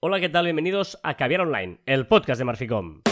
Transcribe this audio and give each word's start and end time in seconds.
Hola, 0.00 0.20
¿qué 0.20 0.28
tal? 0.28 0.44
Bienvenidos 0.44 0.98
a 1.02 1.16
Caviar 1.16 1.40
Online, 1.40 1.80
el 1.86 2.06
podcast 2.06 2.38
de 2.38 2.44
Marficom. 2.44 3.02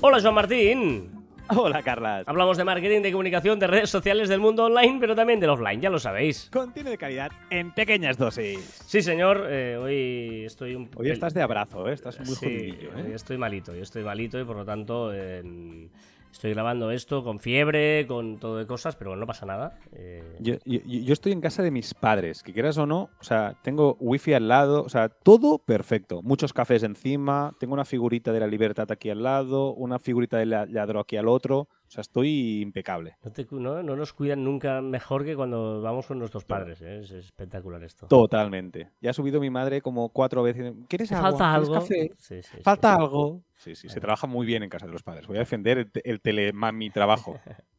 Hola, 0.00 0.20
Joan 0.20 0.34
Martín. 0.34 1.10
Hola, 1.48 1.82
Carlas. 1.82 2.24
Hablamos 2.26 2.56
de 2.56 2.64
marketing, 2.64 3.02
de 3.02 3.12
comunicación, 3.12 3.58
de 3.58 3.66
redes 3.68 3.90
sociales, 3.90 4.28
del 4.28 4.40
mundo 4.40 4.64
online, 4.64 4.98
pero 5.00 5.14
también 5.14 5.38
del 5.40 5.50
offline, 5.50 5.80
ya 5.80 5.90
lo 5.90 5.98
sabéis. 5.98 6.48
Contenido 6.52 6.90
de 6.90 6.98
calidad 6.98 7.30
en 7.50 7.72
pequeñas 7.72 8.18
dosis. 8.18 8.58
Sí, 8.86 9.00
señor, 9.02 9.46
eh, 9.48 9.76
hoy 9.76 10.44
estoy 10.44 10.74
un 10.74 10.90
Hoy 10.96 11.10
estás 11.10 11.34
de 11.34 11.42
abrazo, 11.42 11.88
¿eh? 11.88 11.92
estás 11.94 12.18
muy 12.18 12.34
Sí, 12.34 12.46
jodidillo. 12.46 12.90
hoy 12.96 13.12
¿eh? 13.12 13.14
estoy 13.14 13.38
malito, 13.38 13.74
yo 13.74 13.82
estoy 13.82 14.02
malito 14.02 14.40
y 14.40 14.44
por 14.44 14.56
lo 14.56 14.64
tanto 14.64 15.12
eh, 15.14 15.88
estoy 16.36 16.52
grabando 16.52 16.90
esto 16.90 17.24
con 17.24 17.40
fiebre, 17.40 18.06
con 18.06 18.38
todo 18.38 18.58
de 18.58 18.66
cosas, 18.66 18.94
pero 18.96 19.10
bueno, 19.10 19.20
no 19.20 19.26
pasa 19.26 19.46
nada. 19.46 19.78
Eh, 19.92 20.36
Yo, 20.40 20.54
yo- 20.64 21.12
estoy 21.12 21.32
en 21.32 21.40
casa 21.40 21.62
de 21.62 21.70
mis 21.70 21.94
padres, 21.94 22.42
que 22.42 22.52
quieras 22.52 22.76
o 22.78 22.86
no, 22.86 23.10
o 23.20 23.24
sea, 23.24 23.54
tengo 23.62 23.96
wifi 24.00 24.34
al 24.34 24.48
lado, 24.48 24.82
o 24.82 24.88
sea, 24.88 25.08
todo 25.08 25.58
perfecto. 25.58 26.20
Muchos 26.22 26.52
cafés 26.52 26.82
encima, 26.82 27.54
tengo 27.58 27.74
una 27.74 27.84
figurita 27.84 28.32
de 28.32 28.40
la 28.40 28.46
libertad 28.46 28.90
aquí 28.92 29.10
al 29.10 29.22
lado, 29.22 29.72
una 29.74 29.98
figurita 29.98 30.36
de 30.36 30.46
la 30.46 30.66
ladro 30.66 31.00
aquí 31.00 31.16
al 31.16 31.28
otro, 31.28 31.68
o 31.86 31.90
sea, 31.90 32.00
estoy 32.02 32.60
impecable. 32.62 33.16
no, 33.22 33.30
te 33.32 33.46
no- 33.50 33.82
no 33.82 33.96
nos 33.96 34.12
cuidan 34.12 34.42
nunca 34.44 34.80
mejor 34.82 35.24
que 35.24 35.36
cuando 35.36 35.80
vamos 35.80 36.06
con 36.06 36.18
nuestros 36.18 36.44
padres, 36.44 36.80
¿eh? 36.82 36.98
es 37.00 37.10
espectacular 37.12 37.82
esto. 37.84 38.06
Totalmente. 38.08 38.90
Ya 39.00 39.10
ha 39.10 39.12
subido 39.14 39.40
mi 39.40 39.50
madre 39.50 39.80
como 39.80 40.08
cuatro 40.10 40.42
veces. 40.42 40.72
¿Quieres 40.88 41.08
¿Te 41.08 41.14
agua? 41.14 41.30
falta 41.30 41.50
¿Quieres 41.52 41.68
algo? 41.68 41.74
café? 41.80 42.10
Sí, 42.18 42.42
sí, 42.42 42.48
sí. 42.56 42.62
¿Falta 42.62 42.94
algo? 42.96 43.42
Sí, 43.56 43.74
sí, 43.74 43.88
se 43.88 44.00
trabaja 44.00 44.26
muy 44.26 44.46
bien 44.46 44.62
en 44.62 44.68
casa 44.68 44.86
de 44.86 44.92
los 44.92 45.02
padres. 45.02 45.26
Voy 45.26 45.36
a 45.36 45.40
defender 45.40 45.78
el, 45.78 45.90
el 46.04 46.20
telemami 46.20 46.90
trabajo. 46.90 47.38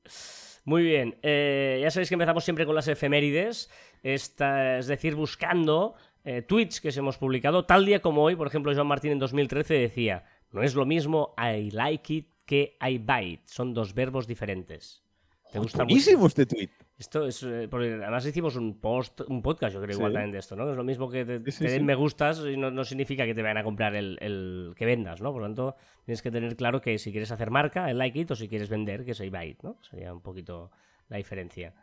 Muy 0.66 0.84
bien, 0.84 1.16
eh, 1.22 1.80
ya 1.82 1.90
sabéis 1.92 2.10
que 2.10 2.16
empezamos 2.16 2.44
siempre 2.44 2.66
con 2.66 2.76
las 2.76 2.90
efemérides, 2.90 3.70
esta- 4.04 4.78
es 4.80 4.88
decir, 4.88 5.16
buscando 5.16 5.96
eh, 6.26 6.42
tweets 6.42 6.82
que 6.82 6.92
se 6.92 7.00
hemos 7.00 7.18
publicado, 7.18 7.64
tal 7.64 7.86
día 7.86 8.02
como 8.02 8.22
hoy, 8.24 8.36
por 8.36 8.48
ejemplo, 8.48 8.74
Joan 8.76 8.88
Martín 8.88 9.14
en 9.14 9.20
2013 9.20 9.76
decía, 9.76 10.26
no 10.52 10.62
es 10.64 10.76
lo 10.76 10.86
mismo 10.86 11.34
I 11.38 11.72
like 11.72 12.14
it 12.14 12.28
que 12.48 12.78
I 12.82 13.00
it, 13.24 13.42
son 13.46 13.76
dos 13.76 13.94
verbos 13.94 14.26
diferentes. 14.26 15.04
¿Te 15.52 15.60
gusta 15.60 15.84
mucho? 15.84 15.94
Buenísimo 15.94 16.26
este 16.28 16.46
tweet. 16.46 16.70
Esto 16.98 17.26
es, 17.28 17.44
eh, 17.44 17.68
porque 17.70 17.94
además 17.94 18.26
hicimos 18.26 18.56
un 18.56 18.80
post, 18.82 19.22
un 19.28 19.42
podcast, 19.44 19.76
yo 19.76 19.82
creo, 19.82 19.94
Sí. 19.94 20.00
igual 20.00 20.14
también 20.14 20.32
de 20.32 20.40
esto, 20.40 20.56
¿no? 20.56 20.70
Es 20.70 20.76
lo 20.76 20.84
mismo 20.84 21.10
que 21.10 21.24
te, 21.26 21.38
Sí, 21.46 21.52
sí, 21.52 21.66
te 21.66 21.72
den 21.72 21.80
sí. 21.82 21.86
me 21.86 21.96
gustas 21.96 22.44
y 22.52 22.58
no, 22.58 22.72
no 22.72 22.84
significa 22.84 23.26
que 23.26 23.34
te 23.36 23.42
vayan 23.44 23.58
a 23.60 23.64
comprar 23.64 23.96
el, 23.96 24.18
el 24.20 24.74
que 24.76 24.86
vendas, 24.86 25.22
¿no? 25.22 25.32
Por 25.32 25.42
lo 25.42 25.48
tanto, 25.48 25.76
tienes 26.06 26.22
que 26.22 26.32
tener 26.32 26.56
claro 26.56 26.82
que 26.82 26.98
si 26.98 27.12
quieres 27.12 27.32
hacer 27.32 27.52
marca, 27.52 27.90
el 27.92 27.98
like 28.00 28.20
it, 28.20 28.32
o 28.32 28.36
si 28.36 28.48
quieres 28.50 28.68
vender, 28.70 29.06
que 29.06 29.12
es 29.12 29.20
el 29.20 29.28
it, 29.44 29.62
¿no? 29.62 29.78
Sería 29.84 30.12
un 30.12 30.22
poquito 30.22 30.72
la 31.10 31.18
diferencia. 31.18 31.74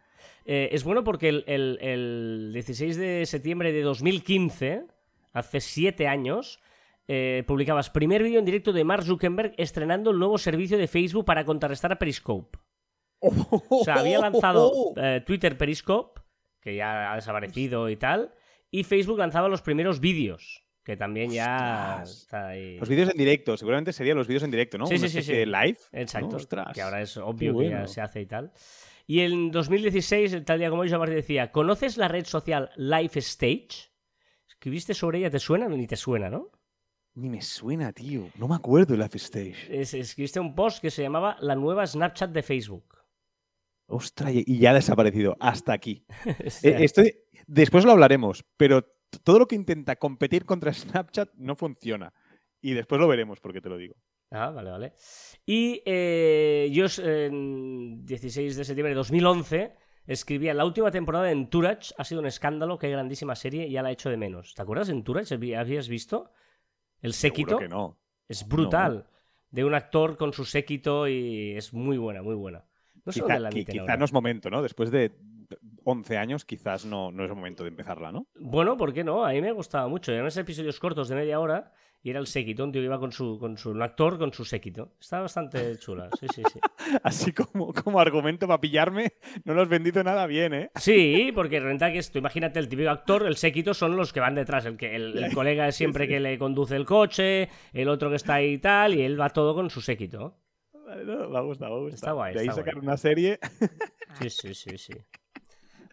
Eh, 0.44 0.68
es 0.72 0.82
bueno 0.84 1.04
porque 1.04 1.28
el, 1.28 1.44
el- 1.46 1.78
el 1.80 2.50
16 2.52 2.96
de 2.96 3.24
septiembre 3.26 3.72
de 3.72 3.82
2015, 3.82 4.84
hace 5.32 5.60
siete 5.60 6.06
años, 6.08 6.60
eh, 7.06 7.44
publicabas 7.46 7.90
primer 7.90 8.22
vídeo 8.22 8.38
en 8.38 8.44
directo 8.44 8.72
de 8.72 8.84
Mark 8.84 9.04
Zuckerberg 9.04 9.54
estrenando 9.58 10.10
el 10.10 10.18
nuevo 10.18 10.38
servicio 10.38 10.78
de 10.78 10.88
Facebook 10.88 11.24
para 11.24 11.44
contrarrestar 11.44 11.92
a 11.92 11.98
Periscope. 11.98 12.58
O 13.20 13.82
sea, 13.84 13.94
había 13.96 14.18
lanzado 14.18 14.72
eh, 14.96 15.22
Twitter 15.24 15.56
Periscope, 15.56 16.20
que 16.60 16.76
ya 16.76 17.12
ha 17.12 17.16
desaparecido 17.16 17.88
y 17.88 17.96
tal, 17.96 18.34
y 18.70 18.84
Facebook 18.84 19.18
lanzaba 19.18 19.48
los 19.48 19.62
primeros 19.62 20.00
vídeos, 20.00 20.66
que 20.82 20.96
también 20.96 21.30
ya 21.30 22.00
Ostras. 22.02 22.22
está 22.22 22.48
ahí. 22.48 22.78
Los 22.78 22.88
vídeos 22.88 23.10
en 23.10 23.16
directo, 23.16 23.56
seguramente 23.56 23.92
serían 23.92 24.16
los 24.16 24.26
vídeos 24.26 24.42
en 24.42 24.50
directo, 24.50 24.76
¿no? 24.78 24.86
Sí, 24.86 24.96
Una 24.96 25.08
sí, 25.08 25.22
sí, 25.22 25.46
live. 25.46 25.78
Exacto, 25.92 26.36
¿no? 26.38 26.72
Que 26.72 26.82
ahora 26.82 27.00
es 27.00 27.16
obvio 27.16 27.56
que 27.56 27.70
ya 27.70 27.86
se 27.86 28.00
hace 28.00 28.20
y 28.20 28.26
tal. 28.26 28.52
Y 29.06 29.20
en 29.20 29.50
2016, 29.50 30.32
el 30.32 30.44
tal 30.44 30.58
día 30.58 30.70
como 30.70 30.82
hoy, 30.82 30.88
Joan 30.88 31.00
Martín 31.00 31.16
decía, 31.16 31.52
¿conoces 31.52 31.96
la 31.98 32.08
red 32.08 32.24
social 32.24 32.70
Life 32.76 33.18
Stage? 33.18 33.92
¿Escribiste 34.48 34.94
sobre 34.94 35.18
ella? 35.18 35.30
¿Te 35.30 35.38
suena? 35.38 35.68
Ni 35.68 35.86
te 35.86 35.96
suena, 35.96 36.30
¿no? 36.30 36.50
Ni 37.16 37.28
me 37.28 37.40
suena, 37.42 37.92
tío. 37.92 38.28
No 38.36 38.48
me 38.48 38.56
acuerdo 38.56 38.96
Life 38.96 39.16
Stage. 39.18 39.80
Es- 39.80 39.94
escribiste 39.94 40.40
un 40.40 40.54
post 40.54 40.80
que 40.80 40.90
se 40.90 41.02
llamaba 41.02 41.36
La 41.40 41.54
nueva 41.54 41.86
Snapchat 41.86 42.30
de 42.30 42.42
Facebook. 42.42 42.84
Ostras, 43.86 44.32
y 44.34 44.58
ya 44.58 44.70
ha 44.70 44.74
desaparecido. 44.74 45.36
Hasta 45.40 45.72
aquí. 45.72 46.04
Eh, 46.62 46.76
estoy... 46.80 47.14
Después 47.46 47.84
lo 47.84 47.92
hablaremos, 47.92 48.44
pero 48.56 48.82
todo 49.22 49.38
lo 49.38 49.46
que 49.46 49.54
intenta 49.54 49.96
competir 49.96 50.44
contra 50.44 50.72
Snapchat 50.72 51.34
no 51.34 51.54
funciona. 51.54 52.12
Y 52.60 52.72
después 52.72 53.00
lo 53.00 53.06
veremos, 53.06 53.38
porque 53.40 53.60
te 53.60 53.68
lo 53.68 53.76
digo. 53.76 53.94
Ah, 54.30 54.50
vale, 54.50 54.70
vale. 54.70 54.94
Y 55.46 55.82
eh, 55.84 56.68
yo 56.72 56.86
en 57.04 58.04
16 58.06 58.56
de 58.56 58.64
septiembre 58.64 58.90
de 58.90 58.96
2011 58.96 59.74
escribía 60.06 60.54
la 60.54 60.64
última 60.64 60.90
temporada 60.90 61.26
de 61.26 61.32
Entourage 61.32 61.92
ha 61.98 62.04
sido 62.04 62.20
un 62.22 62.26
escándalo, 62.26 62.78
qué 62.78 62.88
grandísima 62.90 63.36
serie, 63.36 63.70
ya 63.70 63.82
la 63.82 63.90
he 63.90 63.92
hecho 63.92 64.08
de 64.10 64.16
menos. 64.16 64.54
¿Te 64.54 64.62
acuerdas 64.62 64.88
de 64.88 64.94
Entourage? 64.94 65.34
¿Habí- 65.36 65.54
¿Habías 65.54 65.88
visto? 65.88 66.32
El 67.04 67.12
séquito 67.14 67.50
Seguro 67.50 67.58
que 67.58 67.68
no. 67.68 67.98
es 68.28 68.48
brutal. 68.48 69.06
De 69.50 69.64
un 69.64 69.74
actor 69.74 70.16
con 70.16 70.32
su 70.32 70.44
séquito 70.44 71.06
y 71.06 71.52
es 71.56 71.72
muy 71.72 71.96
buena, 71.98 72.22
muy 72.22 72.34
buena. 72.34 72.64
No 73.04 73.12
sé 73.12 73.20
Quizá, 73.20 73.34
dónde 73.34 73.40
la 73.40 73.50
quizá 73.50 73.82
ahora. 73.82 73.96
no 73.96 74.04
es 74.04 74.12
momento, 74.12 74.50
¿no? 74.50 74.62
Después 74.62 74.90
de 74.90 75.12
11 75.84 76.16
años, 76.18 76.44
quizás 76.44 76.84
no, 76.84 77.10
no 77.10 77.24
es 77.24 77.30
el 77.30 77.36
momento 77.36 77.62
de 77.64 77.70
empezarla, 77.70 78.12
¿no? 78.12 78.26
Bueno, 78.38 78.76
¿por 78.76 78.92
qué 78.92 79.04
no? 79.04 79.24
A 79.24 79.32
mí 79.32 79.40
me 79.40 79.52
gustaba 79.52 79.88
mucho. 79.88 80.12
Eran 80.12 80.26
esos 80.26 80.40
episodios 80.42 80.78
cortos 80.80 81.08
de 81.08 81.14
media 81.16 81.40
hora 81.40 81.72
y 82.02 82.10
era 82.10 82.20
el 82.20 82.26
séquito, 82.26 82.64
un 82.64 82.70
tío 82.70 82.82
que 82.82 82.86
iba 82.86 82.98
con 82.98 83.12
su, 83.12 83.38
con 83.38 83.56
su 83.56 83.70
un 83.70 83.80
actor 83.80 84.18
con 84.18 84.30
su 84.32 84.44
séquito. 84.44 84.92
Estaba 85.00 85.22
bastante 85.22 85.76
chula, 85.78 86.10
sí, 86.20 86.26
sí, 86.34 86.42
sí. 86.52 86.60
Así 87.02 87.32
como, 87.32 87.72
como 87.72 87.98
argumento 87.98 88.46
para 88.46 88.60
pillarme, 88.60 89.14
no 89.44 89.54
lo 89.54 89.62
has 89.62 89.68
vendido 89.68 90.04
nada 90.04 90.26
bien, 90.26 90.52
¿eh? 90.52 90.70
Sí, 90.74 91.32
porque 91.34 91.60
renta 91.60 91.90
que 91.90 91.98
esto, 91.98 92.18
imagínate, 92.18 92.58
el 92.58 92.68
típico 92.68 92.90
actor, 92.90 93.26
el 93.26 93.36
séquito 93.36 93.72
son 93.72 93.96
los 93.96 94.12
que 94.12 94.20
van 94.20 94.34
detrás, 94.34 94.66
el 94.66 94.76
que 94.76 94.94
el, 94.94 95.16
el 95.16 95.32
colega 95.34 95.66
es 95.66 95.76
siempre 95.76 96.06
que 96.06 96.20
le 96.20 96.36
conduce 96.38 96.76
el 96.76 96.84
coche, 96.84 97.48
el 97.72 97.88
otro 97.88 98.10
que 98.10 98.16
está 98.16 98.34
ahí 98.34 98.52
y 98.54 98.58
tal, 98.58 98.94
y 98.94 99.00
él 99.00 99.18
va 99.18 99.30
todo 99.30 99.54
con 99.54 99.70
su 99.70 99.80
séquito. 99.80 100.36
No, 100.74 101.30
me 101.30 101.38
ha 101.38 101.40
gustado, 101.40 101.70
me 101.72 101.76
ha 101.76 101.82
gustado. 101.84 101.88
Está 101.88 102.12
guay, 102.12 102.34
De 102.34 102.40
ahí 102.40 102.46
está 102.48 102.60
sacar 102.60 102.74
guay. 102.74 102.86
una 102.86 102.96
serie. 102.98 103.38
Sí, 104.20 104.28
sí, 104.28 104.54
sí, 104.54 104.76
sí. 104.76 104.92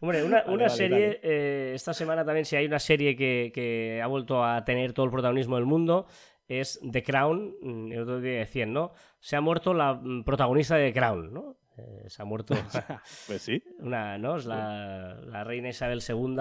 Hombre, 0.02 0.24
una, 0.24 0.42
Vale, 0.42 0.54
una 0.54 0.64
vale, 0.66 0.76
serie, 0.76 1.20
eh, 1.24 1.72
esta 1.76 1.94
semana 1.94 2.26
también, 2.26 2.44
si 2.46 2.56
hay 2.56 2.66
una 2.66 2.80
serie 2.80 3.16
que, 3.16 3.52
que 3.54 4.02
ha 4.04 4.08
vuelto 4.08 4.44
a 4.44 4.66
tener 4.66 4.94
todo 4.94 5.06
el 5.06 5.12
protagonismo 5.12 5.56
del 5.56 5.66
mundo, 5.66 6.08
es 6.48 6.80
The 6.92 7.04
Crown. 7.04 7.56
Mm, 7.62 7.92
El 7.94 8.02
otro 8.02 8.20
día 8.20 8.40
decían, 8.40 8.74
¿no? 8.74 8.92
Se 9.20 9.36
ha 9.36 9.42
muerto 9.42 9.74
la 9.74 9.94
mm, 9.94 10.24
protagonista 10.24 10.76
de 10.76 10.92
The 10.92 11.00
Crown, 11.00 11.32
¿no? 11.34 11.58
Eh, 11.78 12.10
se 12.10 12.22
ha 12.22 12.26
muerto 12.26 12.54
Pues 13.28 13.42
sí. 13.44 13.62
una, 13.80 14.18
¿no? 14.18 14.36
Es 14.38 14.46
la, 14.46 15.20
la 15.24 15.44
reina 15.44 15.70
Isabel 15.70 16.02
II. 16.08 16.36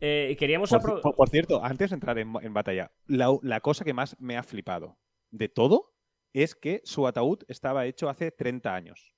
Eh, 0.00 0.28
y 0.32 0.36
queríamos 0.36 0.70
Por, 0.70 1.00
por- 1.00 1.14
por 1.14 1.28
cierto, 1.30 1.64
antes 1.64 1.90
de 1.90 1.94
entrar 1.94 2.18
en, 2.18 2.32
en 2.42 2.52
batalla, 2.52 2.90
la, 3.06 3.28
la 3.42 3.60
cosa 3.60 3.84
que 3.84 3.94
más 3.94 4.16
me 4.20 4.36
ha 4.36 4.42
flipado 4.42 4.98
de 5.30 5.48
todo 5.48 5.94
es 6.34 6.54
que 6.54 6.82
su 6.84 7.06
ataúd 7.06 7.44
estaba 7.48 7.86
hecho 7.86 8.08
hace 8.10 8.30
30 8.30 8.74
años. 8.74 9.14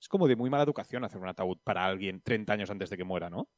Es 0.00 0.08
como 0.08 0.28
de 0.28 0.36
muy 0.36 0.50
mala 0.50 0.62
educación 0.64 1.04
hacer 1.04 1.20
un 1.20 1.28
ataúd 1.28 1.58
para 1.64 1.84
alguien 1.84 2.20
30 2.20 2.52
años 2.52 2.70
antes 2.70 2.90
de 2.90 2.96
que 2.96 3.04
muera, 3.04 3.28
¿no? 3.30 3.48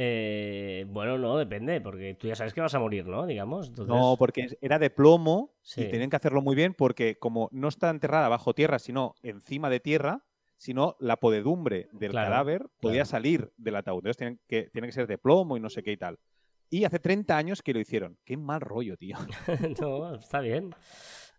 Eh, 0.00 0.84
bueno, 0.88 1.18
no, 1.18 1.36
depende, 1.36 1.80
porque 1.80 2.14
tú 2.14 2.28
ya 2.28 2.36
sabes 2.36 2.54
que 2.54 2.60
vas 2.60 2.74
a 2.74 2.78
morir, 2.78 3.06
¿no? 3.06 3.26
Digamos. 3.26 3.68
Entonces... 3.68 3.92
No, 3.92 4.14
porque 4.16 4.46
era 4.60 4.78
de 4.78 4.90
plomo 4.90 5.56
Sí. 5.62 5.82
y 5.82 5.90
tenían 5.90 6.08
que 6.08 6.16
hacerlo 6.16 6.40
muy 6.40 6.54
bien 6.54 6.72
porque 6.74 7.18
como 7.18 7.48
no 7.50 7.66
está 7.68 7.90
enterrada 7.90 8.28
bajo 8.28 8.54
tierra, 8.54 8.78
sino 8.78 9.14
encima 9.22 9.68
de 9.70 9.80
tierra, 9.80 10.24
sino 10.56 10.96
la 11.00 11.16
podedumbre 11.16 11.88
del 11.92 12.12
Claro, 12.12 12.30
cadáver 12.30 12.66
podía 12.80 13.02
claro. 13.02 13.06
salir 13.10 13.52
del 13.56 13.76
ataúd. 13.76 13.98
Entonces 13.98 14.16
tienen 14.18 14.40
que, 14.46 14.70
tiene 14.72 14.86
que 14.88 14.92
ser 14.92 15.06
de 15.08 15.18
plomo 15.18 15.56
y 15.56 15.60
no 15.60 15.68
sé 15.68 15.82
qué 15.82 15.92
y 15.92 15.96
tal. 15.96 16.18
Y 16.70 16.84
hace 16.84 16.98
30 17.00 17.36
años 17.36 17.62
que 17.62 17.72
lo 17.72 17.80
hicieron. 17.80 18.18
Qué 18.24 18.36
mal 18.36 18.60
rollo, 18.60 18.96
tío. 18.96 19.16
no, 19.80 20.14
está 20.14 20.40
bien. 20.40 20.70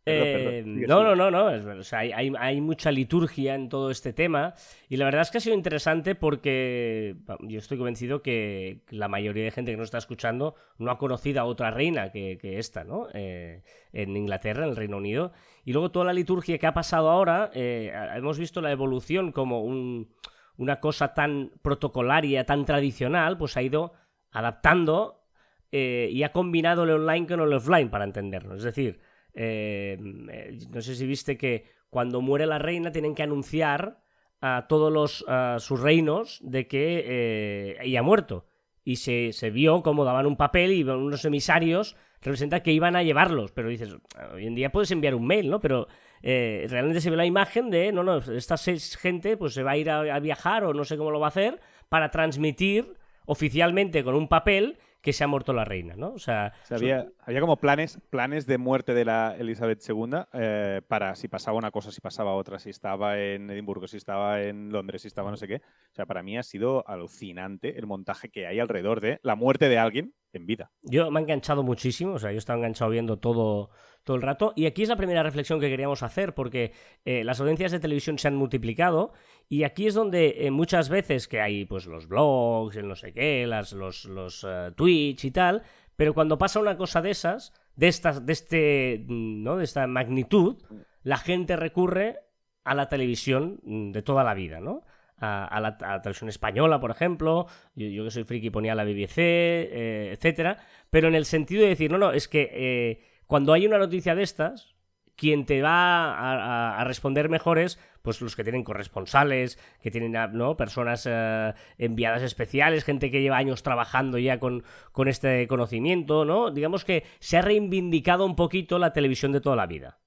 Eh, 0.06 0.64
no, 0.66 1.04
no, 1.04 1.16
no, 1.16 1.30
no. 1.30 1.80
o 1.80 1.84
sea, 1.84 2.00
hay, 2.00 2.12
hay- 2.38 2.62
mucha 2.62 2.92
liturgia 2.92 3.54
en 3.54 3.70
todo 3.70 3.92
este 3.92 4.12
tema 4.14 4.54
y 4.88 4.98
la 4.98 5.06
verdad 5.06 5.22
es 5.22 5.30
que 5.32 5.38
ha 5.38 5.42
sido 5.42 5.56
interesante 5.56 6.16
porque 6.16 7.16
yo 7.42 7.60
estoy 7.60 7.78
convencido 7.78 8.22
que 8.24 8.82
la 8.90 9.08
mayoría 9.08 9.44
de 9.44 9.52
gente 9.52 9.72
que 9.72 9.78
nos 9.78 9.86
está 9.86 9.98
escuchando 10.00 10.56
no 10.78 10.90
ha 10.90 10.98
conocido 10.98 11.42
a 11.42 11.46
otra 11.46 11.70
reina 11.70 12.12
que, 12.12 12.38
que 12.42 12.58
esta, 12.60 12.84
¿no? 12.84 13.08
Eh, 13.14 13.62
en 13.94 14.16
Inglaterra, 14.18 14.64
en 14.64 14.72
el 14.72 14.76
Reino 14.76 14.98
Unido. 14.98 15.32
Y 15.66 15.74
luego 15.74 15.92
toda 15.92 16.06
la 16.06 16.14
liturgia 16.14 16.58
que 16.58 16.66
ha 16.68 16.74
pasado 16.74 17.10
ahora, 17.12 17.52
eh, 17.54 17.92
hemos 18.16 18.40
visto 18.40 18.62
la 18.62 18.72
evolución 18.72 19.32
como 19.32 19.62
un- 19.64 20.10
una 20.58 20.80
cosa 20.80 21.14
tan 21.14 21.52
protocolaria, 21.62 22.46
tan 22.46 22.66
tradicional, 22.66 23.38
pues 23.38 23.56
ha 23.58 23.62
ido 23.62 23.94
adaptando 24.32 25.24
y 25.72 26.24
ha 26.24 26.32
combinado 26.32 26.84
el 26.84 26.90
online 26.92 27.28
con 27.28 27.42
el 27.42 27.54
offline 27.54 27.90
para 27.90 28.04
entendernos. 28.06 28.58
Es 28.58 28.64
decir, 28.64 29.00
eh, 29.42 29.98
eh, 30.32 30.58
no 30.70 30.82
sé 30.82 30.96
si 30.96 31.08
viste 31.08 31.38
que 31.38 31.64
cuando 31.90 32.20
muere 32.20 32.46
la 32.46 32.60
reina 32.60 32.92
tienen 32.92 33.16
que 33.16 33.24
anunciar 33.24 34.02
a 34.42 34.68
todos 34.68 34.92
los, 34.92 35.26
sus 35.64 35.80
reinos 35.80 36.40
de 36.44 36.68
que 36.68 37.78
eh, 37.80 37.98
ha 37.98 38.02
muerto. 38.02 38.46
Y 38.84 38.98
se, 38.98 39.32
se 39.32 39.50
vio 39.50 39.82
como 39.82 40.04
daban 40.04 40.26
un 40.26 40.36
papel 40.36 40.74
y 40.74 40.84
unos 40.84 41.24
emisarios 41.24 41.96
representa 42.22 42.62
que 42.62 42.74
iban 42.74 42.98
a 42.98 43.04
llevarlos. 43.04 43.52
Pero 43.54 43.70
dices, 43.70 43.96
hoy 44.34 44.46
en 44.46 44.56
día 44.56 44.72
puedes 44.74 44.92
enviar 44.92 45.16
un 45.16 45.26
mail, 45.26 45.50
¿no? 45.50 45.62
Pero 45.62 45.88
eh, 46.22 46.68
realmente 46.70 47.00
se 47.00 47.10
ve 47.10 47.16
la 47.16 47.26
imagen 47.26 47.70
de, 47.70 47.94
no, 47.94 48.04
no, 48.04 48.18
esta 48.18 48.58
gente 48.58 49.38
pues 49.38 49.54
se 49.54 49.64
va 49.64 49.72
a 49.72 49.78
ir 49.78 49.90
a 49.90 50.20
viajar 50.20 50.66
o 50.66 50.74
no 50.74 50.84
sé 50.84 50.98
cómo 50.98 51.12
lo 51.12 51.20
va 51.22 51.28
a 51.28 51.30
hacer 51.30 51.62
para 51.88 52.12
transmitir 52.12 52.94
oficialmente 53.26 54.04
con 54.04 54.16
un 54.16 54.28
papel 54.28 54.80
que 55.02 55.14
se 55.14 55.24
ha 55.24 55.28
muerto 55.28 55.54
la 55.54 55.66
reina, 55.66 55.96
¿no? 55.96 56.10
O 56.10 56.20
sea, 56.20 56.54
había, 56.70 57.08
como 57.40 57.58
planes, 57.58 58.00
planes 58.10 58.46
de 58.46 58.58
muerte 58.58 58.94
de 58.94 59.06
la 59.06 59.36
Elizabeth 59.38 59.82
II 59.88 60.26
eh, 60.34 60.82
para 60.88 61.16
si 61.16 61.28
pasaba 61.28 61.58
una 61.58 61.72
cosa, 61.72 61.92
si 61.92 62.02
pasaba 62.02 62.34
otra, 62.34 62.60
si 62.60 62.70
estaba 62.70 63.18
en 63.18 63.50
Edimburgo, 63.50 63.88
si 63.88 63.98
estaba 63.98 64.42
en 64.42 64.72
Londres, 64.72 65.04
si 65.04 65.08
estaba 65.08 65.32
no 65.32 65.38
sé 65.38 65.48
qué. 65.48 65.56
O 65.92 65.96
sea, 65.96 66.06
para 66.06 66.24
mí 66.24 66.38
ha 66.38 66.44
sido 66.44 66.88
alucinante 66.88 67.78
el 67.78 67.86
montaje 67.86 68.30
que 68.30 68.48
hay 68.48 68.60
alrededor 68.60 69.00
de 69.00 69.20
la 69.24 69.36
muerte 69.36 69.70
de 69.70 69.78
alguien 69.78 70.14
en 70.34 70.46
vida. 70.46 70.72
Yo 70.84 71.10
me 71.12 71.20
he 71.20 71.24
enganchado 71.24 71.64
muchísimo, 71.64 72.14
o 72.14 72.20
sea, 72.20 72.32
yo 72.32 72.38
estaba 72.38 72.58
enganchado 72.58 72.92
viendo 72.92 73.18
todo, 73.18 73.72
todo 74.04 74.16
el 74.16 74.22
rato. 74.22 74.54
Y 74.56 74.66
aquí 74.66 74.84
es 74.84 74.90
la 74.90 74.96
primera 74.96 75.24
reflexión 75.24 75.60
que 75.60 75.70
queríamos 75.70 76.04
hacer, 76.04 76.34
porque 76.34 76.74
eh, 77.06 77.24
las 77.24 77.40
audiencias 77.40 77.72
de 77.72 77.80
televisión 77.80 78.18
se 78.18 78.28
han 78.28 78.36
multiplicado 78.36 79.14
y 79.48 79.64
aquí 79.64 79.88
es 79.88 79.94
donde 79.94 80.46
eh, 80.46 80.52
muchas 80.52 80.90
veces 80.90 81.28
que 81.28 81.42
hay 81.42 81.66
pues 81.66 81.86
los 81.86 82.08
blogs, 82.08 82.76
el 82.76 82.88
no 82.88 82.96
sé 82.96 83.14
qué, 83.14 83.46
las, 83.48 83.74
los, 83.74 84.06
los 84.06 84.44
uh, 84.44 84.72
Twitch 84.76 85.26
y 85.26 85.32
tal, 85.32 85.64
pero 85.96 86.14
cuando 86.14 86.38
pasa 86.38 86.60
una 86.60 86.78
cosa 86.78 87.02
de 87.02 87.12
esas, 87.12 87.54
de 87.76 87.88
estas, 87.88 88.26
de 88.26 88.34
este, 88.34 89.06
mm, 89.08 89.44
¿no? 89.44 89.58
de 89.58 89.64
esta 89.64 89.88
magnitud, 89.88 90.58
la 91.04 91.18
gente 91.18 91.56
recurre 91.56 92.20
a 92.64 92.76
la 92.76 92.88
televisión 92.90 93.60
mm, 93.64 93.92
de 93.92 94.02
toda 94.02 94.24
la 94.24 94.34
vida, 94.34 94.60
¿no? 94.60 94.84
A, 95.22 95.60
la, 95.60 96.02
televisión 96.02 96.30
española, 96.30 96.80
por 96.80 96.92
ejemplo, 96.92 97.48
yo, 97.76 98.04
que 98.06 98.12
soy 98.12 98.24
friki 98.24 98.50
ponía 98.50 98.76
la 98.76 98.86
BBC, 98.86 99.18
eh, 99.18 100.12
etcétera, 100.14 100.58
pero 100.90 101.08
en 101.08 101.16
el 101.16 101.26
sentido 101.26 101.64
de 101.64 101.70
decir, 101.70 101.92
no, 101.92 101.98
no, 101.98 102.12
es 102.12 102.28
que 102.28 103.02
cuando 103.28 103.54
hay 103.54 103.68
una 103.68 103.78
noticia 103.78 104.16
de 104.16 104.24
estas, 104.24 104.76
quien 105.20 105.46
te 105.46 105.62
va 105.62 106.80
a, 106.80 106.84
responder 106.86 107.28
mejor 107.28 107.60
es 107.60 107.78
pues 108.02 108.22
los 108.22 108.38
que 108.38 108.44
tienen 108.44 108.64
corresponsales, 108.64 109.60
que 109.82 109.92
tienen 109.92 110.14
¿no? 110.32 110.56
personas 110.56 111.06
eh, 111.06 111.54
enviadas 111.78 112.24
especiales, 112.24 112.86
gente 112.86 113.12
que 113.12 113.22
lleva 113.22 113.36
años 113.36 113.62
trabajando 113.62 114.18
ya 114.18 114.40
con, 114.40 114.64
con, 114.94 115.10
este 115.10 115.46
conocimiento, 115.48 116.24
¿no? 116.24 116.52
Digamos 116.52 116.86
que 116.86 117.04
se 117.20 117.38
ha 117.38 117.42
reivindicado 117.42 118.26
un 118.26 118.38
poquito 118.38 118.80
la 118.80 118.94
televisión 118.94 119.34
de 119.34 119.42
toda 119.42 119.58
la 119.58 119.68
vida. 119.68 120.00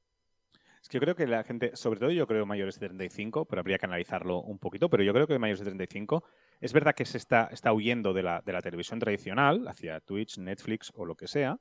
Yo 0.93 1.01
creo 1.01 1.17
que 1.17 1.27
la 1.27 1.43
gente, 1.43 1.75
sobre 1.75 1.99
todo 1.99 2.11
yo 2.11 2.27
creo 2.27 2.45
mayores 2.45 2.79
de 2.79 2.87
35, 2.87 3.47
pero 3.47 3.61
habría 3.61 3.79
que 3.79 3.87
analizarlo 3.87 4.43
un 4.43 4.59
poquito, 4.59 4.91
pero 4.91 5.03
yo 5.03 5.15
creo 5.15 5.27
que 5.27 5.39
mayores 5.39 5.61
de 5.61 5.65
35 5.65 6.23
es 6.61 6.75
verdad 6.75 6.95
que 6.95 7.07
se 7.07 7.17
está, 7.17 7.49
está 7.51 7.73
huyendo 7.73 8.13
de 8.13 8.23
la, 8.23 8.43
de 8.43 8.53
la 8.53 8.61
televisión 8.61 9.01
tradicional 9.01 9.67
hacia 9.69 10.01
Twitch, 10.01 10.37
Netflix 10.37 10.93
o 10.95 11.07
lo 11.07 11.15
que 11.15 11.29
sea, 11.29 11.59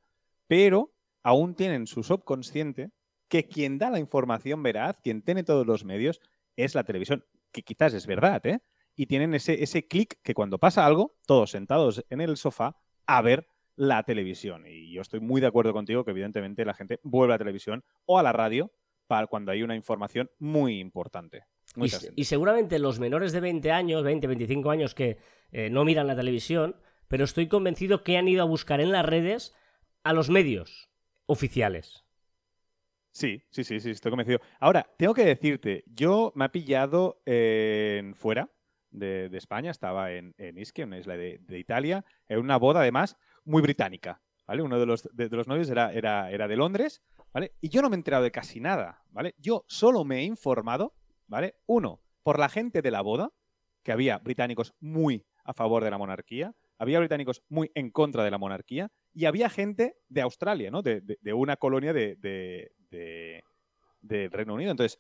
pero 0.48 0.92
aún 1.24 1.56
tienen 1.56 1.88
su 1.88 2.04
subconsciente 2.04 2.92
que 3.30 3.48
quien 3.48 3.78
da 3.78 3.90
la 3.90 4.00
información 4.00 4.64
veraz, 4.64 5.00
quien 5.02 5.22
tiene 5.22 5.46
todos 5.46 5.66
los 5.66 5.86
medios, 5.86 6.20
es 6.58 6.76
la 6.76 6.84
televisión, 6.84 7.24
que 7.54 7.64
quizás 7.64 7.94
es 7.94 8.06
verdad, 8.06 8.46
¿eh? 8.46 8.60
Y 8.98 9.06
tienen 9.06 9.34
ese, 9.34 9.64
ese 9.64 9.88
clic 9.88 10.20
que 10.24 10.34
cuando 10.34 10.58
pasa 10.58 10.86
algo, 10.86 11.16
todos 11.26 11.52
sentados 11.52 12.04
en 12.10 12.20
el 12.20 12.36
sofá 12.36 12.76
a 13.06 13.22
ver 13.22 13.48
la 13.78 14.04
televisión. 14.04 14.66
Y 14.68 14.92
yo 14.92 15.02
estoy 15.02 15.22
muy 15.22 15.40
de 15.40 15.48
acuerdo 15.48 15.72
contigo 15.72 16.04
que 16.04 16.12
evidentemente 16.12 16.66
la 16.66 16.74
gente 16.74 17.00
vuelve 17.04 17.34
a 17.34 17.36
la 17.36 17.40
televisión 17.40 17.86
o 18.04 18.20
a 18.20 18.24
la 18.24 18.34
radio 18.34 18.74
para 19.12 19.28
cuando 19.28 19.52
hay 19.52 19.62
una 19.62 19.76
información 19.76 20.32
muy 20.40 20.80
importante. 20.80 21.44
y, 22.16 22.24
seguramente 22.24 22.80
los 22.80 22.98
menores 22.98 23.34
de 23.34 23.42
20 23.42 23.70
años, 23.70 24.04
20, 24.04 24.26
25 24.26 24.72
años 24.72 24.96
que 24.96 25.18
eh, 25.52 25.70
no 25.70 25.84
miran 25.84 26.08
la 26.08 26.16
televisión, 26.16 26.78
pero 27.10 27.26
estoy 27.26 27.50
convencido 27.50 28.06
que 28.06 28.18
han 28.18 28.30
ido 28.30 28.42
a 28.42 28.46
buscar 28.46 28.80
en 28.80 28.94
las 28.94 29.06
redes 29.06 29.54
a 30.04 30.14
los 30.14 30.30
medios 30.30 30.90
oficiales. 31.26 32.06
Sí, 33.12 33.44
sí, 33.50 33.66
sí, 33.66 33.82
sí, 33.82 33.90
estoy 33.90 34.12
convencido. 34.12 34.40
Ahora, 34.62 34.88
tengo 34.98 35.14
que 35.14 35.26
decirte, 35.26 35.84
yo 35.88 36.32
me 36.34 36.46
ha 36.46 36.52
pillado 36.54 37.22
en 37.26 38.16
fuera 38.16 38.50
de, 38.92 39.30
España, 39.34 39.72
estaba 39.72 40.14
en, 40.14 40.34
en 40.38 40.58
Ischia, 40.58 40.86
una 40.86 41.00
isla 41.00 41.18
de, 41.18 41.60
Italia, 41.60 42.06
en 42.30 42.40
una 42.40 42.56
boda 42.56 42.80
además 42.80 43.18
muy 43.44 43.62
británica, 43.62 44.22
¿vale? 44.48 44.62
Uno 44.62 44.80
de 44.80 44.86
los, 44.86 45.10
de, 45.12 45.28
los 45.28 45.50
novios 45.50 45.70
era, 45.70 45.92
era, 45.92 46.32
era 46.32 46.48
de 46.48 46.56
Londres, 46.56 47.02
Y 47.62 47.70
yo 47.70 47.82
no 47.82 47.90
me 47.90 47.96
he 47.96 48.00
enterado 48.00 48.24
de 48.24 48.32
casi 48.32 48.60
nada, 48.60 49.04
¿vale? 49.10 49.36
Yo 49.38 49.64
solo 49.68 50.04
me 50.04 50.20
he 50.20 50.24
informado, 50.24 50.94
¿vale? 51.28 51.56
Uno, 51.66 52.02
por 52.24 52.40
la 52.40 52.50
gente 52.50 52.82
de 52.82 52.92
la 52.92 53.02
boda, 53.02 53.32
que 53.84 53.92
había 53.92 54.18
británicos 54.18 54.74
muy 54.80 55.26
a 55.44 55.54
favor 55.54 55.84
de 55.84 55.92
la 55.92 55.98
monarquía, 55.98 56.54
había 56.78 57.00
británicos 57.00 57.44
muy 57.48 57.72
en 57.74 57.90
contra 57.92 58.24
de 58.24 58.32
la 58.32 58.38
monarquía, 58.38 58.92
y 59.14 59.26
había 59.26 59.50
gente 59.50 59.96
de 60.10 60.22
Australia, 60.22 60.72
¿no? 60.72 60.82
De, 60.82 61.18
una 61.34 61.56
colonia 61.56 61.94
de, 61.94 62.18
Reino 64.02 64.54
Unido. 64.54 64.72
Entonces, 64.72 65.00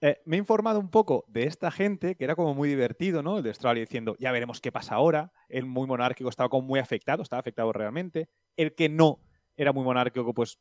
eh, 0.00 0.22
me 0.24 0.36
he 0.36 0.38
informado 0.38 0.80
un 0.80 0.90
poco 0.90 1.24
de 1.28 1.44
esta 1.44 1.70
gente, 1.70 2.14
que 2.14 2.24
era 2.24 2.36
como 2.36 2.54
muy 2.54 2.68
divertido, 2.70 3.22
¿no? 3.22 3.36
El 3.36 3.42
de 3.42 3.50
Australia 3.50 3.82
diciendo, 3.82 4.16
ya 4.18 4.32
veremos 4.32 4.60
qué 4.60 4.72
pasa 4.72 4.94
ahora. 4.94 5.30
El 5.48 5.66
muy 5.66 5.86
monárquico 5.86 6.30
estaba 6.30 6.48
como 6.48 6.66
muy 6.66 6.80
afectado, 6.80 7.22
estaba 7.22 7.40
afectado 7.40 7.70
realmente. 7.72 8.28
El 8.56 8.74
que 8.74 8.88
no 8.88 9.20
era 9.56 9.72
muy 9.74 9.84
monárquico, 9.84 10.32
pues 10.32 10.58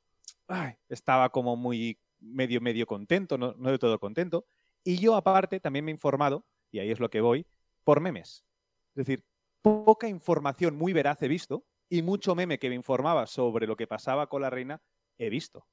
estaba 0.87 1.29
como 1.29 1.55
muy 1.55 1.99
medio, 2.19 2.61
medio 2.61 2.85
contento, 2.85 3.37
no, 3.37 3.53
no 3.57 3.71
de 3.71 3.79
todo 3.79 3.99
contento. 3.99 4.45
Y 4.83 4.97
yo 4.97 5.15
aparte 5.15 5.59
también 5.59 5.85
me 5.85 5.91
he 5.91 5.93
informado, 5.93 6.45
y 6.71 6.79
ahí 6.79 6.91
es 6.91 6.99
lo 6.99 7.09
que 7.09 7.21
voy, 7.21 7.45
por 7.83 8.01
memes. 8.01 8.43
Es 8.89 9.05
decir, 9.05 9.23
poca 9.61 10.07
información 10.07 10.75
muy 10.75 10.93
veraz 10.93 11.21
he 11.21 11.27
visto, 11.27 11.65
y 11.89 12.01
mucho 12.01 12.35
meme 12.35 12.59
que 12.59 12.69
me 12.69 12.75
informaba 12.75 13.25
sobre 13.25 13.67
lo 13.67 13.75
que 13.75 13.87
pasaba 13.87 14.27
con 14.27 14.41
la 14.41 14.49
reina 14.49 14.81
he 15.17 15.29
visto. 15.29 15.67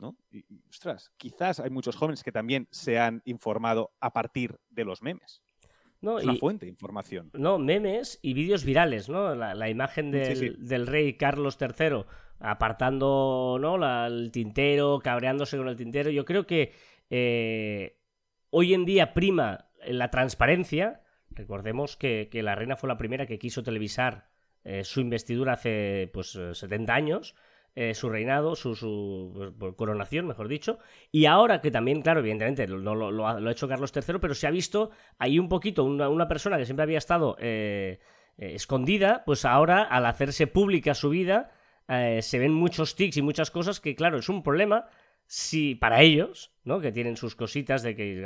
¿no? 0.00 0.16
Y, 0.30 0.44
ostras, 0.68 1.12
quizás 1.16 1.60
hay 1.60 1.70
muchos 1.70 1.96
jóvenes 1.96 2.22
que 2.22 2.32
también 2.32 2.66
se 2.70 2.98
han 2.98 3.22
informado 3.24 3.92
a 4.00 4.12
partir 4.12 4.58
de 4.70 4.84
los 4.84 5.02
memes. 5.02 5.42
No, 6.00 6.18
es 6.18 6.24
una 6.24 6.34
fuente 6.34 6.66
de 6.66 6.70
información. 6.70 7.30
No, 7.32 7.58
memes 7.58 8.18
y 8.20 8.34
vídeos 8.34 8.64
virales, 8.64 9.08
¿no? 9.08 9.34
La, 9.34 9.70
imagen 9.70 10.10
del, 10.10 10.86
rey 10.86 11.14
Carlos 11.16 11.56
III 11.58 12.04
apartando 12.40 13.58
¿no? 13.60 14.06
el 14.06 14.30
tintero, 14.30 15.00
cabreándose 15.02 15.56
con 15.56 15.68
el 15.68 15.76
tintero. 15.76 16.10
Yo 16.10 16.24
creo 16.24 16.46
que 16.46 16.72
eh, 17.10 17.98
hoy 18.50 18.74
en 18.74 18.84
día 18.84 19.14
prima 19.14 19.68
la 19.86 20.10
transparencia. 20.10 21.02
Recordemos 21.30 21.96
que, 21.96 22.28
la 22.32 22.54
reina 22.54 22.76
fue 22.76 22.88
la 22.88 22.98
primera 22.98 23.26
que 23.26 23.38
quiso 23.38 23.62
televisar 23.62 24.28
eh, 24.62 24.84
su 24.84 25.00
investidura 25.00 25.54
hace 25.54 26.10
pues 26.12 26.38
70 26.52 26.92
eh, 26.92 26.96
años, 26.96 27.34
su 27.94 28.08
reinado, 28.08 28.54
su, 28.54 29.52
pues, 29.58 29.74
coronación, 29.74 30.28
mejor 30.28 30.46
dicho, 30.46 30.78
y 31.10 31.26
ahora 31.26 31.60
que 31.60 31.72
también, 31.72 32.02
claro, 32.02 32.20
evidentemente 32.20 32.68
no 32.68 32.94
lo, 32.94 33.26
ha, 33.26 33.50
hecho 33.50 33.66
Carlos 33.66 33.92
III, 33.92 34.18
pero 34.20 34.34
se 34.34 34.46
ha 34.46 34.52
visto 34.52 34.90
ahí 35.18 35.40
un 35.40 35.48
poquito 35.48 35.82
una, 35.82 36.28
persona 36.28 36.56
que 36.56 36.66
siempre 36.66 36.84
había 36.84 36.98
estado 36.98 37.36
escondida, 38.36 39.24
pues 39.26 39.44
ahora 39.44 39.82
al 39.82 40.06
hacerse 40.06 40.46
pública 40.46 40.94
su 40.94 41.10
vida, 41.10 41.50
se 41.88 42.38
ven 42.38 42.52
muchos 42.52 42.96
tics 42.96 43.16
y 43.16 43.22
muchas 43.22 43.50
cosas 43.50 43.80
que, 43.80 43.94
claro, 43.94 44.18
es 44.18 44.28
un 44.28 44.42
problema 44.42 44.86
si 45.26 45.74
para 45.74 46.02
ellos, 46.02 46.52
¿no? 46.64 46.80
Que 46.80 46.92
tienen 46.92 47.16
sus 47.16 47.34
cositas 47.34 47.82
de 47.82 47.96
que, 47.96 48.22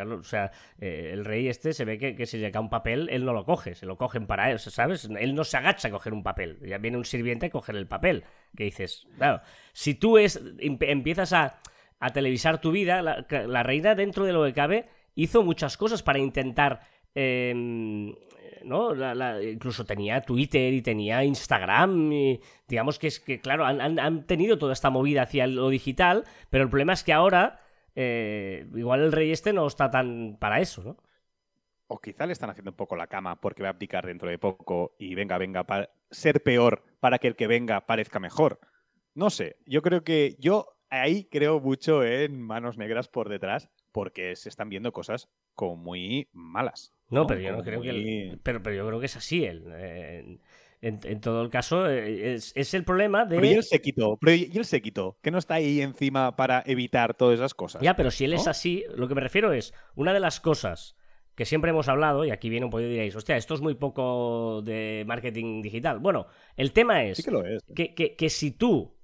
eh, 0.80 1.10
el 1.12 1.24
rey 1.24 1.48
este 1.48 1.72
se 1.72 1.84
ve 1.84 1.98
que, 1.98 2.16
que 2.16 2.26
si 2.26 2.38
llega 2.38 2.60
un 2.60 2.70
papel, 2.70 3.08
él 3.10 3.24
no 3.24 3.32
lo 3.32 3.44
coge, 3.44 3.74
se 3.74 3.86
lo 3.86 3.96
cogen 3.96 4.26
para 4.26 4.50
él, 4.50 4.58
¿sabes? 4.58 5.08
Él 5.18 5.34
no 5.34 5.44
se 5.44 5.56
agacha 5.56 5.88
a 5.88 5.90
coger 5.90 6.12
un 6.12 6.22
papel, 6.22 6.58
ya 6.66 6.78
viene 6.78 6.96
un 6.96 7.04
sirviente 7.04 7.46
a 7.46 7.50
coger 7.50 7.76
el 7.76 7.86
papel. 7.86 8.24
Que 8.56 8.64
dices, 8.64 9.06
claro, 9.16 9.42
si 9.72 9.94
tú 9.94 10.18
es, 10.18 10.40
empiezas 10.58 11.32
a, 11.32 11.60
a 12.00 12.10
televisar 12.10 12.60
tu 12.60 12.72
vida, 12.72 13.02
la, 13.02 13.62
reina 13.62 13.94
dentro 13.94 14.24
de 14.24 14.32
lo 14.32 14.44
que 14.44 14.52
cabe 14.52 14.84
hizo 15.14 15.42
muchas 15.42 15.76
cosas 15.76 16.02
para 16.02 16.18
intentar 16.18 16.80
em, 17.14 18.14
incluso 19.42 19.84
tenía 19.84 20.20
Twitter 20.22 20.72
y 20.72 20.82
tenía 20.82 21.24
Instagram. 21.24 22.12
Y 22.12 22.40
digamos 22.66 22.98
que 22.98 23.08
es 23.08 23.20
que, 23.20 23.40
claro, 23.40 23.64
han, 23.64 24.26
tenido 24.26 24.58
toda 24.58 24.72
esta 24.72 24.90
movida 24.90 25.22
hacia 25.22 25.46
lo 25.46 25.68
digital, 25.68 26.24
pero 26.50 26.64
el 26.64 26.70
problema 26.70 26.92
es 26.92 27.02
que 27.02 27.12
ahora, 27.12 27.58
eh, 27.94 28.66
igual 28.74 29.00
el 29.00 29.12
rey 29.12 29.30
este 29.32 29.52
no 29.52 29.66
está 29.66 29.90
tan 29.90 30.36
para 30.38 30.60
eso, 30.60 30.82
¿no? 30.82 30.96
O 31.86 32.00
quizá 32.00 32.26
le 32.26 32.34
están 32.34 32.50
haciendo 32.50 32.72
un 32.72 32.76
poco 32.76 32.96
la 32.96 33.06
cama 33.06 33.40
porque 33.40 33.62
va 33.62 33.70
a 33.70 33.72
abdicar 33.72 34.06
dentro 34.06 34.28
de 34.28 34.38
poco 34.38 34.94
y 34.98 35.14
venga, 35.14 35.38
venga, 35.38 35.64
para 35.64 35.90
ser 36.10 36.42
peor 36.42 36.84
para 37.00 37.18
que 37.18 37.28
el 37.28 37.36
que 37.36 37.46
venga 37.46 37.86
parezca 37.86 38.20
mejor. 38.20 38.60
No 39.14 39.30
sé, 39.30 39.56
yo 39.66 39.80
creo 39.80 40.04
que 40.04 40.36
yo 40.38 40.78
ahí 40.90 41.24
creo 41.24 41.60
mucho 41.60 42.04
en 42.04 42.40
manos 42.40 42.76
negras 42.76 43.08
por 43.08 43.28
detrás 43.28 43.70
porque 43.92 44.36
se 44.36 44.48
están 44.48 44.68
viendo 44.68 44.92
cosas 44.92 45.28
como 45.54 45.76
muy 45.76 46.28
malas. 46.32 46.92
No, 47.10 47.26
pero 47.26 47.40
yo 47.40 47.52
no 47.52 47.62
creo 47.62 47.80
que. 47.80 48.38
Pero, 48.42 48.62
pero 48.62 48.76
yo 48.76 48.86
creo 48.86 49.00
que 49.00 49.06
es 49.06 49.16
así. 49.16 49.44
El, 49.44 50.40
en, 50.80 51.20
todo 51.20 51.42
el 51.42 51.50
caso, 51.50 51.88
eh, 51.90 52.34
es, 52.34 52.74
el 52.74 52.84
problema 52.84 53.24
de. 53.24 53.36
Pero 53.36 53.46
y 53.48 53.54
él 53.54 53.64
se 53.64 53.80
quitó, 53.80 54.16
pero 54.20 54.34
y 54.34 54.52
él 54.54 54.64
se 54.64 54.80
quitó, 54.80 55.18
que 55.22 55.30
no 55.30 55.38
está 55.38 55.54
ahí 55.54 55.80
encima 55.80 56.36
para 56.36 56.62
evitar 56.66 57.14
todas 57.14 57.38
esas 57.38 57.54
cosas. 57.54 57.82
Ya, 57.82 57.96
pero 57.96 58.10
si 58.10 58.24
él 58.24 58.32
es 58.32 58.46
así, 58.46 58.84
lo 58.94 59.08
que 59.08 59.14
me 59.14 59.20
refiero 59.20 59.52
es, 59.52 59.74
una 59.96 60.12
de 60.12 60.20
las 60.20 60.40
cosas 60.40 60.96
que 61.34 61.44
siempre 61.44 61.70
hemos 61.70 61.88
hablado, 61.88 62.24
y 62.24 62.30
aquí 62.30 62.48
viene 62.48 62.66
un 62.66 62.70
poco 62.70 62.82
y 62.82 62.88
diréis, 62.88 63.14
hostia, 63.14 63.36
esto 63.36 63.54
es 63.54 63.60
muy 63.60 63.74
poco 63.74 64.60
de 64.62 65.04
marketing 65.06 65.62
digital. 65.62 65.98
Bueno, 66.00 66.26
el 66.56 66.72
tema 66.72 67.04
es, 67.04 67.24
que, 67.24 67.30
lo 67.30 67.44
es. 67.44 67.62
que, 67.74 67.94
que, 67.94 68.30
si 68.30 68.52
tú 68.52 68.96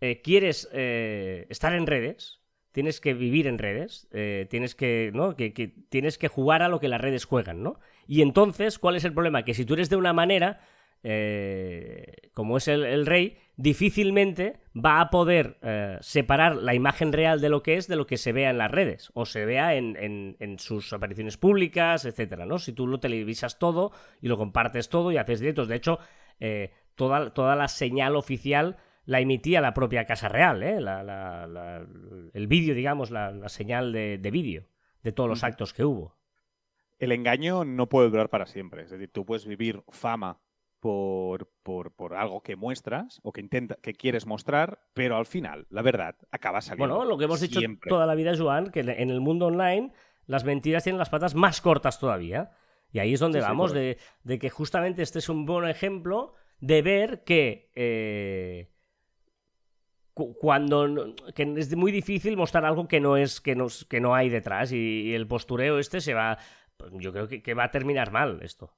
eh, 0.00 0.22
quieres 0.22 0.68
eh, 0.72 1.46
estar 1.50 1.74
en 1.74 1.86
redes, 1.86 2.41
tienes 2.72 3.00
que 3.00 3.14
vivir 3.14 3.46
en 3.46 3.58
redes, 3.58 4.08
eh, 4.12 4.46
tienes 4.50 4.74
que, 4.74 5.10
¿no? 5.14 5.36
Que, 5.36 5.52
que 5.52 5.68
tienes 5.68 6.18
que 6.18 6.28
jugar 6.28 6.62
a 6.62 6.68
lo 6.68 6.80
que 6.80 6.88
las 6.88 7.00
redes 7.00 7.24
juegan, 7.24 7.62
¿no? 7.62 7.78
Y 8.06 8.22
entonces, 8.22 8.78
¿cuál 8.78 8.96
es 8.96 9.04
el 9.04 9.12
problema? 9.14 9.44
Que 9.44 9.54
si 9.54 9.64
tú 9.64 9.74
eres 9.74 9.90
de 9.90 9.96
una 9.96 10.12
manera, 10.12 10.60
eh, 11.04 12.30
como 12.32 12.56
es 12.56 12.68
el, 12.68 12.84
el 12.84 13.06
rey, 13.06 13.36
difícilmente 13.56 14.56
va 14.74 15.00
a 15.00 15.10
poder 15.10 15.58
eh, 15.62 15.98
separar 16.00 16.56
la 16.56 16.74
imagen 16.74 17.12
real 17.12 17.40
de 17.40 17.48
lo 17.48 17.62
que 17.62 17.76
es 17.76 17.88
de 17.88 17.96
lo 17.96 18.06
que 18.06 18.16
se 18.16 18.32
vea 18.32 18.50
en 18.50 18.58
las 18.58 18.70
redes 18.70 19.10
o 19.14 19.26
se 19.26 19.44
vea 19.44 19.74
en, 19.74 19.96
en- 19.98 20.36
en 20.40 20.58
sus 20.58 20.92
apariciones 20.92 21.36
públicas, 21.36 22.04
etcétera, 22.04 22.46
¿no? 22.46 22.58
Si 22.58 22.72
tú 22.72 22.86
lo 22.86 23.00
televisas 23.00 23.58
todo 23.58 23.92
y 24.20 24.28
lo 24.28 24.36
compartes 24.38 24.88
todo 24.88 25.12
y 25.12 25.16
haces 25.16 25.40
directos, 25.40 25.68
de 25.68 25.76
hecho, 25.76 25.98
eh, 26.40 26.70
toda, 26.94 27.32
toda 27.34 27.56
la 27.56 27.68
señal 27.68 28.16
oficial 28.16 28.76
la 29.04 29.20
emitía 29.20 29.60
la 29.60 29.74
propia 29.74 30.04
Casa 30.04 30.28
Real, 30.28 30.62
¿eh? 30.62 30.80
La- 30.80 31.02
la- 31.02 31.46
la- 31.46 31.86
el 32.32 32.46
vídeo, 32.46 32.74
digamos, 32.74 33.10
la, 33.10 33.48
señal 33.48 33.92
de, 33.92 34.18
de 34.18 34.30
vídeo 34.30 34.64
de 35.02 35.12
todos 35.12 35.28
los 35.28 35.42
actos 35.44 35.72
que 35.74 35.84
hubo. 35.84 36.16
El 36.98 37.10
engaño 37.12 37.64
no 37.64 37.88
puede 37.88 38.10
durar 38.10 38.28
para 38.30 38.46
siempre. 38.46 38.82
Es 38.84 38.90
decir, 38.90 39.10
tú 39.10 39.24
puedes 39.26 39.44
vivir 39.46 39.82
fama 39.88 40.38
por, 40.78 41.50
por, 41.62 41.92
por 41.94 42.14
algo 42.14 42.42
que 42.42 42.54
muestras 42.56 43.20
o 43.24 43.32
que, 43.32 43.40
intenta, 43.40 43.76
que 43.76 43.92
quieres 43.94 44.26
mostrar, 44.26 44.80
pero 44.94 45.16
al 45.16 45.26
final, 45.26 45.66
la 45.70 45.82
verdad, 45.82 46.16
acaba 46.30 46.60
saliendo. 46.60 46.94
Bueno, 46.96 47.08
lo 47.10 47.18
que 47.18 47.24
hemos 47.24 47.40
dicho 47.40 47.58
siempre. 47.58 47.88
toda 47.88 48.06
la 48.06 48.14
vida, 48.14 48.32
Joan, 48.36 48.70
que 48.70 48.80
en 48.80 49.10
el 49.10 49.20
mundo 49.20 49.46
online 49.46 49.92
las 50.26 50.44
mentiras 50.44 50.84
tienen 50.84 50.98
las 50.98 51.10
patas 51.10 51.34
más 51.34 51.60
cortas 51.60 51.98
todavía. 51.98 52.52
Y 52.92 52.98
ahí 53.00 53.14
es 53.14 53.20
donde 53.20 53.40
Sí, 53.40 53.44
sí, 53.44 53.48
vamos, 53.48 53.72
de, 53.72 53.98
de 54.22 54.38
que 54.38 54.50
justamente 54.50 55.02
este 55.02 55.18
es 55.18 55.28
un 55.28 55.44
buen 55.46 55.68
ejemplo 55.68 56.34
de 56.60 56.82
ver 56.82 57.24
que 57.24 57.70
eh, 57.74 58.68
cuando 60.14 61.14
que 61.34 61.54
es 61.56 61.74
muy 61.76 61.92
difícil 61.92 62.36
mostrar 62.36 62.64
algo 62.64 62.86
que 62.86 63.00
no 63.00 63.16
es 63.16 63.40
que 63.40 63.54
no, 63.54 63.66
que 63.88 64.00
no 64.00 64.14
hay 64.14 64.28
detrás 64.28 64.72
y, 64.72 65.14
el 65.14 65.26
postureo 65.26 65.78
este 65.78 66.00
se 66.00 66.14
va 66.14 66.38
pues 66.76 66.92
yo 66.96 67.12
creo 67.12 67.28
que, 67.28 67.54
va 67.54 67.64
a 67.64 67.70
terminar 67.70 68.10
mal 68.10 68.40
esto 68.42 68.74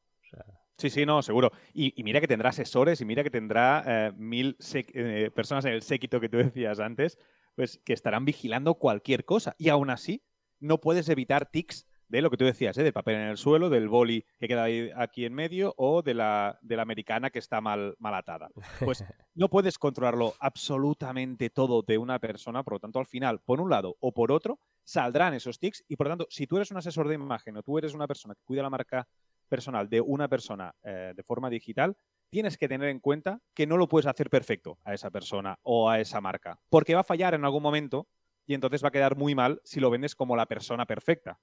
Sí, 0.76 0.90
sí, 0.90 1.06
no, 1.06 1.22
seguro. 1.22 1.52
Y, 1.72 2.02
mira 2.02 2.20
que 2.20 2.26
tendrá 2.26 2.50
asesores 2.50 3.00
y 3.00 3.04
mira 3.04 3.22
que 3.22 3.30
tendrá 3.30 3.84
eh, 3.86 4.12
mil 4.16 4.56
eh, 4.74 5.30
personas 5.32 5.64
en 5.66 5.72
el 5.72 5.82
séquito 5.82 6.20
que 6.20 6.28
tú 6.28 6.38
decías 6.38 6.80
antes, 6.80 7.16
pues 7.54 7.80
que 7.84 7.92
estarán 7.92 8.24
vigilando 8.24 8.74
cualquier 8.74 9.24
cosa. 9.24 9.54
Y 9.56 9.68
aún 9.68 9.90
así, 9.90 10.24
no 10.58 10.80
puedes 10.80 11.08
evitar 11.08 11.48
tics 11.48 11.86
de 12.08 12.22
lo 12.22 12.30
que 12.30 12.36
tú 12.36 12.44
decías, 12.44 12.76
¿eh? 12.78 12.82
del 12.82 12.92
papel 12.92 13.16
en 13.16 13.28
el 13.28 13.36
suelo, 13.36 13.70
del 13.70 13.88
boli 13.88 14.24
que 14.38 14.48
queda 14.48 14.64
ahí, 14.64 14.90
aquí 14.96 15.24
en 15.24 15.34
medio 15.34 15.74
o 15.76 16.02
de 16.02 16.14
la, 16.14 16.58
de 16.62 16.76
la 16.76 16.82
americana 16.82 17.30
que 17.30 17.38
está 17.38 17.60
mal, 17.60 17.94
mal 17.98 18.14
atada. 18.14 18.50
Pues 18.84 19.04
no 19.34 19.48
puedes 19.48 19.78
controlarlo 19.78 20.34
absolutamente 20.38 21.50
todo 21.50 21.82
de 21.82 21.98
una 21.98 22.18
persona, 22.18 22.62
por 22.62 22.74
lo 22.74 22.80
tanto, 22.80 22.98
al 22.98 23.06
final, 23.06 23.40
por 23.40 23.60
un 23.60 23.70
lado 23.70 23.96
o 24.00 24.12
por 24.12 24.32
otro, 24.32 24.58
saldrán 24.84 25.34
esos 25.34 25.58
tics 25.58 25.84
y 25.88 25.96
por 25.96 26.06
lo 26.06 26.12
tanto, 26.12 26.26
si 26.30 26.46
tú 26.46 26.56
eres 26.56 26.70
un 26.70 26.76
asesor 26.76 27.08
de 27.08 27.14
imagen 27.14 27.56
o 27.56 27.62
tú 27.62 27.78
eres 27.78 27.94
una 27.94 28.06
persona 28.06 28.34
que 28.34 28.42
cuida 28.44 28.62
la 28.62 28.70
marca 28.70 29.06
personal 29.48 29.88
de 29.88 30.00
una 30.00 30.28
persona 30.28 30.74
eh, 30.82 31.12
de 31.14 31.22
forma 31.22 31.50
digital, 31.50 31.96
tienes 32.30 32.58
que 32.58 32.68
tener 32.68 32.88
en 32.88 33.00
cuenta 33.00 33.40
que 33.54 33.66
no 33.66 33.76
lo 33.76 33.88
puedes 33.88 34.06
hacer 34.06 34.30
perfecto 34.30 34.78
a 34.84 34.94
esa 34.94 35.10
persona 35.10 35.58
o 35.62 35.88
a 35.88 36.00
esa 36.00 36.20
marca, 36.20 36.58
porque 36.68 36.94
va 36.94 37.00
a 37.00 37.04
fallar 37.04 37.34
en 37.34 37.44
algún 37.44 37.62
momento 37.62 38.08
y 38.46 38.54
entonces 38.54 38.82
va 38.82 38.88
a 38.88 38.92
quedar 38.92 39.16
muy 39.16 39.34
mal 39.34 39.60
si 39.64 39.80
lo 39.80 39.90
vendes 39.90 40.14
como 40.14 40.36
la 40.36 40.46
persona 40.46 40.86
perfecta. 40.86 41.38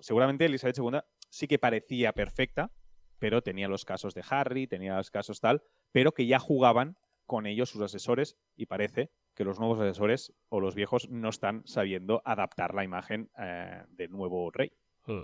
Seguramente 0.00 0.44
Elizabeth 0.44 0.78
II 0.78 1.00
sí 1.28 1.46
que 1.46 1.58
parecía 1.58 2.12
perfecta, 2.12 2.72
pero 3.18 3.42
tenía 3.42 3.68
los 3.68 3.84
casos 3.84 4.14
de 4.14 4.24
Harry, 4.28 4.66
tenía 4.66 4.96
los 4.96 5.10
casos 5.10 5.40
tal, 5.40 5.62
pero 5.92 6.12
que 6.12 6.26
ya 6.26 6.38
jugaban 6.38 6.96
con 7.26 7.46
ellos 7.46 7.70
sus 7.70 7.82
asesores 7.82 8.36
y 8.56 8.66
parece 8.66 9.12
que 9.34 9.44
los 9.44 9.60
nuevos 9.60 9.78
asesores 9.78 10.34
o 10.48 10.60
los 10.60 10.74
viejos 10.74 11.08
no 11.10 11.28
están 11.28 11.62
sabiendo 11.66 12.22
adaptar 12.24 12.74
la 12.74 12.82
imagen 12.82 13.30
eh, 13.38 13.84
del 13.90 14.10
nuevo 14.10 14.50
rey. 14.50 14.72
Mm. 15.06 15.22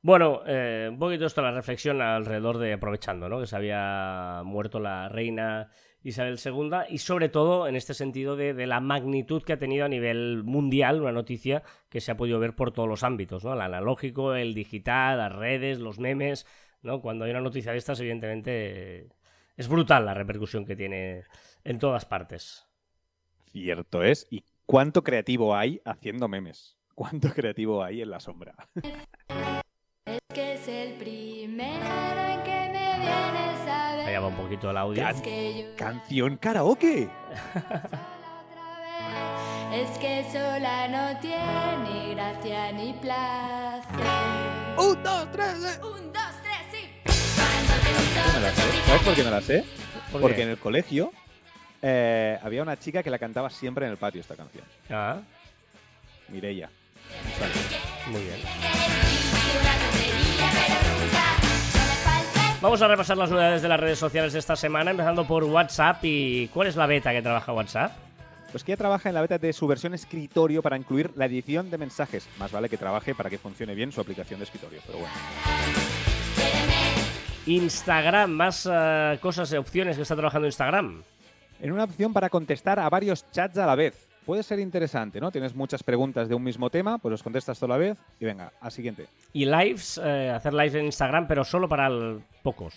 Bueno, 0.00 0.42
eh, 0.46 0.86
un 0.88 0.98
poquito 0.98 1.26
esto 1.26 1.42
la 1.42 1.50
reflexión 1.50 2.00
alrededor 2.00 2.58
de 2.58 2.72
aprovechando, 2.72 3.28
¿no? 3.28 3.40
Que 3.40 3.46
se 3.46 3.56
había 3.56 4.42
muerto 4.44 4.78
la 4.78 5.08
reina 5.08 5.72
Isabel 6.02 6.38
II 6.42 6.70
y 6.88 6.98
sobre 6.98 7.28
todo 7.28 7.66
en 7.66 7.76
este 7.76 7.94
sentido 7.94 8.36
de, 8.36 8.54
de 8.54 8.66
la 8.66 8.80
magnitud 8.80 9.42
que 9.42 9.52
ha 9.52 9.58
tenido 9.58 9.84
a 9.84 9.88
nivel 9.88 10.42
mundial, 10.44 11.00
una 11.00 11.12
noticia 11.12 11.62
que 11.88 12.00
se 12.00 12.12
ha 12.12 12.16
podido 12.16 12.38
ver 12.38 12.54
por 12.54 12.72
todos 12.72 12.88
los 12.88 13.02
ámbitos, 13.02 13.44
¿no? 13.44 13.52
El 13.52 13.60
analógico, 13.60 14.34
el 14.34 14.54
digital, 14.54 15.18
las 15.18 15.32
redes, 15.32 15.80
los 15.80 15.98
memes, 15.98 16.46
¿no? 16.82 17.00
Cuando 17.00 17.24
hay 17.24 17.32
una 17.32 17.40
noticia 17.40 17.72
de 17.72 17.78
estas, 17.78 18.00
evidentemente 18.00 19.08
es 19.56 19.68
brutal 19.68 20.06
la 20.06 20.14
repercusión 20.14 20.64
que 20.64 20.76
tiene 20.76 21.24
en 21.64 21.78
todas 21.78 22.04
partes. 22.04 22.66
Cierto 23.46 24.02
es. 24.02 24.26
¿Y 24.30 24.44
cuánto 24.66 25.02
creativo 25.02 25.56
hay 25.56 25.80
haciendo 25.84 26.28
memes? 26.28 26.78
¿Cuánto 26.94 27.30
creativo 27.30 27.82
hay 27.82 28.02
en 28.02 28.10
la 28.10 28.20
sombra? 28.20 28.54
Es 30.06 30.20
que 30.32 30.54
es 30.54 30.66
el 30.68 30.94
un 34.26 34.34
poquito 34.34 34.70
el 34.70 34.76
audio. 34.76 35.02
Yo 35.02 35.76
¡Canción 35.76 36.36
karaoke! 36.36 37.08
Es 39.72 39.98
que 39.98 40.24
sola 40.32 40.88
no 40.88 41.20
tiene 41.20 42.14
gracia 42.14 42.72
ni 42.72 42.94
placer. 42.94 44.06
¡Un, 44.78 45.02
dos, 45.02 45.30
tres! 45.30 45.54
eh! 45.62 45.80
Un, 45.84 46.10
dos, 46.10 46.32
tres, 46.42 46.58
sí. 46.72 46.88
Cuando 47.36 47.74
te 47.84 47.92
No 48.16 48.34
me 48.34 48.40
la 48.40 48.50
sé. 48.50 48.62
¿Sabes 48.86 49.02
por 49.02 49.14
qué 49.14 49.22
no 49.24 49.30
la 49.30 49.40
sé? 49.42 49.64
¿Por 50.10 50.20
Porque 50.22 50.42
en 50.42 50.48
el 50.48 50.58
colegio 50.58 51.12
eh, 51.82 52.38
había 52.42 52.62
una 52.62 52.78
chica 52.78 53.02
que 53.02 53.10
la 53.10 53.18
cantaba 53.18 53.50
siempre 53.50 53.84
en 53.84 53.92
el 53.92 53.98
patio 53.98 54.22
esta 54.22 54.36
canción. 54.36 54.64
Ah, 54.90 55.20
Mireia. 56.28 56.70
muy 58.06 58.22
bien. 58.22 58.38
Vamos 62.60 62.82
a 62.82 62.88
repasar 62.88 63.16
las 63.16 63.30
novedades 63.30 63.62
de 63.62 63.68
las 63.68 63.78
redes 63.78 64.00
sociales 64.00 64.32
de 64.32 64.40
esta 64.40 64.56
semana, 64.56 64.90
empezando 64.90 65.24
por 65.24 65.44
WhatsApp. 65.44 65.98
¿Y 66.02 66.48
cuál 66.48 66.66
es 66.66 66.74
la 66.74 66.86
beta 66.86 67.12
que 67.12 67.22
trabaja 67.22 67.52
WhatsApp? 67.52 67.92
Pues 68.50 68.64
que 68.64 68.72
ella 68.72 68.78
trabaja 68.78 69.08
en 69.08 69.14
la 69.14 69.20
beta 69.20 69.38
de 69.38 69.52
su 69.52 69.68
versión 69.68 69.94
escritorio 69.94 70.60
para 70.60 70.76
incluir 70.76 71.12
la 71.14 71.26
edición 71.26 71.70
de 71.70 71.78
mensajes. 71.78 72.28
Más 72.36 72.50
vale 72.50 72.68
que 72.68 72.76
trabaje 72.76 73.14
para 73.14 73.30
que 73.30 73.38
funcione 73.38 73.76
bien 73.76 73.92
su 73.92 74.00
aplicación 74.00 74.40
de 74.40 74.44
escritorio. 74.44 74.80
Pero 74.84 74.98
bueno. 74.98 75.14
Instagram, 77.46 78.30
más 78.32 78.68
eh, 78.68 79.18
cosas, 79.20 79.52
opciones 79.52 79.94
que 79.94 80.02
está 80.02 80.16
trabajando 80.16 80.48
Instagram. 80.48 81.04
En 81.60 81.72
una 81.72 81.84
opción 81.84 82.12
para 82.12 82.28
contestar 82.28 82.80
a 82.80 82.88
varios 82.90 83.30
chats 83.30 83.56
a 83.58 83.66
la 83.66 83.76
vez. 83.76 84.07
Puede 84.28 84.42
ser 84.42 84.58
interesante, 84.58 85.22
¿no? 85.22 85.30
Tienes 85.32 85.54
muchas 85.54 85.82
preguntas 85.82 86.28
de 86.28 86.34
un 86.34 86.42
mismo 86.42 86.68
tema, 86.68 86.98
pues 86.98 87.10
los 87.12 87.22
contestas 87.22 87.58
toda 87.58 87.70
la 87.70 87.78
vez 87.78 87.98
y 88.20 88.26
venga, 88.26 88.52
al 88.60 88.70
siguiente. 88.70 89.06
Y 89.32 89.46
lives, 89.46 89.98
eh, 90.04 90.28
hacer 90.28 90.52
lives 90.52 90.74
en 90.74 90.84
Instagram, 90.84 91.26
pero 91.26 91.44
solo 91.44 91.66
para 91.66 91.86
el- 91.86 92.22
pocos. 92.42 92.74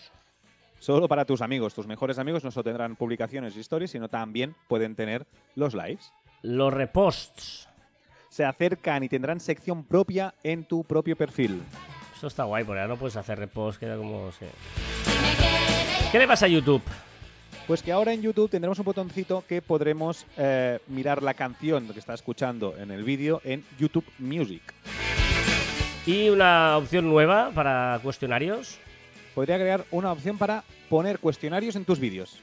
Solo 0.79 1.09
para 1.09 1.25
tus 1.25 1.41
amigos. 1.41 1.73
Tus 1.73 1.87
mejores 1.87 2.19
amigos 2.19 2.45
no 2.45 2.51
solo 2.51 2.63
tendrán 2.63 2.95
publicaciones 2.95 3.57
y 3.57 3.59
stories, 3.59 3.91
sino 3.91 4.07
también 4.07 4.55
pueden 4.69 4.95
tener 4.95 5.27
los 5.55 5.73
lives. 5.75 6.13
Los 6.41 6.73
reposts. 6.73 7.67
Se 8.29 8.45
acercan 8.45 9.03
y 9.03 9.09
tendrán 9.09 9.41
sección 9.41 9.83
propia 9.83 10.33
en 10.43 10.63
tu 10.63 10.85
propio 10.85 11.17
perfil. 11.17 11.61
Eso 12.15 12.27
está 12.27 12.45
guay, 12.45 12.63
porque 12.63 12.79
ahora 12.79 12.93
no 12.93 12.97
puedes 12.97 13.17
hacer 13.17 13.37
reposts, 13.37 13.77
queda 13.77 13.97
como... 13.97 14.29
¿Qué 16.13 16.17
le 16.17 16.27
pasa 16.29 16.45
a 16.45 16.47
YouTube? 16.47 16.81
Pues 17.71 17.83
que 17.83 17.93
ahora 17.93 18.11
en 18.11 18.21
YouTube 18.21 18.49
tendremos 18.49 18.77
un 18.79 18.83
botoncito 18.83 19.45
que 19.47 19.61
podremos 19.61 20.25
eh, 20.35 20.79
mirar 20.87 21.23
la 21.23 21.33
canción 21.35 21.87
que 21.87 21.99
está 21.99 22.13
escuchando 22.13 22.75
en 22.77 22.91
el 22.91 23.05
vídeo 23.05 23.39
en 23.45 23.63
YouTube 23.79 24.03
Music. 24.19 24.61
Y 26.05 26.27
una 26.27 26.75
opción 26.75 27.07
nueva 27.07 27.49
para 27.55 27.97
cuestionarios. 28.03 28.77
Podría 29.33 29.55
crear 29.55 29.85
una 29.91 30.11
opción 30.11 30.37
para 30.37 30.65
poner 30.89 31.19
cuestionarios 31.19 31.77
en 31.77 31.85
tus 31.85 31.97
vídeos. 31.97 32.41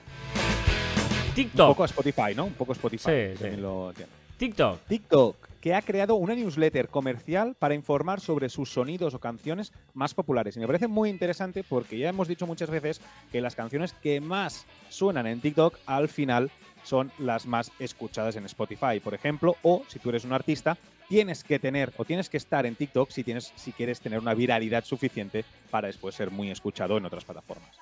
Un 1.28 1.34
TikTok. 1.34 1.68
poco 1.68 1.82
a 1.82 1.86
Spotify, 1.86 2.34
¿no? 2.34 2.46
Un 2.46 2.54
poco 2.54 2.72
Spotify. 2.72 3.04
Sí, 3.04 3.32
sí. 3.34 3.42
también 3.42 3.60
lo 3.60 3.92
tiene. 3.94 4.27
TikTok. 4.38 4.80
TikTok, 4.86 5.48
que 5.60 5.74
ha 5.74 5.82
creado 5.82 6.14
una 6.14 6.36
newsletter 6.36 6.88
comercial 6.88 7.56
para 7.58 7.74
informar 7.74 8.20
sobre 8.20 8.48
sus 8.48 8.70
sonidos 8.70 9.12
o 9.14 9.18
canciones 9.18 9.72
más 9.94 10.14
populares. 10.14 10.56
Y 10.56 10.60
me 10.60 10.66
parece 10.68 10.86
muy 10.86 11.10
interesante 11.10 11.64
porque 11.64 11.98
ya 11.98 12.08
hemos 12.08 12.28
dicho 12.28 12.46
muchas 12.46 12.70
veces 12.70 13.00
que 13.32 13.40
las 13.40 13.56
canciones 13.56 13.94
que 13.94 14.20
más 14.20 14.64
suenan 14.90 15.26
en 15.26 15.40
TikTok 15.40 15.76
al 15.86 16.08
final 16.08 16.52
son 16.84 17.10
las 17.18 17.46
más 17.46 17.72
escuchadas 17.80 18.36
en 18.36 18.44
Spotify, 18.44 19.00
por 19.02 19.12
ejemplo, 19.12 19.56
o 19.62 19.82
si 19.88 19.98
tú 19.98 20.10
eres 20.10 20.24
un 20.24 20.32
artista, 20.32 20.78
tienes 21.08 21.42
que 21.42 21.58
tener 21.58 21.92
o 21.96 22.04
tienes 22.04 22.30
que 22.30 22.36
estar 22.36 22.64
en 22.64 22.76
TikTok 22.76 23.10
si 23.10 23.24
tienes 23.24 23.52
si 23.56 23.72
quieres 23.72 24.00
tener 24.00 24.20
una 24.20 24.34
viralidad 24.34 24.84
suficiente 24.84 25.44
para 25.68 25.88
después 25.88 26.14
ser 26.14 26.30
muy 26.30 26.52
escuchado 26.52 26.96
en 26.96 27.04
otras 27.04 27.24
plataformas. 27.24 27.76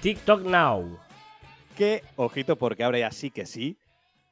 TikTok 0.00 0.46
Now. 0.46 0.98
Que, 1.76 2.02
ojito, 2.16 2.56
porque 2.56 2.82
ahora 2.82 2.98
ya 2.98 3.10
sí 3.12 3.30
que 3.30 3.46
sí, 3.46 3.76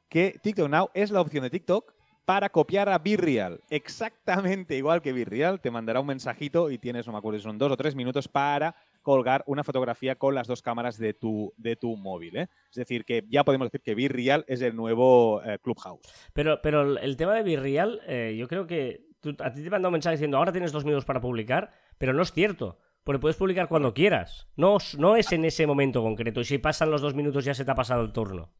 que 0.09 0.39
TikTok 0.41 0.69
Now 0.69 0.89
es 0.93 1.11
la 1.11 1.21
opción 1.21 1.43
de 1.43 1.49
TikTok 1.49 1.93
para 2.25 2.49
copiar 2.49 2.89
a 2.89 2.97
Virreal. 2.97 3.61
Exactamente 3.69 4.75
igual 4.75 5.01
que 5.01 5.13
Virreal, 5.13 5.61
te 5.61 5.71
mandará 5.71 6.01
un 6.01 6.07
mensajito 6.07 6.69
y 6.71 6.77
tienes, 6.77 7.07
no 7.07 7.13
me 7.13 7.19
acuerdo, 7.19 7.39
si 7.39 7.43
son 7.43 7.57
dos 7.57 7.71
o 7.71 7.77
tres 7.77 7.95
minutos 7.95 8.27
para 8.27 8.75
colgar 9.01 9.43
una 9.47 9.63
fotografía 9.63 10.15
con 10.15 10.35
las 10.35 10.47
dos 10.47 10.61
cámaras 10.61 10.97
de 10.97 11.13
tu, 11.13 11.53
de 11.55 11.77
tu 11.77 11.95
móvil. 11.95 12.35
¿eh? 12.35 12.47
Es 12.69 12.75
decir, 12.75 13.05
que 13.05 13.23
ya 13.29 13.45
podemos 13.45 13.67
decir 13.67 13.81
que 13.81 13.95
Virreal 13.95 14.43
es 14.49 14.61
el 14.61 14.75
nuevo 14.75 15.41
eh, 15.43 15.57
Clubhouse. 15.61 16.01
Pero, 16.33 16.59
pero 16.61 16.97
el 16.97 17.15
tema 17.15 17.33
de 17.33 17.43
Virreal, 17.43 18.01
eh, 18.05 18.35
yo 18.37 18.49
creo 18.49 18.67
que 18.67 19.05
tú- 19.21 19.35
a 19.39 19.53
ti 19.53 19.63
te 19.63 19.69
mandan 19.69 19.87
un 19.89 19.93
mensaje 19.93 20.15
diciendo 20.17 20.37
ahora 20.37 20.51
tienes 20.51 20.73
dos 20.73 20.83
minutos 20.83 21.05
para 21.05 21.21
publicar, 21.21 21.71
pero 21.97 22.11
no 22.13 22.21
es 22.23 22.33
cierto. 22.33 22.77
Porque 23.05 23.19
puedes 23.19 23.37
publicar 23.37 23.69
cuando 23.69 23.93
quieras. 23.93 24.49
No, 24.57 24.79
no 24.97 25.15
es 25.15 25.31
en 25.31 25.45
ese 25.45 25.65
momento 25.65 26.03
concreto. 26.03 26.41
Y 26.41 26.43
si 26.43 26.57
pasan 26.57 26.91
los 26.91 26.99
dos 27.01 27.15
minutos 27.15 27.45
ya 27.45 27.53
se 27.53 27.63
te 27.63 27.71
ha 27.71 27.75
pasado 27.75 28.01
el 28.01 28.11
turno. 28.11 28.51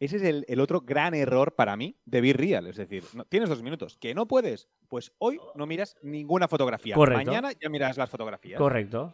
Ese 0.00 0.16
es 0.16 0.22
el, 0.22 0.44
el 0.48 0.60
otro 0.60 0.80
gran 0.80 1.14
error 1.14 1.54
para 1.56 1.76
mí 1.76 1.96
de 2.06 2.20
Virreal. 2.20 2.66
Es 2.68 2.76
decir, 2.76 3.02
no- 3.14 3.24
tienes 3.24 3.48
dos 3.48 3.62
minutos. 3.62 3.96
¿Que 4.00 4.14
no 4.14 4.26
puedes? 4.26 4.68
Pues 4.88 5.12
hoy 5.18 5.40
no 5.56 5.66
miras 5.66 5.96
ninguna 6.02 6.46
fotografía. 6.46 6.94
Correcto. 6.94 7.24
Mañana 7.26 7.50
ya 7.60 7.68
miras 7.68 7.96
las 7.96 8.08
fotografías. 8.08 8.58
Correcto. 8.58 9.12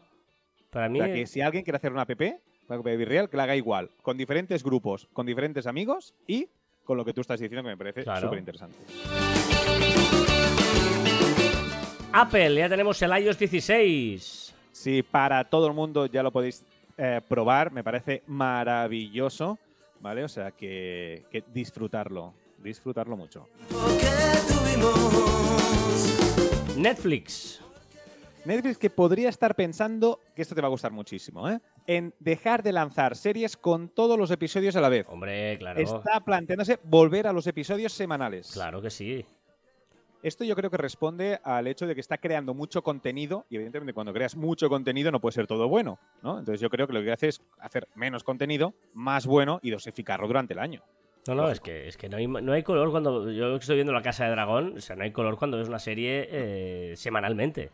Para 0.70 0.86
O 0.88 0.90
mí. 0.90 0.98
sea, 0.98 1.12
que 1.12 1.26
si 1.26 1.40
alguien 1.40 1.64
quiere 1.64 1.76
hacer 1.78 1.90
una 1.92 2.02
app, 2.02 2.10
una 2.20 2.76
app 2.78 2.84
de 2.84 2.96
Virreal, 2.98 3.30
que 3.30 3.36
la 3.38 3.44
haga 3.44 3.56
igual, 3.56 3.90
con 4.02 4.18
diferentes 4.18 4.62
grupos, 4.62 5.08
con 5.14 5.24
diferentes 5.24 5.66
amigos 5.66 6.14
y 6.26 6.48
con 6.84 6.98
lo 6.98 7.04
que 7.04 7.14
tú 7.14 7.22
estás 7.22 7.40
diciendo, 7.40 7.62
que 7.62 7.70
me 7.70 7.76
parece 7.78 8.02
Claro. 8.02 8.20
súper 8.26 8.38
interesante. 8.40 8.76
Apple, 12.12 12.54
ya 12.56 12.68
tenemos 12.68 13.00
el 13.02 13.10
iOS 13.22 13.38
16. 13.38 14.54
Sí, 14.70 15.02
para 15.02 15.44
todo 15.44 15.66
el 15.66 15.72
mundo 15.72 16.06
ya 16.06 16.22
lo 16.22 16.30
podéis 16.30 16.64
eh, 16.96 17.20
probar, 17.28 17.72
me 17.72 17.82
parece 17.82 18.22
maravilloso, 18.26 19.58
¿vale? 20.04 20.22
O 20.22 20.28
sea, 20.28 20.50
que, 20.52 21.24
que 21.30 21.42
disfrutarlo, 21.52 22.34
disfrutarlo 22.58 23.16
mucho. 23.16 23.48
Netflix. 26.76 27.62
Netflix 28.44 28.76
que 28.76 28.90
podría 28.90 29.30
estar 29.30 29.54
pensando, 29.54 30.20
que 30.36 30.42
esto 30.42 30.54
te 30.54 30.60
va 30.60 30.66
a 30.66 30.70
gustar 30.70 30.92
muchísimo, 30.92 31.48
¿eh? 31.48 31.58
En 31.86 32.12
dejar 32.20 32.62
de 32.62 32.72
lanzar 32.72 33.16
series 33.16 33.56
con 33.56 33.88
todos 33.88 34.18
los 34.18 34.30
episodios 34.30 34.76
a 34.76 34.82
la 34.82 34.90
vez. 34.90 35.06
Hombre, 35.08 35.56
claro. 35.58 35.80
Está 35.80 36.20
planteándose 36.20 36.78
volver 36.84 37.26
a 37.26 37.32
los 37.32 37.46
episodios 37.46 37.94
semanales. 37.94 38.50
Claro 38.52 38.82
que 38.82 38.90
sí. 38.90 39.24
Esto 40.24 40.42
yo 40.42 40.56
creo 40.56 40.70
que 40.70 40.78
responde 40.78 41.38
al 41.44 41.66
hecho 41.66 41.86
de 41.86 41.94
que 41.94 42.00
está 42.00 42.16
creando 42.16 42.54
mucho 42.54 42.82
contenido 42.82 43.44
y 43.50 43.56
evidentemente 43.56 43.92
cuando 43.92 44.10
creas 44.14 44.36
mucho 44.36 44.70
contenido 44.70 45.12
no 45.12 45.20
puede 45.20 45.34
ser 45.34 45.46
todo 45.46 45.68
bueno, 45.68 45.98
¿no? 46.22 46.38
Entonces 46.38 46.62
yo 46.62 46.70
creo 46.70 46.86
que 46.86 46.94
lo 46.94 47.02
que 47.02 47.12
hace 47.12 47.28
es 47.28 47.42
hacer 47.58 47.88
menos 47.94 48.24
contenido, 48.24 48.72
más 48.94 49.26
bueno 49.26 49.60
y 49.62 49.68
dosificarlo 49.68 50.26
durante 50.26 50.54
el 50.54 50.60
año. 50.60 50.82
No, 51.26 51.34
no, 51.34 51.50
es 51.50 51.60
que, 51.60 51.88
es 51.88 51.98
que 51.98 52.08
no, 52.08 52.16
hay, 52.16 52.26
no 52.26 52.52
hay 52.54 52.62
color 52.62 52.90
cuando. 52.90 53.30
Yo 53.30 53.56
estoy 53.56 53.74
viendo 53.74 53.92
La 53.92 54.00
Casa 54.00 54.24
de 54.24 54.30
Dragón, 54.30 54.78
o 54.78 54.80
sea, 54.80 54.96
no 54.96 55.04
hay 55.04 55.10
color 55.10 55.36
cuando 55.36 55.58
ves 55.58 55.68
una 55.68 55.78
serie 55.78 56.26
eh, 56.30 56.94
semanalmente. 56.96 57.70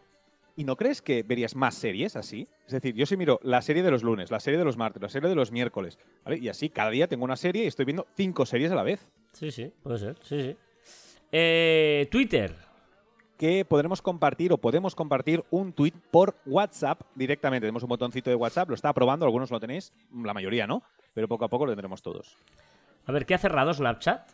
¿Y 0.57 0.64
no 0.64 0.75
crees 0.75 1.02
que 1.02 1.23
verías 1.23 1.54
más 1.54 1.76
series 1.76 2.16
así? 2.16 2.49
Es 2.66 2.73
decir, 2.73 2.97
yo 2.97 3.07
sí 3.07 3.16
miro 3.16 3.38
la 3.45 3.62
serie 3.62 3.85
de 3.85 3.92
los 3.92 4.02
lunes, 4.02 4.33
la 4.33 4.40
serie 4.40 4.59
de 4.59 4.64
los 4.64 4.76
martes, 4.76 5.00
la 5.00 5.09
serie 5.09 5.28
de 5.28 5.37
los 5.37 5.52
miércoles, 5.52 6.00
¿vale? 6.25 6.38
Y 6.38 6.49
así 6.49 6.69
cada 6.69 6.90
día 6.90 7.07
tengo 7.07 7.23
una 7.23 7.37
serie 7.37 7.62
y 7.62 7.66
estoy 7.69 7.85
viendo 7.85 8.09
cinco 8.16 8.45
series 8.45 8.73
a 8.73 8.75
la 8.75 8.83
vez. 8.83 9.09
Sí, 9.35 9.52
sí, 9.52 9.73
puede 9.85 9.99
ser, 9.99 10.16
sí, 10.23 10.42
sí. 10.42 10.57
Eh, 11.32 12.08
Twitter. 12.10 12.54
que 13.38 13.64
podremos 13.64 14.02
compartir 14.02 14.52
o 14.52 14.58
podemos 14.58 14.94
compartir 14.94 15.42
un 15.50 15.72
tweet 15.72 15.94
por 16.10 16.37
WhatsApp 16.44 17.00
directamente. 17.14 17.64
Tenemos 17.66 17.82
un 17.82 17.88
botoncito 17.88 18.28
de 18.28 18.37
WhatsApp, 18.37 18.68
lo 18.68 18.75
está 18.75 18.92
probando, 18.92 19.25
algunos 19.25 19.50
lo 19.50 19.58
tenéis, 19.58 19.94
la 20.12 20.34
mayoría 20.34 20.66
no, 20.66 20.82
pero 21.14 21.26
poco 21.26 21.46
a 21.46 21.49
poco 21.49 21.64
lo 21.64 21.72
tendremos 21.72 22.02
todos. 22.02 22.37
A 23.06 23.12
ver, 23.12 23.25
¿qué 23.25 23.34
ha 23.34 23.38
cerrado 23.38 23.72
Snapchat? 23.72 24.28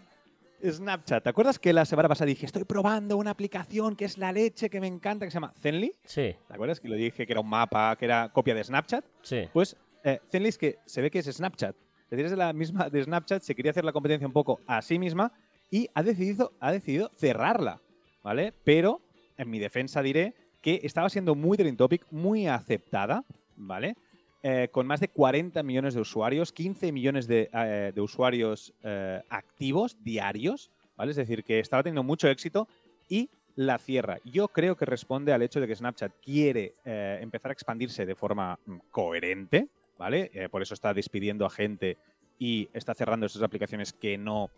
Snapchat, 0.65 1.23
¿te 1.23 1.29
acuerdas 1.29 1.59
que 1.61 1.73
la 1.73 1.85
semana 1.85 2.09
pasada 2.09 2.27
dije, 2.27 2.47
estoy 2.47 2.65
probando 2.65 3.17
una 3.17 3.31
aplicación 3.31 3.95
que 3.95 4.07
es 4.07 4.19
la 4.19 4.33
leche, 4.33 4.71
que 4.71 4.81
me 4.81 4.89
encanta, 4.89 5.25
que 5.25 5.31
se 5.31 5.37
llama 5.37 5.53
Zenly? 5.61 5.93
Sí, 6.05 6.35
¿Te 6.49 6.55
acuerdas 6.55 6.81
que 6.81 6.89
lo 6.89 6.97
dije 6.97 7.27
que 7.27 7.33
era 7.33 7.41
un 7.41 7.49
mapa, 7.49 7.95
que 7.97 8.07
era 8.07 8.31
copia 8.33 8.55
de 8.55 8.65
Snapchat? 8.65 9.05
sí. 9.23 9.49
Pues 9.53 9.77
eh, 10.03 10.21
Zenly 10.33 10.49
es 10.49 10.59
que 10.59 10.79
se 10.87 11.01
ve 11.03 11.11
que 11.11 11.21
es 11.21 11.27
Snapchat. 11.27 11.77
Es 11.77 12.11
decir, 12.11 12.25
es 12.27 12.31
de 12.31 12.37
la 12.37 12.53
misma 12.53 12.89
de 12.89 13.05
Snapchat, 13.05 13.43
se 13.43 13.55
quería 13.55 13.71
hacer 13.71 13.85
la 13.85 13.93
competencia 13.93 14.27
un 14.27 14.33
poco 14.33 14.61
a 14.67 14.81
sí 14.83 14.99
misma 14.99 15.33
y 15.71 15.89
ha 15.95 16.03
decidido, 16.03 16.53
ha 16.61 16.73
decidido 16.73 17.11
cerrarla, 17.17 17.81
¿vale? 18.23 18.53
Pero, 18.65 19.01
en 19.37 19.51
mi 19.51 19.59
defensa 19.59 20.03
diré 20.03 20.35
que 20.61 20.81
estaba 20.83 21.09
siendo 21.09 21.35
muy 21.35 21.57
trending 21.57 21.77
topic, 21.77 22.07
muy 22.11 22.47
aceptada, 22.47 23.25
¿vale? 23.57 23.95
Eh, 24.43 24.69
con 24.71 24.87
más 24.87 25.01
de 25.01 25.09
40 25.09 25.63
millones 25.63 25.95
de 25.95 26.01
usuarios, 26.01 26.53
15 26.53 26.93
millones 26.93 27.27
de, 27.27 27.51
eh, 27.53 27.93
usuarios 27.97 28.73
eh, 28.83 29.21
activos 29.29 29.97
diarios, 30.05 30.71
¿vale? 30.97 31.11
Es 31.11 31.17
decir, 31.17 31.43
que 31.43 31.59
estaba 31.59 31.83
teniendo 31.83 32.05
mucho 32.05 32.29
éxito 32.29 32.69
y 33.09 33.29
la 33.57 33.79
cierra. 33.79 34.19
Yo 34.25 34.49
creo 34.49 34.77
que 34.77 34.85
responde 34.85 35.33
al 35.33 35.43
hecho 35.43 35.61
de 35.61 35.67
que 35.67 35.75
Snapchat 35.75 36.13
quiere 36.23 36.75
empezar 36.85 37.51
a 37.51 37.55
expandirse 37.55 38.05
de 38.05 38.15
forma 38.15 38.59
mm, 38.67 38.77
coherente, 38.91 39.69
¿vale? 39.99 40.49
Por 40.51 40.63
eso 40.63 40.75
está 40.75 40.93
despidiendo 40.93 41.47
a 41.47 41.51
gente 41.51 41.97
y 42.39 42.69
está 42.73 42.95
cerrando 42.95 43.27
esas 43.27 43.43
aplicaciones 43.43 43.93
que 43.95 44.19
no, 44.19 44.51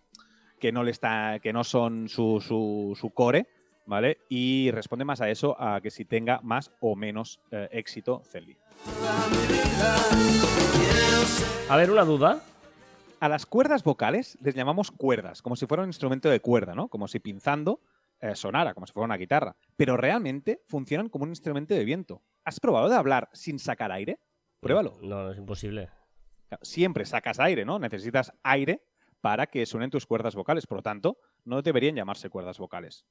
que 0.58 0.72
no 0.72 0.82
le 0.82 0.90
está, 0.90 1.38
que 1.40 1.52
no 1.52 1.64
son 1.64 2.08
su, 2.08 2.40
su, 2.40 2.96
su 2.98 3.10
core, 3.10 3.46
¿vale? 3.86 4.18
Y 4.28 4.70
responde 4.70 5.04
más 5.04 5.20
a 5.20 5.30
eso, 5.30 5.60
a 5.60 5.80
que 5.80 5.90
si 5.90 6.04
tenga 6.04 6.40
más 6.42 6.70
o 6.80 6.94
menos 6.94 7.40
eh, 7.50 7.68
éxito 7.72 8.22
Zenly. 8.24 8.56
A 11.68 11.76
ver, 11.76 11.90
una 11.90 12.04
duda. 12.04 12.42
A 13.20 13.28
las 13.28 13.46
cuerdas 13.46 13.82
vocales 13.82 14.38
les 14.40 14.54
llamamos 14.54 14.92
cuerdas, 14.92 15.42
como 15.42 15.56
si 15.56 15.66
fuera 15.66 15.82
un 15.82 15.88
instrumento 15.88 16.30
de 16.30 16.38
cuerda, 16.40 16.74
¿no? 16.74 16.88
Como 16.88 17.08
si 17.08 17.18
pinzando 17.18 17.80
eh, 18.20 18.36
sonara, 18.36 18.74
como 18.74 18.86
si 18.86 18.92
fuera 18.92 19.06
una 19.06 19.16
guitarra. 19.16 19.56
Pero 19.76 19.96
realmente 19.96 20.62
funcionan 20.66 21.08
como 21.08 21.24
un 21.24 21.30
instrumento 21.30 21.74
de 21.74 21.84
viento. 21.84 22.22
¿Has 22.44 22.60
probado 22.60 22.88
de 22.88 22.96
hablar 22.96 23.28
sin 23.32 23.58
sacar 23.58 23.90
aire? 23.90 24.20
Pruébalo. 24.60 24.98
No, 25.02 25.24
no 25.24 25.32
es 25.32 25.38
imposible. 25.38 25.88
Siempre 26.62 27.04
sacas 27.04 27.40
aire, 27.40 27.64
¿no? 27.64 27.78
Necesitas 27.78 28.32
aire 28.42 28.82
para 29.20 29.46
que 29.46 29.66
suenen 29.66 29.90
tus 29.90 30.07
cuerdas 30.07 30.35
vocales. 30.35 30.66
Por 30.66 30.78
lo 30.78 30.83
tanto, 30.83 31.18
no 31.44 31.62
deberían 31.62 31.96
llamarse 31.96 32.28
cuerdas 32.31 32.59
vocales. 32.59 33.04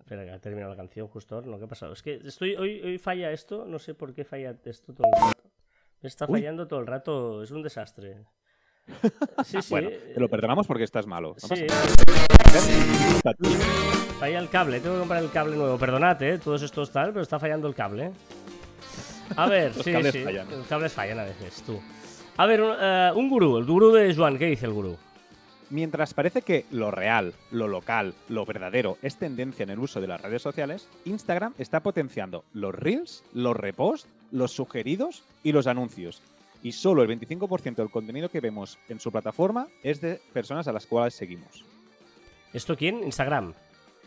Espera, 0.00 0.24
que 0.24 0.30
ha 0.32 0.38
terminado 0.38 0.70
la 0.70 0.76
canción 0.76 1.08
justo 1.08 1.34
ahora. 1.36 1.46
No, 1.46 1.58
¿qué 1.58 1.64
ha 1.64 1.68
pasado? 1.68 1.92
Es 1.94 2.02
que 2.02 2.20
estoy, 2.24 2.54
hoy, 2.56 2.80
hoy 2.82 2.98
falla 2.98 3.32
esto. 3.32 3.64
No 3.64 3.78
sé 3.78 3.94
por 3.94 4.14
qué 4.14 4.24
falla 4.24 4.54
esto 4.64 4.92
todo 4.92 5.06
el 5.06 5.20
rato. 5.20 5.42
Me 6.02 6.08
está 6.08 6.26
Uy. 6.26 6.40
fallando 6.40 6.68
todo 6.68 6.80
el 6.80 6.86
rato. 6.86 7.42
Es 7.42 7.50
un 7.50 7.62
desastre. 7.62 8.24
Sí, 9.46 9.62
sí. 9.62 9.68
Bueno, 9.70 9.88
te 9.88 10.20
lo 10.20 10.28
perdonamos 10.28 10.66
porque 10.66 10.84
estás 10.84 11.06
malo. 11.06 11.34
No 11.48 11.56
Sí, 11.56 11.66
falla 14.18 14.38
el 14.38 14.48
cable. 14.50 14.80
Tengo 14.80 14.94
que 14.96 14.98
comprar 15.00 15.22
el 15.22 15.30
cable 15.30 15.56
nuevo. 15.56 15.78
Perdonad, 15.78 16.22
¿eh? 16.22 16.38
Todos 16.38 16.62
estos 16.62 16.90
tal, 16.92 17.08
pero 17.12 17.22
está 17.22 17.38
fallando 17.38 17.66
el 17.66 17.74
cable. 17.74 18.12
A 19.36 19.48
ver, 19.48 19.74
Los 19.74 19.84
sí, 19.84 19.92
cables 19.92 20.12
sí. 20.12 20.22
fallan. 20.22 20.50
Los 20.50 20.66
cables 20.66 20.92
fallan 20.92 21.18
a 21.20 21.24
veces, 21.24 21.62
tú. 21.62 21.80
A 22.36 22.46
ver, 22.46 22.60
un, 22.62 22.70
un 23.16 23.28
gurú. 23.30 23.58
El 23.58 23.64
gurú 23.64 23.92
de 23.92 24.14
Juan. 24.14 24.38
¿Qué 24.38 24.46
dice 24.46 24.66
el 24.66 24.72
gurú? 24.72 24.96
Mientras 25.70 26.14
parece 26.14 26.42
que 26.42 26.66
lo 26.70 26.90
real, 26.90 27.32
lo 27.50 27.68
local, 27.68 28.14
lo 28.28 28.44
verdadero 28.44 28.98
es 29.02 29.16
tendencia 29.16 29.62
en 29.62 29.70
el 29.70 29.78
uso 29.78 30.00
de 30.00 30.06
las 30.06 30.20
redes 30.20 30.42
sociales, 30.42 30.86
Instagram 31.04 31.54
está 31.58 31.80
potenciando 31.80 32.44
los 32.52 32.74
reels, 32.74 33.24
los 33.32 33.56
reposts, 33.56 34.06
los 34.30 34.52
sugeridos 34.52 35.24
y 35.42 35.52
los 35.52 35.66
anuncios. 35.66 36.22
Y 36.62 36.72
solo 36.72 37.02
el 37.02 37.08
25% 37.18 37.76
del 37.76 37.90
contenido 37.90 38.28
que 38.28 38.40
vemos 38.40 38.78
en 38.88 39.00
su 39.00 39.10
plataforma 39.10 39.66
es 39.82 40.00
de 40.00 40.20
personas 40.32 40.68
a 40.68 40.72
las 40.72 40.86
cuales 40.86 41.14
seguimos. 41.14 41.64
¿Esto 42.52 42.76
quién? 42.76 43.02
Instagram. 43.02 43.52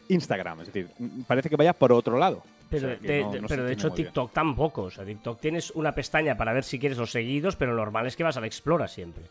Instagram, 0.09 0.61
es 0.61 0.67
decir, 0.67 0.89
m- 0.99 1.23
parece 1.27 1.49
que 1.49 1.55
vaya 1.57 1.73
por 1.73 1.91
otro 1.91 2.17
lado. 2.17 2.43
Pero, 2.69 2.87
O 2.87 2.89
sea, 2.91 2.99
que 2.99 3.07
de, 3.07 3.21
no- 3.23 3.31
de- 3.31 3.41
no 3.41 3.47
se 3.47 3.53
pero 3.53 3.65
de 3.65 3.73
entiende 3.73 3.95
hecho. 3.95 4.03
TikTok 4.07 4.33
tampoco. 4.33 4.83
O 4.83 4.91
sea, 4.91 5.05
TikTok 5.05 5.39
tienes 5.39 5.71
una 5.71 5.93
pestaña 5.93 6.35
para 6.37 6.53
ver 6.53 6.63
si 6.63 6.79
quieres 6.79 6.97
los 6.97 7.11
seguidos, 7.11 7.55
pero 7.55 7.71
lo 7.73 7.77
normal 7.83 8.07
es 8.07 8.15
que 8.15 8.23
vas 8.23 8.37
al 8.37 8.45
Explora 8.45 8.87
siempre. 8.87 9.23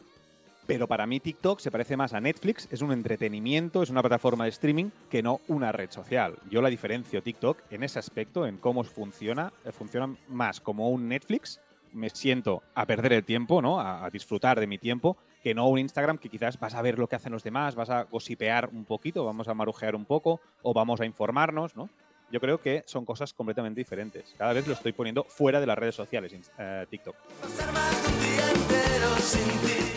Pero 0.67 0.89
para 0.89 1.07
mí 1.07 1.21
TikTok 1.21 1.61
se 1.61 1.71
parece 1.71 1.97
más 1.97 2.13
a 2.13 2.21
Netflix, 2.21 2.67
es 2.73 2.83
un 2.83 2.91
entretenimiento, 2.91 3.83
es 3.85 3.91
una 3.91 4.01
plataforma 4.03 4.45
de 4.45 4.51
streaming 4.51 4.87
que 5.09 5.23
no 5.23 5.41
una 5.47 5.71
red 5.71 5.91
social. 5.91 6.35
Yo 6.51 6.61
la 6.61 6.69
diferencio 6.69 7.23
TikTok 7.23 7.59
en 7.71 7.85
ese 7.85 8.01
aspecto, 8.01 8.47
en 8.47 8.57
cómo 8.57 8.83
funciona, 8.83 9.53
eh, 9.65 9.71
funciona 9.71 10.13
más 10.29 10.61
como 10.61 10.91
un 10.91 11.09
Netflix, 11.09 11.61
me 11.93 12.11
siento 12.11 12.65
a 12.75 12.85
perder 12.85 13.13
el 13.13 13.25
tiempo, 13.25 13.63
¿no? 13.63 13.79
A, 13.81 14.05
a 14.05 14.11
disfrutar 14.11 14.59
de 14.59 14.67
mi 14.67 14.77
tiempo, 14.77 15.17
que 15.41 15.55
no 15.55 15.69
un 15.69 15.79
Instagram 15.79 16.19
que 16.19 16.29
quizás 16.29 16.59
vas 16.59 16.75
a 16.75 16.83
ver 16.83 16.99
lo 16.99 17.07
que 17.07 17.15
hacen 17.15 17.33
los 17.33 17.45
demás, 17.45 17.77
vas 17.77 17.89
a 17.91 18.03
gossipear 18.03 18.69
un 18.73 18.85
poquito, 18.85 19.25
vamos 19.25 19.47
a 19.47 19.55
marujear 19.55 19.95
un 19.95 20.05
poco 20.05 20.41
o 20.63 20.75
vamos 20.75 21.01
a 21.01 21.07
informarnos, 21.07 21.77
¿no? 21.77 21.89
Yo 22.31 22.41
creo 22.41 22.61
que 22.61 22.83
son 22.87 23.05
cosas 23.05 23.33
completamente 23.33 23.81
diferentes. 23.81 24.35
Cada 24.37 24.53
vez 24.53 24.67
lo 24.67 24.73
estoy 24.73 24.93
poniendo 24.93 25.25
fuera 25.25 25.61
de 25.61 25.67
las 25.67 25.79
redes 25.79 25.95
sociales, 25.95 26.35
eh, 26.59 26.87
TikTok. 26.91 27.17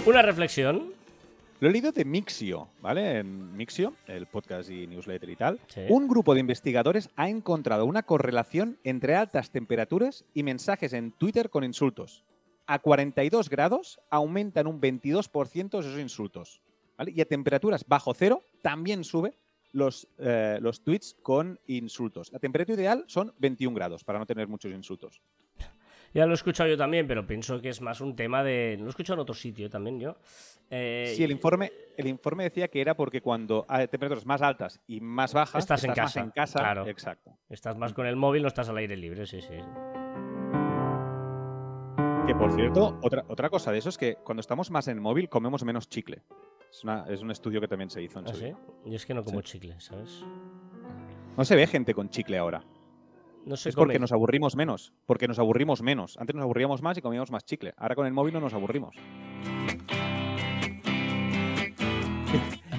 Una 0.05 0.21
reflexión. 0.21 0.93
Lo 1.59 1.67
he 1.67 1.71
leído 1.71 1.91
de 1.91 2.05
Mixio, 2.05 2.69
¿vale? 2.81 3.17
En 3.17 3.57
Mixio, 3.57 3.93
el 4.07 4.27
podcast 4.27 4.69
y 4.69 4.87
newsletter 4.87 5.29
y 5.29 5.35
tal. 5.35 5.59
Sí. 5.67 5.81
Un 5.89 6.07
grupo 6.07 6.33
de 6.33 6.39
investigadores 6.39 7.09
ha 7.17 7.27
encontrado 7.27 7.85
una 7.85 8.03
correlación 8.03 8.77
entre 8.83 9.15
altas 9.15 9.51
temperaturas 9.51 10.23
y 10.33 10.43
mensajes 10.43 10.93
en 10.93 11.11
Twitter 11.11 11.49
con 11.49 11.65
insultos. 11.65 12.23
A 12.65 12.79
42 12.79 13.49
grados 13.49 13.99
aumentan 14.09 14.67
un 14.67 14.79
22% 14.79 15.79
esos 15.79 15.99
insultos. 15.99 16.61
¿vale? 16.97 17.11
Y 17.11 17.19
a 17.19 17.25
temperaturas 17.25 17.83
bajo 17.87 18.13
cero 18.13 18.43
también 18.61 19.03
sube 19.03 19.33
los, 19.71 20.07
eh, 20.17 20.57
los 20.61 20.83
tweets 20.83 21.15
con 21.21 21.59
insultos. 21.67 22.31
La 22.31 22.39
temperatura 22.39 22.75
ideal 22.79 23.03
son 23.07 23.33
21 23.37 23.75
grados 23.75 24.03
para 24.03 24.19
no 24.19 24.25
tener 24.25 24.47
muchos 24.47 24.71
insultos. 24.71 25.21
Ya 26.11 26.25
lo 26.25 26.31
he 26.31 26.35
escuchado 26.35 26.67
yo 26.67 26.75
también, 26.75 27.07
pero 27.07 27.27
pienso 27.27 27.61
que 27.61 27.69
es 27.69 27.81
más 27.81 28.01
un 28.01 28.15
tema 28.15 28.43
de. 28.43 28.77
Lo 28.79 28.87
he 28.87 28.89
escuchado 28.89 29.13
en 29.15 29.19
otro 29.19 29.35
sitio 29.35 29.69
también 29.69 29.99
yo. 29.99 30.17
Eh, 30.71 31.13
Sí, 31.15 31.23
el 31.23 31.29
informe, 31.29 31.71
el 31.97 32.07
informe 32.07 32.45
decía 32.45 32.67
que 32.67 32.81
era 32.81 32.95
porque 32.95 33.21
cuando 33.21 33.63
hay 33.69 33.87
temperaturas 33.87 34.25
más 34.25 34.41
altas 34.41 34.81
y 34.87 35.01
más 35.01 35.33
bajas, 35.33 35.61
Estás 35.63 35.83
en 35.83 35.89
más 35.91 35.97
casa, 35.97 36.21
en 36.21 36.31
casa. 36.31 36.59
claro. 36.59 36.87
Exacto. 36.87 37.37
Estás 37.47 37.77
más 37.77 37.93
con 37.93 38.07
el 38.07 38.15
móvil, 38.15 38.41
no 38.41 38.47
estás 38.47 38.69
al 38.69 38.77
aire 38.77 38.97
libre, 38.97 39.27
sí, 39.27 39.39
sí. 39.39 39.53
Que 42.25 42.35
por 42.35 42.51
cierto, 42.53 42.97
otra, 43.01 43.25
otra 43.27 43.49
cosa 43.49 43.71
de 43.71 43.77
eso 43.79 43.89
es 43.89 43.97
que 43.97 44.15
cuando 44.15 44.41
estamos 44.41 44.69
más 44.69 44.87
en 44.87 44.97
el 44.97 45.01
móvil 45.01 45.29
comemos 45.29 45.63
menos 45.63 45.89
chicle. 45.89 46.21
Es, 46.71 46.83
una- 46.83 47.05
es 47.09 47.21
un 47.21 47.31
estudio 47.31 47.59
que 47.61 47.67
también 47.67 47.89
se 47.89 48.01
hizo 48.01 48.19
en 48.19 48.27
¿Ah, 48.27 48.33
sí? 48.33 48.53
Yo 48.85 48.95
es 48.95 49.05
que 49.05 49.13
no 49.13 49.23
como 49.23 49.41
chicle, 49.41 49.79
¿sabes? 49.79 50.23
No 51.37 51.45
se 51.45 51.55
ve 51.55 51.67
gente 51.67 51.93
con 51.93 52.09
chicle 52.09 52.37
ahora. 52.37 52.63
No 53.45 53.55
sé 53.57 53.69
Es 53.69 53.75
porque 53.75 53.97
nos 53.99 54.11
aburrimos 54.11 54.55
menos. 54.55 54.93
Porque 55.05 55.27
nos 55.27 55.39
aburrimos 55.39 55.81
menos. 55.81 56.17
Antes 56.17 56.35
nos 56.35 56.43
aburríamos 56.43 56.81
más 56.81 56.97
y 56.97 57.01
comíamos 57.01 57.31
más 57.31 57.45
chicle. 57.45 57.73
Ahora 57.77 57.95
con 57.95 58.05
el 58.05 58.13
móvil 58.13 58.33
no 58.33 58.39
nos 58.41 58.53
aburrimos. 58.53 58.95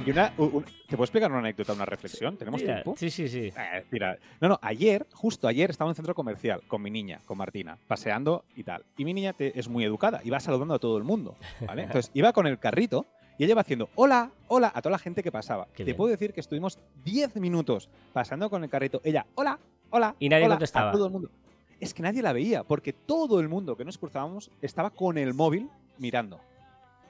Y 0.07 0.13
una- 0.13 0.33
u- 0.39 0.45
un- 0.45 0.65
¿Te 0.65 0.97
puedo 0.97 1.05
explicar 1.05 1.31
una 1.31 1.41
anécdota, 1.41 1.75
una 1.75 1.85
reflexión? 1.85 2.39
¿Tenemos 2.39 2.63
Mira, 2.63 2.77
tiempo? 2.77 2.95
Sí, 2.97 3.11
sí, 3.11 3.29
sí. 3.29 3.53
Eh, 3.55 3.85
mira, 3.91 4.17
no, 4.41 4.49
no, 4.49 4.59
ayer, 4.63 5.07
justo 5.13 5.47
ayer, 5.47 5.69
estaba 5.69 5.89
en 5.89 5.91
un 5.91 5.95
centro 5.97 6.15
comercial 6.15 6.63
con 6.69 6.81
mi 6.81 6.91
niña, 6.91 7.21
con 7.27 7.37
Martina, 7.37 7.77
paseando 7.87 8.47
y 8.57 8.65
tal. 8.65 8.87
Y 8.97 9.05
mi 9.05 9.13
niña 9.13 9.35
te- 9.35 9.59
es 9.59 9.69
muy 9.69 9.85
educada 9.85 10.23
y 10.25 10.31
va 10.31 10.41
saludando 10.41 10.73
a 10.73 10.79
todo 10.79 10.97
el 10.97 11.05
mundo, 11.05 11.37
¿vale? 11.67 11.83
Entonces 12.01 12.11
iba 12.15 12.33
con 12.33 12.47
el 12.47 12.59
carrito 12.59 13.05
y 13.39 13.45
ella 13.45 13.53
iba 13.53 13.61
haciendo 13.61 13.89
hola, 13.95 14.31
hola 14.49 14.71
a 14.75 14.81
toda 14.83 14.93
la 14.93 14.99
gente 14.99 15.23
que 15.23 15.33
pasaba. 15.33 15.67
Qué 15.73 15.79
te 15.79 15.85
bien. 15.85 15.97
puedo 15.97 16.11
decir 16.11 16.33
que 16.33 16.41
estuvimos 16.41 16.79
10 17.05 17.37
minutos 17.37 17.89
pasando 18.13 18.49
con 18.51 18.63
el 18.65 18.71
carrito. 18.71 19.01
Ella, 19.05 19.27
hola, 19.35 19.59
hola. 19.91 20.15
Y 20.19 20.29
nadie 20.29 20.45
hola", 20.47 20.55
contestaba. 20.57 20.91
A 20.91 20.93
todo 20.93 21.07
el 21.07 21.13
mundo. 21.13 21.31
Es 21.79 21.95
que 21.95 22.03
nadie 22.03 22.21
la 22.23 22.33
veía, 22.35 22.63
porque 22.65 22.93
todo 22.93 23.41
el 23.41 23.49
mundo 23.49 23.77
que 23.77 23.85
nos 23.87 23.97
cruzábamos 23.97 24.51
estaba 24.61 24.91
con 24.91 25.17
el 25.19 25.33
móvil 25.35 25.69
mirando 25.99 26.41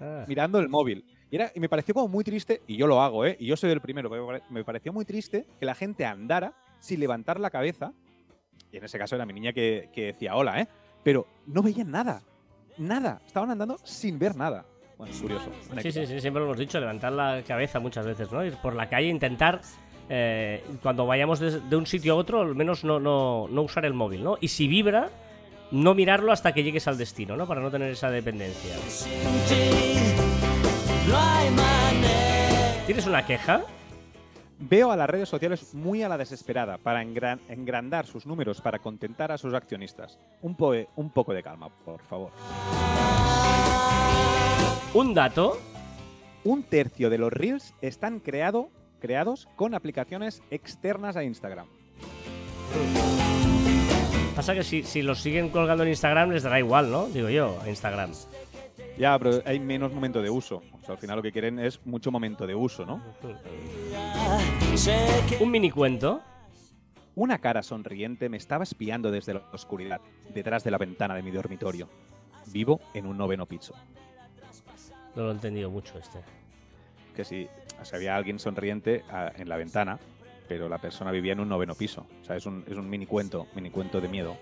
Ah. 0.01 0.25
mirando 0.27 0.59
el 0.61 0.69
móvil. 0.69 1.05
Y, 1.31 1.37
era, 1.37 1.53
y 1.55 1.61
me 1.61 1.69
pareció 1.69 1.93
como 1.95 2.09
muy 2.09 2.25
triste, 2.25 2.63
y 2.67 2.77
yo 2.77 2.87
lo 2.87 3.03
hago, 3.03 3.27
¿eh? 3.27 3.37
Y 3.39 3.47
yo 3.47 3.57
soy 3.57 3.71
el 3.71 3.81
primero, 3.81 4.09
pero 4.09 4.29
me 4.49 4.65
pareció 4.65 4.93
muy 4.93 5.05
triste 5.05 5.47
que 5.59 5.67
la 5.67 5.75
gente 5.75 6.07
andara 6.07 6.55
sin 6.79 6.99
levantar 7.01 7.39
la 7.39 7.51
cabeza. 7.51 7.93
Y 8.73 8.79
en 8.79 8.85
ese 8.85 8.99
caso 8.99 9.15
era 9.17 9.27
mi 9.27 9.35
niña 9.35 9.53
que, 9.53 9.91
que 9.93 10.07
decía 10.07 10.35
hola, 10.37 10.61
¿eh? 10.61 10.69
Pero 11.05 11.27
no 11.47 11.63
veían 11.63 11.91
nada. 11.91 12.23
Nada. 12.79 13.21
Estaban 13.27 13.51
andando 13.51 13.77
sin 13.85 14.19
ver 14.19 14.35
nada. 14.37 14.65
Bueno, 15.01 15.15
curioso. 15.21 15.51
Sí, 15.81 15.93
sí, 15.93 16.07
sí, 16.07 16.21
siempre 16.21 16.41
lo 16.41 16.47
hemos 16.47 16.59
dicho, 16.59 16.79
levantar 16.79 17.13
la 17.13 17.43
cabeza 17.47 17.81
muchas 17.81 18.05
veces, 18.05 18.31
¿no? 18.31 18.45
Ir 18.45 18.55
por 18.59 18.75
la 18.75 18.89
calle, 18.91 19.09
intentar, 19.09 19.63
eh, 20.11 20.63
cuando 20.83 21.07
vayamos 21.07 21.41
de, 21.41 21.59
de 21.61 21.77
un 21.77 21.87
sitio 21.87 22.13
a 22.13 22.17
otro, 22.17 22.43
al 22.43 22.55
menos 22.55 22.85
no, 22.85 23.01
no, 23.01 23.49
no 23.49 23.63
usar 23.63 23.87
el 23.87 23.95
móvil, 23.95 24.23
¿no? 24.23 24.37
Y 24.43 24.49
si 24.49 24.69
vibra, 24.69 25.09
no 25.71 25.95
mirarlo 25.95 26.33
hasta 26.33 26.53
que 26.53 26.63
llegues 26.63 26.87
al 26.87 26.99
destino, 26.99 27.35
¿no? 27.35 27.47
Para 27.47 27.63
no 27.63 27.71
tener 27.71 27.91
esa 27.93 28.11
dependencia. 28.11 28.75
¿Tienes 32.87 33.07
una 33.07 33.25
queja? 33.25 33.63
Veo 34.59 34.91
a 34.93 34.97
las 34.97 35.09
redes 35.09 35.29
sociales 35.29 35.73
muy 35.75 36.03
a 36.03 36.09
la 36.09 36.19
desesperada 36.19 36.77
para 36.77 37.03
engran- 37.03 37.41
engrandar 37.49 38.07
sus 38.07 38.27
números 38.27 38.61
para 38.61 38.79
contentar 38.81 39.33
a 39.33 39.39
sus 39.39 39.55
accionistas. 39.55 40.19
Un, 40.43 40.55
poe- 40.57 40.89
un 40.97 41.09
poco 41.11 41.33
de 41.33 41.43
calma, 41.43 41.71
por 41.85 42.03
favor. 42.03 42.31
Un 44.95 45.15
dato. 45.15 45.59
Un 46.43 46.63
tercio 46.63 47.11
de 47.11 47.19
los 47.19 47.33
Reels 47.33 47.75
están 47.81 48.19
creado, 48.19 48.71
creados 49.01 49.49
con 49.57 49.75
aplicaciones 49.75 50.43
externas 50.51 51.17
a 51.17 51.25
Instagram. 51.25 51.67
Pasa 54.35 54.55
que 54.55 54.65
si, 54.65 54.83
si 54.83 55.03
los 55.03 55.21
siguen 55.21 55.51
colgando 55.51 55.85
en 55.85 55.91
Instagram 55.91 56.31
les 56.31 56.43
dará 56.43 56.59
igual, 56.59 56.91
¿no? 56.91 57.07
Digo 57.07 57.29
yo, 57.29 57.61
a 57.63 57.69
Instagram. 57.69 58.13
Ya, 58.99 59.19
pero 59.19 59.43
hay 59.45 59.61
menos 59.61 59.93
momento 59.93 60.23
de 60.23 60.31
uso. 60.31 60.63
O 60.81 60.85
sea, 60.85 60.95
al 60.95 61.01
final 61.01 61.17
lo 61.17 61.23
que 61.23 61.33
quieren 61.33 61.59
es 61.59 61.81
mucho 61.87 62.11
momento 62.11 62.47
de 62.47 62.55
uso, 62.55 62.85
¿no? 62.85 63.03
Un 65.41 65.51
mini 65.51 65.71
cuento. 65.71 66.21
Una 67.15 67.39
cara 67.39 67.63
sonriente 67.63 68.29
me 68.29 68.37
estaba 68.37 68.65
espiando 68.65 69.11
desde 69.11 69.35
la 69.35 69.43
oscuridad, 69.53 70.01
detrás 70.33 70.65
de 70.65 70.71
la 70.71 70.79
ventana 70.79 71.15
de 71.15 71.23
mi 71.23 71.31
dormitorio. 71.31 71.89
Vivo 72.53 72.81
en 72.95 73.07
un 73.07 73.17
noveno 73.17 73.47
piso. 73.47 73.75
No 75.15 75.23
lo 75.25 75.31
he 75.31 75.35
entendido 75.35 75.71
mucho 75.71 75.99
este. 75.99 76.21
Que 77.15 77.25
si, 77.25 77.49
o 77.81 77.85
sea, 77.85 77.97
había 77.97 78.17
alguien 78.17 78.39
sonriente 78.39 79.05
ah, 79.11 79.33
en 79.37 79.49
la 79.49 79.57
ventana, 79.57 79.99
pero 80.49 80.69
la 80.69 80.79
persona 80.79 81.11
vivía 81.11 81.33
en 81.33 81.41
un 81.41 81.49
noveno 81.49 81.75
piso. 81.75 82.07
O 82.23 82.25
sea, 82.25 82.37
es 82.37 82.47
un, 82.47 82.65
es 82.67 82.77
un 82.77 82.89
mini 82.89 83.07
cuento, 83.07 83.47
mini 83.55 83.71
cuento 83.71 84.01
de 84.01 84.09
miedo. 84.09 84.37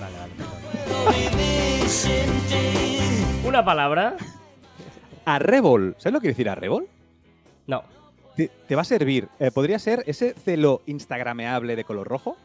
Vale, 0.00 0.16
vale, 0.18 0.34
perdón. 0.36 0.56
Una 3.44 3.64
palabra. 3.64 4.16
Arrebol. 5.24 5.94
¿Sabes 5.98 6.12
lo 6.12 6.20
que 6.20 6.24
quiere 6.24 6.34
decir 6.34 6.48
arrebol? 6.48 6.88
No. 7.66 7.82
Te, 8.36 8.48
te 8.48 8.74
va 8.76 8.82
a 8.82 8.84
servir. 8.84 9.28
Eh, 9.40 9.50
Podría 9.50 9.78
ser 9.78 10.04
ese 10.06 10.34
celo 10.34 10.82
instagrameable 10.86 11.74
de 11.74 11.84
color 11.84 12.06
rojo. 12.06 12.36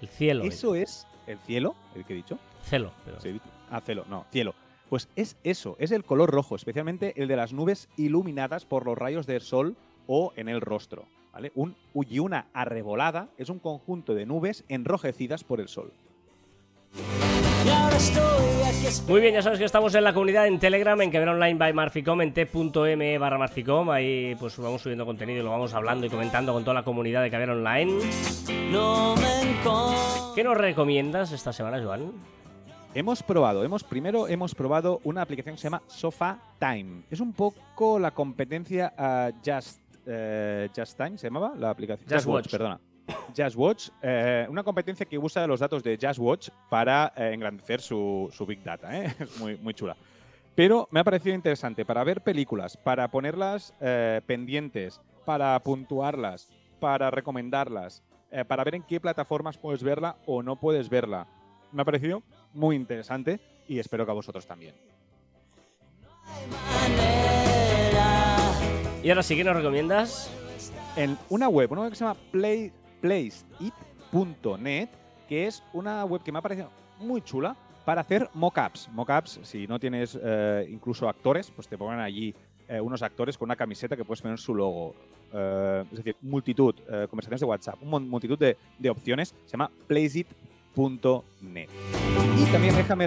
El 0.00 0.08
cielo. 0.08 0.44
Eso 0.44 0.74
es 0.76 1.06
el 1.26 1.38
cielo, 1.40 1.74
el 1.96 2.04
que 2.04 2.12
he 2.12 2.16
dicho. 2.16 2.38
Celo. 2.68 2.92
pero- 3.04 3.20
Sí, 3.20 3.40
ah, 3.70 3.80
cielo, 3.80 4.04
no, 4.08 4.26
cielo. 4.30 4.54
Pues 4.88 5.08
es 5.16 5.36
eso, 5.44 5.76
es 5.78 5.90
el 5.90 6.04
color 6.04 6.30
rojo, 6.30 6.56
especialmente 6.56 7.12
el 7.20 7.28
de 7.28 7.36
las 7.36 7.52
nubes 7.52 7.88
iluminadas 7.96 8.64
por 8.64 8.86
los 8.86 8.96
rayos 8.96 9.26
del 9.26 9.40
sol 9.42 9.76
o 10.06 10.32
en 10.36 10.48
el 10.48 10.60
rostro. 10.60 11.04
¿vale? 11.32 11.52
Un, 11.54 11.76
y 12.08 12.18
una 12.20 12.46
arrebolada 12.54 13.28
es 13.36 13.50
un 13.50 13.58
conjunto 13.58 14.14
de 14.14 14.24
nubes 14.26 14.64
enrojecidas 14.68 15.44
por 15.44 15.60
el 15.60 15.68
sol. 15.68 15.92
Muy 19.08 19.20
bien, 19.20 19.34
ya 19.34 19.42
sabes 19.42 19.58
que 19.58 19.64
estamos 19.66 19.94
en 19.94 20.04
la 20.04 20.14
comunidad 20.14 20.46
en 20.46 20.58
Telegram, 20.58 20.98
en 21.02 21.10
Quever 21.10 21.28
Online 21.28 21.58
by 21.58 21.72
Marficom, 21.74 22.22
en 22.22 22.32
t.me 22.32 23.18
barra 23.18 23.36
Marficom. 23.38 23.90
Ahí 23.90 24.34
pues 24.40 24.56
vamos 24.58 24.80
subiendo 24.80 25.04
contenido 25.04 25.40
y 25.40 25.44
lo 25.44 25.50
vamos 25.50 25.74
hablando 25.74 26.06
y 26.06 26.08
comentando 26.10 26.52
con 26.54 26.64
toda 26.64 26.74
la 26.74 26.82
comunidad 26.82 27.22
de 27.22 27.30
Caber 27.30 27.50
Online. 27.50 27.92
¿Qué 30.34 30.44
nos 30.44 30.56
recomiendas 30.56 31.32
esta 31.32 31.52
semana, 31.52 31.82
Joan? 31.82 32.12
Hemos 32.98 33.22
probado, 33.22 33.62
hemos 33.62 33.84
primero 33.84 34.26
hemos 34.26 34.56
probado 34.56 35.00
una 35.04 35.22
aplicación 35.22 35.54
que 35.54 35.60
se 35.60 35.68
llama 35.68 35.82
Sofa 35.86 36.36
Time. 36.58 37.04
Es 37.08 37.20
un 37.20 37.32
poco 37.32 37.96
la 37.96 38.10
competencia 38.10 38.92
a 38.98 39.30
Just, 39.36 39.80
eh, 40.04 40.68
Just 40.74 40.96
Time, 40.96 41.16
¿se 41.16 41.28
llamaba 41.28 41.52
la 41.56 41.70
aplicación? 41.70 42.10
Just 42.10 42.26
Watch. 42.26 42.50
perdona. 42.50 42.80
Just 43.36 43.54
Watch, 43.54 43.90
eh, 44.02 44.48
una 44.50 44.64
competencia 44.64 45.06
que 45.06 45.16
usa 45.16 45.46
los 45.46 45.60
datos 45.60 45.84
de 45.84 45.96
Just 45.96 46.18
Watch 46.18 46.48
para 46.68 47.12
eh, 47.16 47.30
engrandecer 47.34 47.80
su, 47.80 48.30
su 48.32 48.44
Big 48.44 48.64
Data. 48.64 48.92
¿eh? 48.92 49.14
Es 49.16 49.38
muy, 49.38 49.56
muy 49.58 49.74
chula. 49.74 49.96
Pero 50.56 50.88
me 50.90 50.98
ha 50.98 51.04
parecido 51.04 51.36
interesante 51.36 51.84
para 51.84 52.02
ver 52.02 52.22
películas, 52.22 52.76
para 52.76 53.08
ponerlas 53.12 53.74
pendientes, 54.26 55.00
para 55.24 55.56
puntuarlas, 55.60 56.50
para 56.80 57.12
recomendarlas, 57.12 58.02
para 58.48 58.64
ver 58.64 58.74
en 58.74 58.82
qué 58.82 58.98
plataformas 58.98 59.56
puedes 59.56 59.84
verla 59.84 60.16
o 60.26 60.42
no 60.42 60.56
puedes 60.56 60.88
verla. 60.88 61.28
Me 61.70 61.82
ha 61.82 61.84
parecido 61.84 62.24
muy 62.58 62.76
interesante 62.76 63.40
y 63.68 63.78
espero 63.78 64.04
que 64.04 64.10
a 64.10 64.14
vosotros 64.14 64.46
también. 64.46 64.74
Y 69.02 69.10
ahora 69.10 69.22
sí, 69.22 69.36
¿qué 69.36 69.44
nos 69.44 69.56
recomiendas? 69.56 70.30
En 70.96 71.16
una 71.28 71.48
web, 71.48 71.70
una 71.70 71.82
web 71.82 71.90
que 71.90 71.96
se 71.96 72.04
llama 72.04 72.18
Play, 72.32 72.72
placeit.net, 73.00 74.88
que 75.28 75.46
es 75.46 75.62
una 75.72 76.04
web 76.04 76.22
que 76.22 76.32
me 76.32 76.40
ha 76.40 76.42
parecido 76.42 76.70
muy 76.98 77.22
chula 77.22 77.56
para 77.84 78.00
hacer 78.00 78.28
mockups. 78.34 78.88
Mockups, 78.92 79.40
si 79.44 79.66
no 79.66 79.78
tienes 79.78 80.18
eh, 80.20 80.66
incluso 80.68 81.08
actores, 81.08 81.50
pues 81.52 81.68
te 81.68 81.78
ponen 81.78 82.00
allí 82.00 82.34
eh, 82.68 82.80
unos 82.80 83.02
actores 83.02 83.38
con 83.38 83.46
una 83.46 83.56
camiseta 83.56 83.96
que 83.96 84.04
puedes 84.04 84.20
poner 84.20 84.38
su 84.38 84.54
logo. 84.54 84.94
Eh, 85.32 85.84
es 85.92 85.98
decir, 85.98 86.16
multitud, 86.22 86.74
conversaciones 87.08 87.40
de 87.40 87.46
WhatsApp, 87.46 87.80
un 87.80 88.10
multitud 88.10 88.38
de, 88.38 88.56
de 88.78 88.90
opciones. 88.90 89.34
Se 89.46 89.52
llama 89.52 89.70
placeit.net. 89.86 90.57
Y 92.36 92.44
también 92.52 92.76
déjame, 92.76 93.06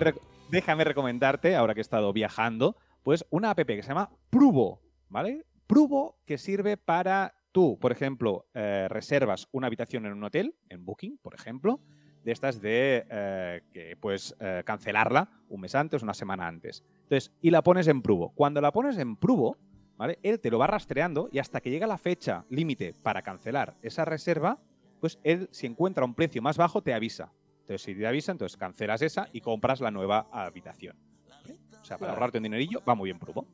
déjame 0.49 0.83
recomendarte, 0.83 1.55
ahora 1.55 1.73
que 1.73 1.79
he 1.79 1.81
estado 1.81 2.11
viajando, 2.13 2.75
pues 3.03 3.25
una 3.29 3.51
app 3.51 3.59
que 3.65 3.81
se 3.81 3.89
llama 3.89 4.09
Pruvo, 4.29 4.81
¿vale? 5.09 5.45
Pruvo 5.67 6.17
que 6.25 6.37
sirve 6.37 6.77
para 6.77 7.33
tú, 7.51 7.77
por 7.79 7.91
ejemplo, 7.91 8.45
eh, 8.53 8.87
reservas 8.89 9.47
una 9.51 9.67
habitación 9.67 10.05
en 10.05 10.13
un 10.13 10.23
hotel, 10.23 10.55
en 10.69 10.85
Booking, 10.85 11.17
por 11.17 11.33
ejemplo, 11.33 11.79
de 12.23 12.31
estas 12.31 12.61
de 12.61 13.05
eh, 13.09 13.61
que 13.73 13.95
puedes 13.97 14.35
eh, 14.39 14.63
cancelarla 14.65 15.29
un 15.49 15.61
mes 15.61 15.75
antes, 15.75 16.03
una 16.03 16.13
semana 16.13 16.47
antes. 16.47 16.83
Entonces, 17.03 17.31
y 17.41 17.49
la 17.49 17.63
pones 17.63 17.87
en 17.87 18.01
Pruvo. 18.01 18.31
Cuando 18.35 18.61
la 18.61 18.71
pones 18.71 18.97
en 18.97 19.15
Pruvo, 19.15 19.57
¿vale? 19.97 20.19
Él 20.23 20.39
te 20.39 20.51
lo 20.51 20.59
va 20.59 20.67
rastreando 20.67 21.29
y 21.31 21.39
hasta 21.39 21.61
que 21.61 21.71
llega 21.71 21.87
la 21.87 21.97
fecha 21.97 22.45
límite 22.49 22.93
para 22.93 23.21
cancelar 23.21 23.75
esa 23.81 24.05
reserva, 24.05 24.59
pues 24.99 25.19
él, 25.23 25.49
si 25.51 25.67
encuentra 25.67 26.05
un 26.05 26.13
precio 26.13 26.41
más 26.41 26.57
bajo, 26.57 26.81
te 26.83 26.93
avisa. 26.93 27.31
Entonces, 27.71 27.85
si 27.85 27.95
te 27.95 28.05
avisa, 28.05 28.33
entonces 28.33 28.57
cancelas 28.57 29.01
esa 29.01 29.29
y 29.31 29.39
compras 29.39 29.79
la 29.79 29.91
nueva 29.91 30.27
habitación. 30.29 30.97
¿Vale? 31.29 31.55
O 31.81 31.85
sea, 31.85 31.97
para 31.97 32.11
ahorrarte 32.11 32.37
un 32.39 32.43
dinerillo, 32.43 32.83
va 32.87 32.95
muy 32.95 33.07
bien 33.07 33.17
Promo. 33.17 33.47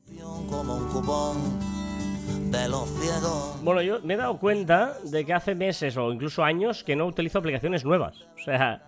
Bueno, 3.61 3.83
yo 3.83 4.01
me 4.01 4.15
he 4.15 4.17
dado 4.17 4.39
cuenta 4.39 4.97
de 5.03 5.23
que 5.23 5.33
hace 5.35 5.53
meses 5.53 5.95
o 5.97 6.11
incluso 6.11 6.43
años 6.43 6.83
que 6.83 6.95
no 6.95 7.05
utilizo 7.05 7.37
aplicaciones 7.37 7.85
nuevas. 7.85 8.25
O 8.39 8.43
sea, 8.43 8.81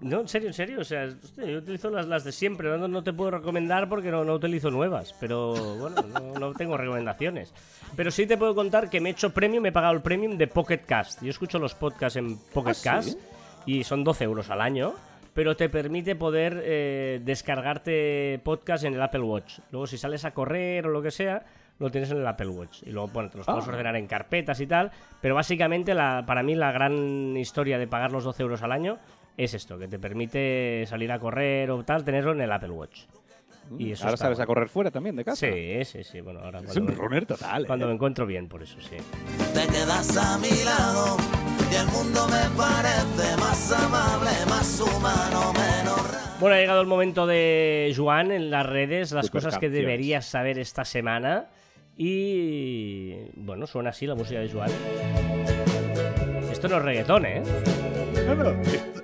no, 0.00 0.20
en 0.20 0.28
serio, 0.28 0.48
en 0.48 0.54
serio. 0.54 0.80
O 0.80 0.84
sea, 0.84 1.04
hostia, 1.06 1.46
yo 1.46 1.56
utilizo 1.56 1.88
las, 1.88 2.06
las 2.06 2.24
de 2.24 2.32
siempre. 2.32 2.68
No, 2.76 2.88
no 2.88 3.02
te 3.02 3.14
puedo 3.14 3.30
recomendar 3.30 3.88
porque 3.88 4.10
no, 4.10 4.22
no 4.22 4.34
utilizo 4.34 4.70
nuevas. 4.70 5.14
Pero 5.18 5.54
bueno, 5.78 6.02
no, 6.02 6.38
no 6.38 6.52
tengo 6.52 6.76
recomendaciones. 6.76 7.54
Pero 7.96 8.10
sí 8.10 8.26
te 8.26 8.36
puedo 8.36 8.54
contar 8.54 8.90
que 8.90 9.00
me 9.00 9.08
he 9.08 9.12
hecho 9.12 9.32
premium, 9.32 9.62
me 9.62 9.70
he 9.70 9.72
pagado 9.72 9.94
el 9.94 10.02
premium 10.02 10.36
de 10.36 10.46
Pocket 10.46 10.82
Cast. 10.84 11.22
Yo 11.22 11.30
escucho 11.30 11.58
los 11.58 11.74
podcasts 11.74 12.16
en 12.16 12.36
Pocket 12.36 12.76
¿Ah, 12.86 13.02
sí? 13.02 13.16
Y 13.66 13.84
son 13.84 14.04
12 14.04 14.24
euros 14.24 14.48
al 14.50 14.60
año. 14.60 14.94
Pero 15.34 15.54
te 15.54 15.68
permite 15.68 16.16
poder 16.16 16.62
eh, 16.64 17.20
descargarte 17.22 18.40
podcast 18.42 18.84
en 18.84 18.94
el 18.94 19.02
Apple 19.02 19.20
Watch. 19.20 19.58
Luego, 19.70 19.86
si 19.86 19.98
sales 19.98 20.24
a 20.24 20.30
correr 20.30 20.86
o 20.86 20.90
lo 20.90 21.02
que 21.02 21.10
sea, 21.10 21.44
lo 21.78 21.90
tienes 21.90 22.10
en 22.10 22.16
el 22.18 22.26
Apple 22.26 22.48
Watch. 22.48 22.82
Y 22.84 22.90
luego, 22.90 23.08
bueno, 23.08 23.28
te 23.28 23.36
los 23.36 23.46
puedes 23.46 23.66
Ah. 23.66 23.68
ordenar 23.70 23.96
en 23.96 24.06
carpetas 24.06 24.58
y 24.60 24.66
tal. 24.66 24.90
Pero 25.20 25.34
básicamente, 25.34 25.92
la, 25.92 26.24
para 26.26 26.42
mí, 26.42 26.54
la 26.54 26.72
gran 26.72 27.36
historia 27.36 27.76
de 27.76 27.86
pagar 27.86 28.12
los 28.12 28.24
12 28.24 28.42
euros 28.44 28.62
al 28.62 28.72
año 28.72 28.98
es 29.36 29.52
esto, 29.52 29.78
que 29.78 29.88
te 29.88 29.98
permite 29.98 30.84
salir 30.86 31.12
a 31.12 31.18
correr 31.18 31.70
o 31.70 31.84
tal, 31.84 32.02
tenerlo 32.02 32.32
en 32.32 32.40
el 32.40 32.50
Apple 32.52 32.70
Watch. 32.70 33.02
Y 33.78 33.92
eso 33.92 34.04
Ahora 34.04 34.16
sales 34.16 34.40
a 34.40 34.46
correr 34.46 34.68
fuera 34.68 34.90
también 34.90 35.16
de 35.16 35.24
casa. 35.24 35.46
Sí, 35.46 35.84
sí, 35.84 36.04
sí. 36.04 36.20
Bueno, 36.20 36.40
ahora 36.40 36.60
Es 36.60 36.66
cuando, 36.66 36.80
un 36.82 36.86
me, 36.88 36.94
runner 36.94 37.26
total. 37.26 37.64
¿eh? 37.64 37.66
cuando 37.66 37.86
me 37.86 37.92
encuentro 37.94 38.24
bien, 38.26 38.48
por 38.48 38.62
eso, 38.62 38.80
sí. 38.80 38.96
Te 39.54 39.66
quedas 39.66 40.16
a 40.16 40.38
mi 40.38 40.64
lado 40.64 41.16
y 41.70 41.74
el 41.74 41.86
mundo 41.88 42.26
me 42.28 42.56
parece 42.56 43.36
más 43.38 43.72
amable, 43.72 44.30
más 44.48 44.80
humano, 44.80 45.52
menos 45.52 46.12
raro. 46.12 46.26
Bueno, 46.38 46.54
ha 46.56 46.58
llegado 46.58 46.80
el 46.80 46.86
momento 46.86 47.26
de 47.26 47.92
Joan 47.96 48.30
en 48.30 48.50
las 48.50 48.66
redes, 48.66 49.10
las 49.12 49.26
Super 49.26 49.42
cosas 49.42 49.58
que 49.58 49.70
deberías 49.70 50.26
saber 50.26 50.58
esta 50.58 50.84
semana. 50.84 51.46
Y 51.96 53.14
bueno, 53.36 53.66
suena 53.66 53.90
así 53.90 54.06
la 54.06 54.14
música 54.14 54.40
de 54.40 54.50
Joan. 54.50 54.70
Esto 56.52 56.68
no 56.68 56.76
es 56.76 56.82
reggaetón, 56.82 57.26
¿eh? 57.26 57.42
No, 58.26 58.34
no, 58.34 58.50
esto- 58.62 59.02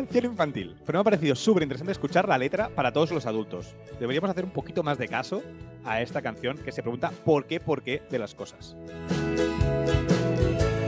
Canción 0.00 0.24
infantil. 0.24 0.76
Pero 0.86 0.96
me 0.96 1.00
ha 1.02 1.04
parecido 1.04 1.34
súper 1.34 1.62
interesante 1.62 1.92
escuchar 1.92 2.26
la 2.26 2.38
letra 2.38 2.70
para 2.70 2.90
todos 2.90 3.10
los 3.10 3.26
adultos. 3.26 3.74
Deberíamos 3.98 4.30
hacer 4.30 4.46
un 4.46 4.50
poquito 4.50 4.82
más 4.82 4.96
de 4.96 5.06
caso 5.06 5.42
a 5.84 6.00
esta 6.00 6.22
canción 6.22 6.56
que 6.56 6.72
se 6.72 6.80
pregunta 6.80 7.12
por 7.22 7.44
qué, 7.44 7.60
por 7.60 7.82
qué 7.82 8.00
de 8.08 8.18
las 8.18 8.34
cosas. 8.34 8.74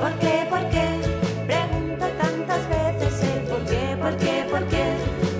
¿Por 0.00 0.12
qué? 0.18 0.46
¿Por 0.48 0.66
qué? 0.70 0.86
Pregunto 1.46 2.06
tantas 2.18 2.68
veces 2.70 3.22
el 3.22 3.42
por 3.42 3.62
qué, 3.66 3.96
por 4.00 4.16
qué, 4.16 4.46
por 4.50 4.66
qué. 4.68 4.94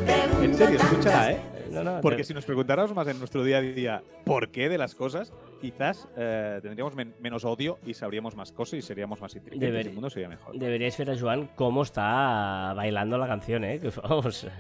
Pregunto 0.05 0.43
En 0.43 0.55
serio, 0.55 0.79
escúchala, 0.79 1.33
¿eh? 1.33 1.52
No, 1.85 1.95
no, 1.97 2.01
Porque 2.01 2.25
si 2.25 2.35
nos 2.35 2.45
preguntáramos 2.45 2.95
más 2.95 3.07
en 3.09 3.19
nuestro 3.19 3.45
día 3.45 3.59
a 3.59 3.61
día 3.61 4.03
por 4.25 4.51
qué 4.51 4.69
de 4.69 4.79
las 4.79 4.95
cosas, 4.95 5.33
quizás 5.61 6.09
eh, 6.17 6.59
tendríamos 6.63 6.95
men- 6.95 7.15
menos 7.21 7.45
odio 7.45 7.79
y 7.87 7.95
sabríamos 7.95 8.37
más 8.37 8.53
cosas 8.53 8.75
y 8.79 8.83
seríamos 8.83 9.21
más 9.21 9.35
inteligentes 9.35 9.69
Debería- 9.69 9.87
y 9.87 9.91
el 9.91 9.95
mundo 9.95 10.11
sería 10.11 10.29
mejor. 10.29 10.59
deberíais 10.59 10.97
ver 10.99 11.11
a 11.11 11.19
Joan 11.19 11.49
cómo 11.55 11.83
está 11.83 12.73
bailando 12.75 13.19
la 13.19 13.27
canción, 13.27 13.65
¿eh? 13.65 13.79
Que, 13.79 13.91
vamos, 14.03 14.47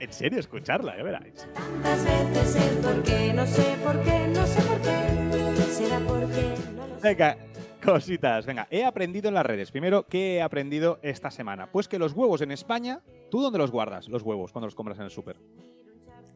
En 0.00 0.12
serio, 0.12 0.38
escucharla, 0.38 0.96
ya 0.96 1.02
veráis. 1.02 1.48
Tantas 1.54 2.04
veces 2.04 2.56
el 2.70 2.78
por 2.78 3.02
qué, 3.02 3.32
no 3.34 3.44
sé 3.46 3.76
por 3.84 4.00
qué, 4.02 4.28
no 4.28 4.46
sé 4.46 4.62
por 4.62 4.80
qué. 4.80 5.62
Será 5.72 5.98
porque 5.98 6.54
no 6.76 6.86
lo 6.86 7.00
sé. 7.00 7.08
Venga, 7.08 7.36
cositas. 7.84 8.46
Venga, 8.46 8.68
he 8.70 8.84
aprendido 8.84 9.26
en 9.26 9.34
las 9.34 9.44
redes. 9.44 9.72
Primero, 9.72 10.04
¿qué 10.04 10.36
he 10.36 10.42
aprendido 10.42 11.00
esta 11.02 11.32
semana? 11.32 11.72
Pues 11.72 11.88
que 11.88 11.98
los 11.98 12.12
huevos 12.12 12.42
en 12.42 12.52
España, 12.52 13.00
¿tú 13.28 13.40
dónde 13.42 13.58
los 13.58 13.72
guardas? 13.72 14.08
Los 14.08 14.22
huevos, 14.22 14.52
cuando 14.52 14.68
los 14.68 14.76
compras 14.76 14.98
en 14.98 15.04
el 15.06 15.10
súper. 15.10 15.36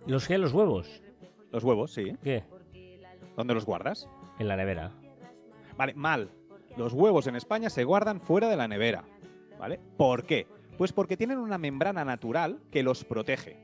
¿Los 0.07 0.27
qué? 0.27 0.39
¿Los 0.39 0.53
huevos? 0.53 1.03
Los 1.51 1.65
huevos, 1.65 1.93
sí. 1.93 2.17
¿Qué? 2.23 2.45
¿Dónde 3.37 3.55
los 3.55 3.65
guardas? 3.65 4.09
En 4.39 4.49
la 4.49 4.57
nevera. 4.57 4.93
Vale, 5.77 5.95
mal. 5.95 6.31
Los 6.77 6.93
huevos 6.93 7.27
en 7.27 7.37
España 7.37 7.71
se 7.71 7.85
guardan 7.85 8.21
fuera 8.21 8.49
de 8.49 8.57
la 8.57 8.69
nevera. 8.69 9.05
¿Vale? 9.59 9.79
¿Por 9.97 10.25
qué? 10.25 10.47
Pues 10.79 10.93
porque 10.93 11.17
tienen 11.17 11.39
una 11.39 11.59
membrana 11.59 12.05
natural 12.05 12.61
que 12.71 12.83
los 12.83 13.05
protege. 13.05 13.57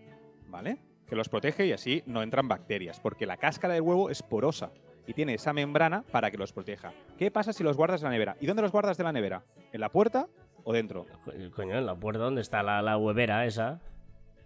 ¿Vale? 0.48 0.78
Que 1.06 1.16
los 1.16 1.28
protege 1.28 1.66
y 1.66 1.72
así 1.72 2.02
no 2.06 2.22
entran 2.22 2.48
bacterias. 2.48 3.00
Porque 3.00 3.26
la 3.26 3.36
cáscara 3.36 3.74
del 3.74 3.82
huevo 3.82 4.10
es 4.10 4.22
porosa 4.22 4.70
y 5.06 5.14
tiene 5.14 5.34
esa 5.34 5.52
membrana 5.52 6.02
para 6.12 6.30
que 6.30 6.36
los 6.36 6.52
proteja. 6.52 6.92
¿Qué 7.16 7.30
pasa 7.30 7.52
si 7.52 7.64
los 7.64 7.76
guardas 7.76 8.02
en 8.02 8.06
la 8.06 8.12
nevera? 8.12 8.36
¿Y 8.40 8.46
dónde 8.46 8.62
los 8.62 8.72
guardas 8.72 8.96
de 8.98 9.04
la 9.04 9.12
nevera? 9.12 9.42
¿En 9.72 9.80
la 9.80 9.88
puerta 9.90 10.28
o 10.64 10.72
dentro? 10.72 11.06
Co- 11.24 11.32
Coño, 11.54 11.76
en 11.78 11.86
la 11.86 11.94
puerta 11.94 12.22
donde 12.24 12.42
está 12.42 12.62
la, 12.62 12.82
la 12.82 12.96
huevera 12.98 13.44
esa. 13.46 13.80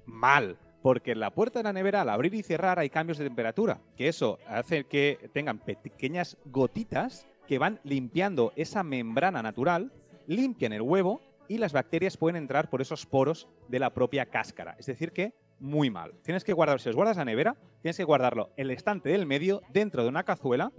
Mal. 0.06 0.56
Porque 0.82 1.12
en 1.12 1.20
la 1.20 1.30
puerta 1.30 1.60
de 1.60 1.64
la 1.64 1.72
nevera, 1.72 2.02
al 2.02 2.08
abrir 2.08 2.34
y 2.34 2.42
cerrar, 2.42 2.78
hay 2.78 2.90
cambios 2.90 3.18
de 3.18 3.24
temperatura. 3.24 3.80
Que 3.96 4.08
eso 4.08 4.38
hace 4.48 4.84
que 4.84 5.30
tengan 5.32 5.58
pequeñas 5.58 6.36
gotitas 6.46 7.26
que 7.46 7.58
van 7.58 7.80
limpiando 7.84 8.52
esa 8.56 8.82
membrana 8.82 9.42
natural, 9.42 9.92
limpian 10.26 10.72
el 10.72 10.82
huevo 10.82 11.20
y 11.48 11.58
las 11.58 11.72
bacterias 11.72 12.16
pueden 12.16 12.36
entrar 12.36 12.70
por 12.70 12.80
esos 12.80 13.06
poros 13.06 13.48
de 13.68 13.78
la 13.78 13.90
propia 13.90 14.26
cáscara. 14.26 14.74
Es 14.78 14.86
decir, 14.86 15.12
que 15.12 15.34
muy 15.58 15.90
mal. 15.90 16.14
Tienes 16.22 16.44
que 16.44 16.52
guardar, 16.52 16.80
si 16.80 16.88
los 16.88 16.96
guardas 16.96 17.16
la 17.16 17.24
nevera, 17.24 17.56
tienes 17.80 17.96
que 17.96 18.04
guardarlo 18.04 18.50
en 18.56 18.66
el 18.66 18.70
estante 18.72 19.10
del 19.10 19.26
medio, 19.26 19.62
dentro 19.72 20.02
de 20.02 20.08
una 20.08 20.24
cazuela. 20.24 20.72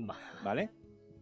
¿vale? 0.43 0.71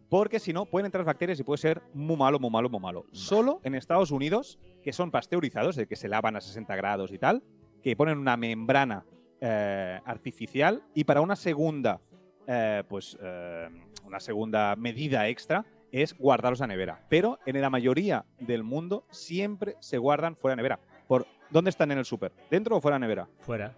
Porque 0.08 0.40
si 0.40 0.52
no, 0.52 0.66
pueden 0.66 0.86
entrar 0.86 1.04
bacterias 1.04 1.38
y 1.40 1.42
puede 1.42 1.58
ser 1.58 1.82
muy 1.94 2.16
malo, 2.16 2.38
muy 2.38 2.50
malo, 2.50 2.68
muy 2.68 2.80
malo. 2.80 3.06
Solo 3.12 3.60
en 3.62 3.74
Estados 3.74 4.10
Unidos, 4.10 4.58
que 4.82 4.92
son 4.92 5.10
pasteurizados, 5.10 5.76
de 5.76 5.86
que 5.86 5.96
se 5.96 6.08
lavan 6.08 6.36
a 6.36 6.40
60 6.40 6.74
grados 6.76 7.12
y 7.12 7.18
tal, 7.18 7.42
que 7.82 7.96
ponen 7.96 8.18
una 8.18 8.36
membrana 8.36 9.04
eh, 9.40 10.00
artificial 10.04 10.82
y 10.94 11.04
para 11.04 11.20
una 11.20 11.36
segunda, 11.36 12.00
eh, 12.46 12.84
pues, 12.88 13.18
eh, 13.20 13.68
una 14.04 14.20
segunda 14.20 14.76
medida 14.76 15.28
extra 15.28 15.64
es 15.90 16.16
guardarlos 16.16 16.60
en 16.60 16.68
la 16.68 16.74
nevera. 16.74 17.04
Pero 17.08 17.38
en 17.44 17.60
la 17.60 17.68
mayoría 17.68 18.24
del 18.38 18.62
mundo 18.62 19.04
siempre 19.10 19.76
se 19.80 19.98
guardan 19.98 20.36
fuera 20.36 20.52
de 20.52 20.56
nevera. 20.58 20.80
¿Por 21.06 21.26
dónde 21.50 21.70
están 21.70 21.90
en 21.90 21.98
el 21.98 22.04
súper? 22.04 22.32
¿Dentro 22.50 22.76
o 22.76 22.80
fuera 22.80 22.96
de 22.96 23.00
nevera? 23.00 23.28
Fuera. 23.40 23.74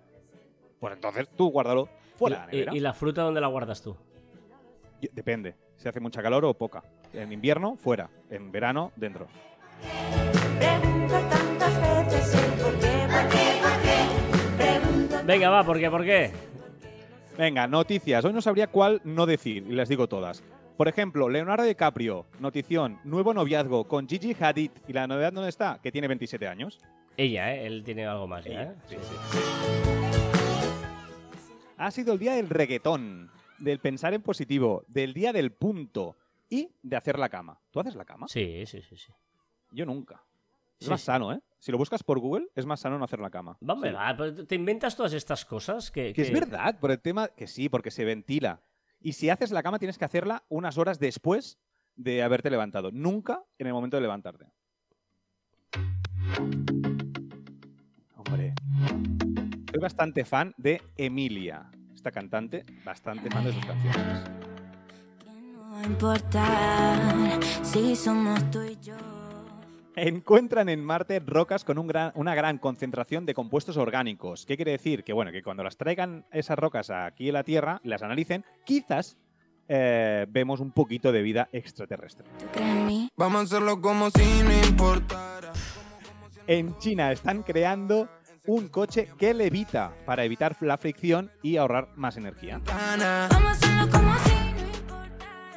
Pues 0.78 0.94
entonces 0.94 1.28
tú 1.36 1.50
guárdalo 1.50 1.88
fuera 2.16 2.40
de 2.40 2.46
la 2.46 2.52
¿Y, 2.52 2.56
nevera. 2.58 2.76
y 2.76 2.80
la 2.80 2.92
fruta 2.94 3.22
dónde 3.22 3.40
la 3.40 3.48
guardas 3.48 3.82
tú? 3.82 3.96
Depende. 5.12 5.56
Si 5.76 5.88
hace 5.88 6.00
mucha 6.00 6.22
calor 6.22 6.44
o 6.44 6.54
poca. 6.54 6.82
En 7.12 7.32
invierno, 7.32 7.76
fuera. 7.76 8.10
En 8.30 8.52
verano, 8.52 8.92
dentro. 8.96 9.26
Venga, 15.26 15.48
va, 15.48 15.64
¿por 15.64 15.78
qué? 15.78 15.90
¿Por 15.90 16.04
qué? 16.04 16.30
Venga, 17.38 17.66
noticias. 17.66 18.22
Hoy 18.26 18.34
no 18.34 18.42
sabría 18.42 18.66
cuál 18.66 19.00
no 19.04 19.24
decir 19.24 19.64
y 19.66 19.72
les 19.72 19.88
digo 19.88 20.06
todas. 20.06 20.44
Por 20.76 20.86
ejemplo, 20.86 21.30
Leonardo 21.30 21.64
DiCaprio, 21.64 22.26
notición, 22.40 23.00
nuevo 23.04 23.32
noviazgo 23.32 23.88
con 23.88 24.06
Gigi 24.06 24.36
Hadid. 24.38 24.70
¿Y 24.86 24.92
la 24.92 25.06
novedad 25.06 25.32
dónde 25.32 25.48
está? 25.48 25.78
Que 25.82 25.90
tiene 25.90 26.08
27 26.08 26.46
años. 26.46 26.78
Ella, 27.16 27.54
¿eh? 27.54 27.66
Él 27.66 27.82
tiene 27.84 28.04
algo 28.06 28.26
más 28.26 28.44
ya, 28.44 28.64
¿eh? 28.64 28.74
Sí, 28.86 28.96
sí. 29.00 29.14
Ha 31.78 31.90
sido 31.90 32.12
el 32.12 32.18
día 32.18 32.34
del 32.34 32.50
reggaetón, 32.50 33.30
del 33.58 33.78
pensar 33.78 34.12
en 34.12 34.20
positivo, 34.20 34.84
del 34.88 35.14
día 35.14 35.32
del 35.32 35.52
punto 35.52 36.16
y 36.50 36.68
de 36.82 36.96
hacer 36.96 37.18
la 37.18 37.30
cama. 37.30 37.58
¿Tú 37.70 37.80
haces 37.80 37.94
la 37.94 38.04
cama? 38.04 38.28
Sí, 38.28 38.64
sí, 38.66 38.82
sí, 38.82 38.96
sí. 38.96 39.12
Yo 39.70 39.86
nunca. 39.86 40.22
Es 40.84 40.86
Sí, 40.86 40.90
más 40.90 41.00
sí. 41.00 41.06
sano, 41.06 41.32
¿eh? 41.32 41.40
Si 41.58 41.72
lo 41.72 41.78
buscas 41.78 42.02
por 42.02 42.18
Google, 42.18 42.46
es 42.54 42.66
más 42.66 42.80
sano 42.80 42.98
no 42.98 43.04
hacer 43.06 43.20
la 43.20 43.30
cama. 43.30 43.56
Vamos, 43.60 43.88
Sí. 43.88 43.94
va, 43.94 44.14
pero 44.16 44.46
te 44.46 44.54
inventas 44.54 44.94
todas 44.96 45.14
estas 45.14 45.44
cosas 45.46 45.90
que... 45.90 46.12
Que 46.12 46.22
es 46.22 46.30
verdad, 46.32 46.78
por 46.78 46.90
el 46.90 47.00
tema 47.00 47.28
que 47.28 47.46
sí, 47.46 47.68
porque 47.70 47.90
se 47.90 48.04
ventila. 48.04 48.60
Y 49.00 49.14
si 49.14 49.30
haces 49.30 49.50
la 49.50 49.62
cama, 49.62 49.78
tienes 49.78 49.96
que 49.96 50.04
hacerla 50.04 50.44
unas 50.50 50.76
horas 50.76 50.98
después 50.98 51.58
de 51.96 52.22
haberte 52.22 52.50
levantado. 52.50 52.90
Nunca 52.92 53.42
en 53.58 53.66
el 53.66 53.72
momento 53.72 53.96
de 53.96 54.02
levantarte. 54.02 54.46
Hombre. 58.16 58.54
Soy 59.70 59.80
bastante 59.80 60.24
fan 60.24 60.54
de 60.58 60.82
Emilia. 60.96 61.70
Esta 61.94 62.10
cantante, 62.10 62.64
bastante 62.84 63.30
fan 63.30 63.44
de 63.44 63.52
sus 63.54 63.64
canciones. 63.64 64.22
no 65.70 65.82
importa 65.84 67.40
si 67.62 67.96
somos 67.96 68.50
tú 68.50 68.62
y 68.62 68.76
yo. 68.80 68.94
Encuentran 69.96 70.68
en 70.68 70.84
Marte 70.84 71.20
rocas 71.20 71.64
con 71.64 71.78
un 71.78 71.86
gran- 71.86 72.12
una 72.16 72.34
gran 72.34 72.58
concentración 72.58 73.26
de 73.26 73.34
compuestos 73.34 73.76
orgánicos. 73.76 74.44
¿Qué 74.44 74.56
quiere 74.56 74.72
decir? 74.72 75.04
Que 75.04 75.12
bueno, 75.12 75.30
que 75.30 75.42
cuando 75.42 75.62
las 75.62 75.76
traigan 75.76 76.24
esas 76.32 76.58
rocas 76.58 76.90
aquí 76.90 77.28
en 77.28 77.34
la 77.34 77.44
Tierra 77.44 77.80
y 77.84 77.88
las 77.88 78.02
analicen, 78.02 78.44
quizás 78.64 79.16
eh, 79.68 80.26
vemos 80.28 80.60
un 80.60 80.72
poquito 80.72 81.12
de 81.12 81.22
vida 81.22 81.48
extraterrestre. 81.52 82.26
Vamos 83.16 83.40
a 83.40 83.44
hacerlo 83.44 83.80
como 83.80 84.10
si 84.10 84.42
no 84.42 84.66
importara. 84.66 85.52
En 86.46 86.76
China 86.78 87.12
están 87.12 87.42
creando 87.42 88.08
un 88.46 88.68
coche 88.68 89.08
que 89.16 89.32
levita 89.32 89.94
para 90.04 90.24
evitar 90.24 90.56
la 90.60 90.76
fricción 90.76 91.30
y 91.42 91.56
ahorrar 91.56 91.88
más 91.96 92.16
energía. 92.18 92.60
Vamos 92.66 93.04
a 93.04 93.50
hacerlo 93.52 93.88
como 93.90 94.14
si. 94.18 94.33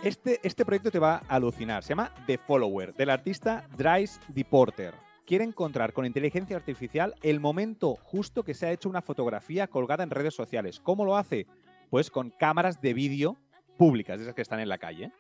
Este, 0.04 0.40
este 0.44 0.64
proyecto 0.66 0.92
te 0.92 1.00
va 1.00 1.22
a 1.28 1.36
alucinar. 1.36 1.84
Se 1.84 1.90
llama 1.90 2.12
The 2.26 2.38
Follower, 2.38 2.94
del 2.94 3.10
artista 3.10 3.68
Dries 3.78 4.20
Deporter. 4.30 4.94
quiere 5.26 5.44
encontrar 5.44 5.92
con 5.92 6.06
inteligencia 6.06 6.56
artificial 6.56 7.14
el 7.22 7.40
momento 7.42 7.96
justo 8.04 8.44
que 8.44 8.54
se 8.54 8.66
ha 8.68 8.72
hecho 8.72 8.88
una 8.90 9.02
fotografía 9.02 9.68
colgada 9.68 10.04
en 10.04 10.10
redes 10.10 10.34
sociales. 10.34 10.80
¿Cómo 10.80 11.04
lo 11.04 11.18
hace? 11.18 11.46
Pues 11.90 12.10
con 12.10 12.30
cámaras 12.30 12.80
de 12.80 12.94
vídeo 12.94 13.36
públicas, 13.78 14.22
esas 14.22 14.34
que 14.34 14.42
están 14.42 14.60
en 14.62 14.70
la 14.70 14.78
calle. 14.78 15.12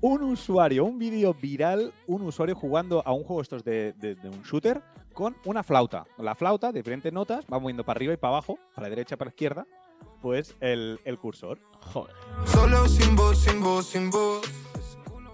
Un 0.00 0.22
usuario, 0.22 0.84
un 0.84 0.98
vídeo 0.98 1.32
viral, 1.34 1.92
un 2.06 2.22
usuario 2.22 2.54
jugando 2.54 3.02
a 3.06 3.12
un 3.12 3.24
juego 3.24 3.40
estos 3.42 3.64
de, 3.64 3.94
de- 3.94 4.14
de 4.14 4.28
un 4.28 4.42
shooter 4.42 4.82
con 5.14 5.34
una 5.46 5.62
flauta. 5.62 6.04
La 6.18 6.34
flauta, 6.34 6.70
de 6.72 6.80
diferentes 6.80 7.12
notas, 7.12 7.44
va 7.52 7.58
moviendo 7.58 7.84
para 7.84 7.96
arriba 7.98 8.12
y 8.12 8.16
para 8.16 8.34
abajo, 8.34 8.58
para 8.74 8.86
la 8.86 8.90
derecha 8.90 9.16
para 9.16 9.30
la 9.30 9.32
izquierda, 9.32 9.66
pues 10.20 10.56
el, 10.60 11.00
el 11.04 11.18
cursor. 11.18 11.58
Joder. 11.80 12.14
Solo 12.46 12.88
sin 12.88 13.16
voz, 13.16 13.38
sin 13.38 13.62
voz, 13.62 13.86
sin 13.86 14.10
voz. 14.10 14.42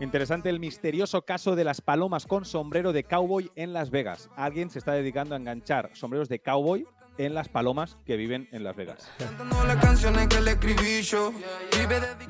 Interesante 0.01 0.51
el 0.51 0.59
misterioso 0.59 1.23
caso 1.23 1.55
de 1.55 1.65
las 1.65 1.81
palomas 1.81 2.27
con 2.27 2.45
sombrero 2.45 2.93
de 2.93 3.05
cowboy 3.05 3.51
en 3.55 3.73
Las 3.73 3.91
Vegas. 3.91 4.29
Alguien 4.37 4.69
se 4.69 4.79
está 4.79 4.93
dedicando 4.93 5.35
a 5.35 5.39
enganchar 5.39 5.91
sombreros 5.95 6.29
de 6.29 6.41
cowboy 6.41 6.87
en 7.19 7.35
las 7.35 7.49
palomas 7.49 7.97
que 8.05 8.17
viven 8.17 8.49
en 8.53 8.65
Las 8.65 8.75
Vegas. 8.77 9.09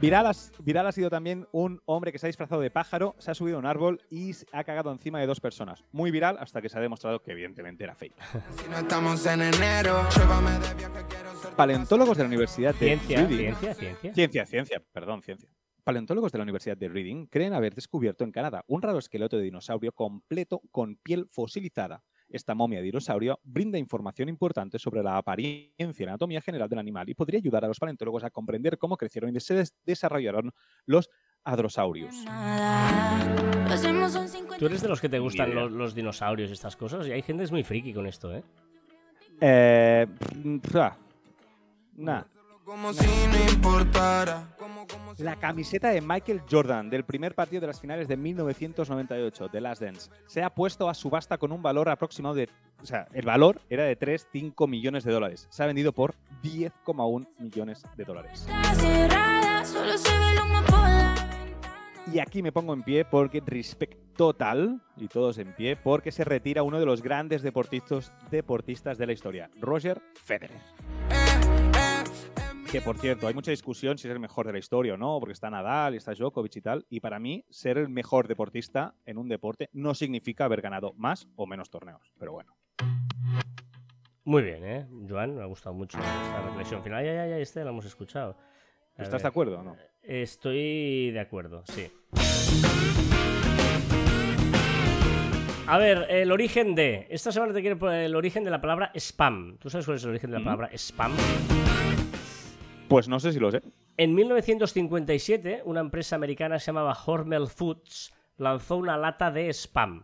Viral, 0.00 0.26
has- 0.26 0.52
viral 0.58 0.86
ha 0.86 0.92
sido 0.92 1.10
también 1.10 1.46
un 1.52 1.80
hombre 1.86 2.12
que 2.12 2.18
se 2.18 2.26
ha 2.26 2.28
disfrazado 2.28 2.60
de 2.60 2.70
pájaro, 2.70 3.14
se 3.18 3.30
ha 3.30 3.34
subido 3.34 3.56
a 3.56 3.60
un 3.60 3.66
árbol 3.66 4.00
y 4.10 4.32
se 4.34 4.46
ha 4.52 4.64
cagado 4.64 4.90
encima 4.92 5.20
de 5.20 5.26
dos 5.26 5.40
personas. 5.40 5.84
Muy 5.92 6.10
viral 6.10 6.36
hasta 6.40 6.60
que 6.60 6.68
se 6.68 6.78
ha 6.78 6.80
demostrado 6.80 7.22
que 7.22 7.32
evidentemente 7.32 7.84
era 7.84 7.94
fake. 7.94 8.14
Paleontólogos 11.56 12.16
de 12.16 12.22
la 12.24 12.28
Universidad 12.28 12.74
de 12.74 12.78
Ciencia, 12.98 13.18
Reading. 13.20 13.36
ciencia, 13.54 13.74
ciencia. 13.74 14.14
Ciencia, 14.14 14.46
ciencia, 14.46 14.82
perdón, 14.92 15.22
ciencia. 15.22 15.48
Paleontólogos 15.84 16.32
de 16.32 16.38
la 16.38 16.44
Universidad 16.44 16.76
de 16.76 16.88
Reading 16.88 17.26
creen 17.26 17.52
haber 17.52 17.74
descubierto 17.74 18.24
en 18.24 18.32
Canadá 18.32 18.64
un 18.68 18.80
raro 18.82 18.98
esqueleto 18.98 19.36
de 19.36 19.44
dinosaurio 19.44 19.92
completo 19.92 20.62
con 20.70 20.96
piel 20.96 21.26
fosilizada. 21.30 22.02
Esta 22.34 22.52
momia 22.54 22.80
de 22.80 22.86
dinosaurio 22.86 23.38
brinda 23.44 23.78
información 23.78 24.28
importante 24.28 24.76
sobre 24.80 25.04
la 25.04 25.18
apariencia 25.18 26.04
y 26.04 26.08
anatomía 26.08 26.40
general 26.40 26.68
del 26.68 26.80
animal 26.80 27.08
y 27.08 27.14
podría 27.14 27.38
ayudar 27.38 27.64
a 27.64 27.68
los 27.68 27.78
paleontólogos 27.78 28.24
a 28.24 28.30
comprender 28.30 28.76
cómo 28.76 28.96
crecieron 28.96 29.34
y 29.36 29.38
se 29.38 29.54
des- 29.54 29.72
desarrollaron 29.86 30.52
los 30.84 31.08
50. 31.44 32.10
Tú 34.58 34.66
eres 34.66 34.82
de 34.82 34.88
los 34.88 35.00
que 35.00 35.08
te 35.08 35.20
gustan 35.20 35.54
los, 35.54 35.70
los 35.70 35.94
dinosaurios 35.94 36.50
y 36.50 36.54
estas 36.54 36.74
cosas, 36.76 37.06
y 37.06 37.12
hay 37.12 37.22
gente 37.22 37.42
que 37.42 37.44
es 37.44 37.52
muy 37.52 37.62
friki 37.62 37.94
con 37.94 38.08
esto, 38.08 38.34
¿eh? 38.34 38.42
Eh, 39.40 40.06
pf, 40.60 40.74
nah. 41.96 42.22
Como 42.64 42.92
si 42.92 43.06
no 43.06 43.52
importara. 43.52 44.48
La 45.18 45.36
camiseta 45.36 45.90
de 45.90 46.00
Michael 46.00 46.42
Jordan 46.50 46.88
del 46.90 47.04
primer 47.04 47.34
partido 47.34 47.60
de 47.60 47.66
las 47.66 47.80
finales 47.80 48.08
de 48.08 48.16
1998, 48.16 49.48
The 49.48 49.60
Last 49.60 49.82
Dance, 49.82 50.10
se 50.26 50.42
ha 50.42 50.50
puesto 50.50 50.88
a 50.88 50.94
subasta 50.94 51.38
con 51.38 51.52
un 51.52 51.62
valor 51.62 51.88
aproximado 51.88 52.34
de. 52.34 52.48
O 52.82 52.86
sea, 52.86 53.06
el 53.12 53.24
valor 53.24 53.60
era 53.68 53.84
de 53.84 53.98
3,5 53.98 54.68
millones 54.68 55.04
de 55.04 55.12
dólares. 55.12 55.46
Se 55.50 55.62
ha 55.62 55.66
vendido 55.66 55.92
por 55.92 56.14
10,1 56.42 57.28
millones 57.38 57.84
de 57.96 58.04
dólares. 58.04 58.46
Y 62.12 62.18
aquí 62.18 62.42
me 62.42 62.52
pongo 62.52 62.74
en 62.74 62.82
pie 62.82 63.04
porque 63.04 63.42
respect 63.44 63.98
total, 64.16 64.80
y 64.96 65.08
todos 65.08 65.38
en 65.38 65.54
pie, 65.54 65.76
porque 65.76 66.12
se 66.12 66.24
retira 66.24 66.62
uno 66.62 66.78
de 66.78 66.86
los 66.86 67.02
grandes 67.02 67.42
deportistas, 67.42 68.12
deportistas 68.30 68.98
de 68.98 69.06
la 69.06 69.12
historia, 69.12 69.50
Roger 69.60 70.00
Federer. 70.14 70.60
Que 72.74 72.80
por 72.80 72.98
cierto, 72.98 73.28
hay 73.28 73.34
mucha 73.34 73.52
discusión 73.52 73.98
si 73.98 74.08
es 74.08 74.12
el 74.12 74.18
mejor 74.18 74.48
de 74.48 74.52
la 74.52 74.58
historia 74.58 74.94
o 74.94 74.96
no, 74.96 75.20
porque 75.20 75.32
está 75.32 75.48
Nadal 75.48 75.94
y 75.94 75.98
está 75.98 76.12
Djokovic 76.12 76.56
y 76.56 76.60
tal. 76.60 76.84
Y 76.90 76.98
para 76.98 77.20
mí, 77.20 77.44
ser 77.48 77.78
el 77.78 77.88
mejor 77.88 78.26
deportista 78.26 78.96
en 79.06 79.16
un 79.16 79.28
deporte 79.28 79.70
no 79.72 79.94
significa 79.94 80.46
haber 80.46 80.60
ganado 80.60 80.92
más 80.96 81.28
o 81.36 81.46
menos 81.46 81.70
torneos. 81.70 82.12
Pero 82.18 82.32
bueno. 82.32 82.56
Muy 84.24 84.42
bien, 84.42 84.64
¿eh? 84.64 84.88
Joan, 85.08 85.36
me 85.36 85.42
ha 85.42 85.46
gustado 85.46 85.72
mucho 85.72 85.98
esta 85.98 86.42
reflexión 86.48 86.82
final. 86.82 87.04
Ya, 87.04 87.14
ya, 87.14 87.26
ya, 87.28 87.38
este 87.38 87.62
lo 87.62 87.70
hemos 87.70 87.84
escuchado. 87.84 88.36
A 88.98 89.04
¿Estás 89.04 89.22
de 89.22 89.28
acuerdo 89.28 89.60
o 89.60 89.62
no? 89.62 89.76
Estoy 90.02 91.12
de 91.12 91.20
acuerdo, 91.20 91.62
sí. 91.66 91.88
A 95.68 95.78
ver, 95.78 96.06
el 96.10 96.32
origen 96.32 96.74
de. 96.74 97.06
Esta 97.08 97.30
semana 97.30 97.52
te 97.52 97.60
quiero 97.60 97.78
poner 97.78 98.06
el 98.06 98.16
origen 98.16 98.42
de 98.42 98.50
la 98.50 98.60
palabra 98.60 98.90
spam. 98.96 99.58
¿Tú 99.58 99.70
sabes 99.70 99.86
cuál 99.86 99.98
es 99.98 100.02
el 100.02 100.10
origen 100.10 100.30
de 100.32 100.38
la 100.38 100.40
¿Mm? 100.40 100.44
palabra 100.44 100.70
spam? 100.76 101.12
Pues 102.88 103.08
no 103.08 103.18
sé 103.20 103.32
si 103.32 103.40
lo 103.40 103.50
sé. 103.50 103.62
En 103.96 104.14
1957, 104.14 105.62
una 105.64 105.80
empresa 105.80 106.16
americana 106.16 106.58
se 106.58 106.66
llamaba 106.66 106.96
Hormel 107.06 107.46
Foods 107.46 108.12
lanzó 108.36 108.76
una 108.76 108.96
lata 108.96 109.30
de 109.30 109.48
spam. 109.52 110.02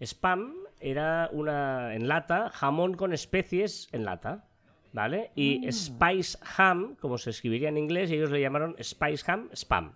Spam 0.00 0.54
era 0.80 1.28
una 1.32 1.94
en 1.94 2.08
lata, 2.08 2.50
jamón 2.50 2.94
con 2.94 3.12
especies 3.12 3.88
en 3.92 4.04
lata, 4.04 4.48
¿vale? 4.92 5.30
Y 5.34 5.70
Spice 5.70 6.38
Ham, 6.56 6.96
como 6.96 7.18
se 7.18 7.30
escribiría 7.30 7.68
en 7.68 7.78
inglés, 7.78 8.10
ellos 8.10 8.30
le 8.30 8.40
llamaron 8.40 8.76
Spice 8.82 9.30
Ham 9.30 9.48
Spam, 9.54 9.94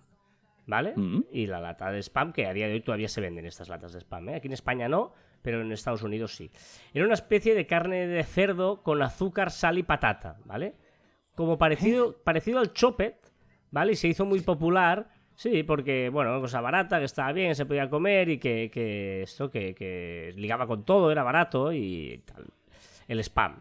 ¿vale? 0.67 0.95
Mm. 0.97 1.25
Y 1.33 1.47
la 1.47 1.61
lata 1.61 1.91
de 1.91 2.03
spam, 2.03 2.33
que 2.33 2.47
a 2.47 2.53
día 2.53 2.67
de 2.67 2.75
hoy 2.75 2.81
todavía 2.81 3.09
se 3.09 3.21
venden 3.21 3.47
estas 3.47 3.69
latas 3.69 3.93
de 3.93 4.01
spam, 4.01 4.29
¿eh? 4.31 4.37
Aquí 4.37 4.49
en 4.49 4.55
España 4.55 4.89
no, 4.89 5.13
pero 5.43 5.61
en 5.61 5.73
Estados 5.73 6.03
Unidos 6.03 6.35
sí. 6.35 6.51
Era 6.95 7.05
una 7.05 7.15
especie 7.15 7.55
de 7.55 7.67
carne 7.67 8.07
de 8.07 8.25
cerdo 8.25 8.83
con 8.83 9.03
azúcar, 9.03 9.51
sal 9.51 9.79
y 9.79 9.83
patata, 9.83 10.39
¿vale? 10.45 10.75
Como 11.41 11.57
parecido, 11.57 12.19
parecido 12.23 12.59
al 12.59 12.75
chopet, 12.75 13.17
¿vale? 13.71 13.93
Y 13.93 13.97
se 13.97 14.09
hizo 14.09 14.27
muy 14.27 14.41
popular, 14.41 15.09
sí, 15.35 15.63
porque, 15.63 16.11
bueno, 16.11 16.33
una 16.33 16.41
cosa 16.43 16.61
barata, 16.61 16.99
que 16.99 17.07
estaba 17.07 17.33
bien, 17.33 17.55
se 17.55 17.65
podía 17.65 17.89
comer 17.89 18.29
y 18.29 18.37
que, 18.37 18.71
que 18.71 19.23
esto, 19.23 19.51
que, 19.51 19.75
que 19.75 20.35
ligaba 20.37 20.67
con 20.67 20.85
todo, 20.85 21.11
era 21.11 21.23
barato 21.23 21.73
y 21.73 22.23
tal. 22.27 22.45
El 23.09 23.21
spam. 23.21 23.59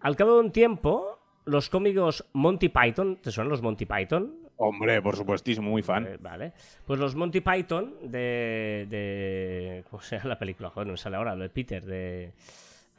Al 0.00 0.16
cabo 0.16 0.34
de 0.34 0.40
un 0.40 0.50
tiempo, 0.50 1.20
los 1.44 1.70
cómicos 1.70 2.28
Monty 2.32 2.70
Python, 2.70 3.18
¿te 3.22 3.30
suenan 3.30 3.50
los 3.50 3.62
Monty 3.62 3.86
Python? 3.86 4.38
Hombre, 4.56 5.00
por 5.00 5.14
supuestísimo, 5.14 5.70
muy 5.70 5.82
fan. 5.84 6.04
Eh, 6.08 6.16
vale. 6.18 6.54
Pues 6.84 6.98
los 6.98 7.14
Monty 7.14 7.40
Python 7.40 7.98
de, 8.02 8.88
de. 8.90 9.84
¿Cómo 9.88 10.02
se 10.02 10.16
llama 10.16 10.30
la 10.30 10.38
película? 10.40 10.70
Joder, 10.70 10.88
no 10.88 10.94
me 10.94 10.98
sale 10.98 11.18
ahora, 11.18 11.36
lo 11.36 11.44
de 11.44 11.50
Peter, 11.50 11.84
de. 11.84 12.32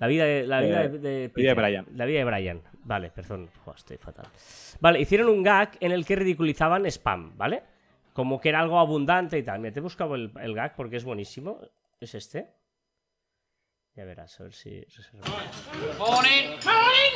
La 0.04 0.08
vida 0.10 0.26
de, 0.26 0.46
la 0.46 0.60
vida 0.60 0.84
Eh, 0.84 0.90
de, 0.90 1.00
de 1.00 1.00
vida 1.00 1.20
de 1.22 1.30
Peter. 1.30 1.56
Brian. 1.56 1.86
La 1.96 2.04
vida 2.06 2.20
de 2.20 2.26
Brian. 2.26 2.62
Vale, 2.84 3.10
perdón. 3.10 3.50
Joder, 3.64 3.78
estoy 3.78 3.98
fatal. 3.98 4.26
Vale, 4.82 5.00
hicieron 5.00 5.30
un 5.30 5.42
gag 5.44 5.78
en 5.80 5.94
el 5.94 6.06
que 6.06 6.18
ridiculizaban 6.18 6.86
spam, 6.88 7.38
¿vale? 7.38 7.64
Como 8.12 8.42
que 8.42 8.50
era 8.50 8.60
algo 8.60 8.80
abundante 8.80 9.38
y 9.38 9.44
tal. 9.44 9.60
Mira, 9.62 9.72
te 9.74 9.80
he 9.80 9.82
buscado 9.82 10.16
el, 10.16 10.30
el 10.42 10.54
gag 10.56 10.76
porque 10.76 10.98
es 10.98 11.06
buenísimo. 11.06 11.62
¿Es 12.02 12.16
este? 12.16 12.50
Ya 13.96 14.04
verás, 14.04 14.38
a 14.42 14.44
ver 14.44 14.54
si. 14.54 14.86
Morning. 15.98 16.58
Morning. 16.66 17.14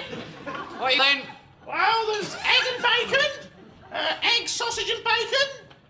What 0.79 0.91
then? 0.91 1.23
Well, 1.65 2.05
there's 2.13 2.35
egg 2.35 2.63
and 2.73 2.81
bacon, 2.81 3.51
uh, 3.91 4.37
egg, 4.39 4.47
sausage 4.47 4.89
and 4.95 5.03
bacon, 5.03 5.49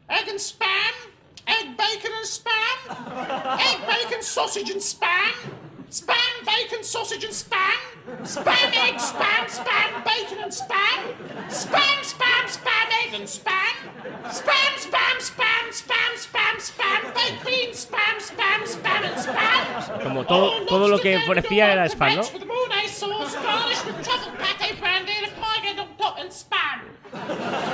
egg 0.09 0.27
and 0.29 0.39
spam, 0.39 0.93
egg, 1.45 1.77
bacon 1.77 2.11
and 2.17 2.25
spam, 2.25 3.59
egg, 3.59 3.85
bacon, 3.85 4.23
sausage 4.23 4.71
and 4.71 4.81
spam, 4.81 5.35
spam, 5.89 6.45
bacon, 6.45 6.83
sausage 6.83 7.23
and 7.23 7.33
spam, 7.33 7.79
spam, 8.23 8.87
egg, 8.87 8.95
spam, 8.95 9.45
spam, 9.47 10.03
bacon 10.03 10.39
and 10.43 10.51
spam, 10.51 10.99
spam, 11.49 11.97
spam, 12.03 12.43
spam, 12.47 12.87
egg 13.03 13.13
and 13.13 13.23
spam, 13.23 13.75
spam, 14.25 14.71
spam, 14.77 15.15
spam, 15.19 15.65
spam, 15.71 16.13
spam, 16.17 16.55
spam, 16.59 17.45
beans, 17.45 17.85
spam, 17.85 18.15
spam, 18.19 18.61
spam 18.63 19.03
and 19.05 19.15
spam. 19.15 20.03
Como 20.03 20.25
todo, 20.25 20.65
todo 20.65 20.87
lo 20.87 20.99
que 20.99 21.17
ofrecía 21.17 21.71
era 21.71 21.87
spam, 21.89 22.15
¿no? 22.15 22.21
With 22.21 22.45
mayonnaise 22.45 22.91
sauce, 22.91 23.35
garnished 23.35 23.85
with 23.85 24.03
truffle 24.03 24.31
pate 24.37 24.79
brandy 24.79 25.13
and 25.13 25.27
a 25.27 25.29
pie 25.39 25.79
on 25.79 25.87
top 25.97 26.19
and 26.19 26.29
spam. 26.29 26.81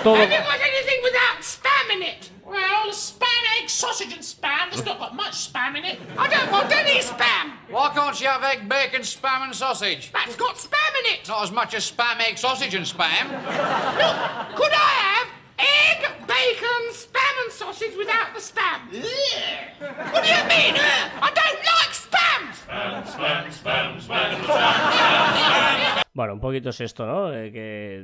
Todo. 0.03 0.15
Have 0.15 0.29
you 0.29 0.37
got 0.37 0.59
anything 0.59 1.01
without 1.01 1.41
spam 1.41 1.95
in 1.95 2.01
it? 2.03 2.29
Well, 2.45 2.89
a 2.89 2.91
spam, 2.91 3.43
egg, 3.59 3.69
sausage 3.69 4.13
and 4.13 4.21
spam. 4.21 4.69
There's 4.69 4.85
not 4.85 4.99
got 4.99 5.15
much 5.15 5.51
spam 5.51 5.77
in 5.77 5.85
it. 5.85 5.99
I 6.17 6.27
don't 6.27 6.51
want 6.51 6.71
any 6.71 6.99
spam. 6.99 7.53
Why 7.69 7.82
can't 7.93 8.19
you 8.19 8.27
have 8.27 8.43
egg, 8.43 8.67
bacon, 8.67 9.01
spam 9.01 9.43
and 9.43 9.55
sausage? 9.55 10.11
That's 10.11 10.35
got 10.35 10.55
spam 10.55 10.93
in 10.99 11.13
it. 11.13 11.27
Not 11.27 11.43
as 11.43 11.51
much 11.51 11.73
as 11.75 11.89
spam, 11.91 12.19
egg, 12.27 12.37
sausage 12.37 12.73
and 12.75 12.85
spam. 12.85 13.29
Look, 13.31 14.15
could 14.57 14.73
I 14.73 14.91
have 15.05 15.27
egg, 15.59 15.99
bacon, 16.27 16.91
spam 16.91 17.35
and 17.43 17.51
sausage 17.51 17.95
without 17.97 18.33
the 18.33 18.39
spam? 18.41 18.89
What 20.11 20.23
do 20.23 20.29
you 20.29 20.43
mean? 20.49 20.75
I 20.75 21.31
don't 21.39 21.61
like 21.71 21.93
spam. 21.93 22.41
Bueno, 26.13 26.33
un 26.33 26.39
poquito 26.39 26.69
es 26.69 26.81
esto, 26.81 27.05
¿no? 27.05 27.31
Que 27.31 28.03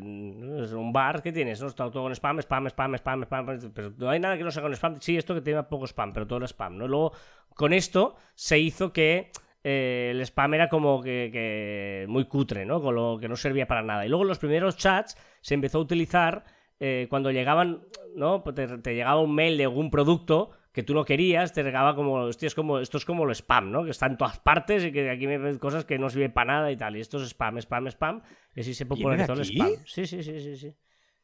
es 0.64 0.72
un 0.72 0.94
bar 0.94 1.22
que 1.22 1.32
tienes, 1.32 1.62
¿no? 1.62 1.68
Está 1.68 1.90
todo 1.92 2.04
con 2.04 2.12
spam, 2.16 2.40
spam, 2.40 2.68
spam, 2.68 2.96
spam, 2.96 3.24
spam, 3.24 3.72
pero 3.74 3.92
no 3.98 4.10
hay 4.10 4.20
nada 4.20 4.38
que 4.38 4.44
no 4.44 4.52
sea 4.52 4.62
con 4.62 4.74
spam. 4.74 5.00
Sí, 5.02 5.18
esto 5.18 5.34
que 5.34 5.42
tiene 5.42 5.64
poco 5.64 5.86
spam, 5.86 6.14
pero 6.14 6.28
todo 6.28 6.38
era 6.38 6.48
spam, 6.48 6.78
¿no? 6.78 6.88
Luego, 6.88 7.14
con 7.56 7.74
esto 7.74 8.16
se 8.36 8.60
hizo 8.60 8.94
que 8.94 9.32
eh, 9.64 10.10
el 10.12 10.22
spam 10.22 10.54
era 10.54 10.70
como 10.70 11.02
que, 11.02 11.30
que 11.32 12.06
muy 12.08 12.26
cutre, 12.26 12.66
¿no? 12.66 12.82
Con 12.82 12.96
lo 12.96 13.18
que 13.20 13.28
no 13.28 13.36
servía 13.36 13.68
para 13.68 13.82
nada. 13.84 14.06
Y 14.06 14.10
luego 14.10 14.24
los 14.24 14.40
primeros 14.40 14.78
chats 14.78 15.18
se 15.42 15.54
empezó 15.54 15.80
a 15.80 15.82
utilizar 15.82 16.46
eh, 16.80 17.08
cuando 17.10 17.32
llegaban, 17.32 17.84
¿no? 18.16 18.44
Pues 18.44 18.56
Te, 18.56 18.68
te 18.80 18.96
llegaba 18.96 19.20
un 19.22 19.36
mail 19.36 19.58
de 19.58 19.66
algún 19.66 19.92
producto 19.92 20.52
que 20.72 20.84
tú 20.84 20.94
no 20.94 21.04
querías, 21.04 21.52
te 21.52 21.64
regaba 21.64 21.96
como, 21.96 22.14
hostia, 22.14 22.48
es 22.48 22.56
como, 22.56 22.80
esto 22.80 22.98
es 22.98 23.04
como 23.04 23.26
el 23.26 23.32
spam, 23.32 23.72
¿no? 23.72 23.84
Que 23.84 23.92
está 23.92 24.06
en 24.06 24.18
todas 24.18 24.40
partes 24.40 24.86
y 24.86 24.92
que 24.92 25.10
aquí 25.10 25.28
me 25.28 25.38
ven 25.38 25.58
cosas 25.58 25.84
que 25.84 25.98
no 25.98 26.10
sirven 26.10 26.32
para 26.32 26.54
nada 26.54 26.72
y 26.72 26.78
tal. 26.78 26.96
Y 26.96 27.02
esto 27.02 27.18
es 27.18 27.24
spam, 27.30 27.58
spam, 27.58 27.88
spam. 27.88 28.22
Y 28.56 28.62
así 28.62 28.74
se 28.74 28.86
popularizó 28.86 29.34
el 29.34 29.46
spam. 29.46 29.70
Sí, 29.86 30.06
sí, 30.06 30.24
sí, 30.24 30.40
sí, 30.40 30.56
sí. 30.56 30.76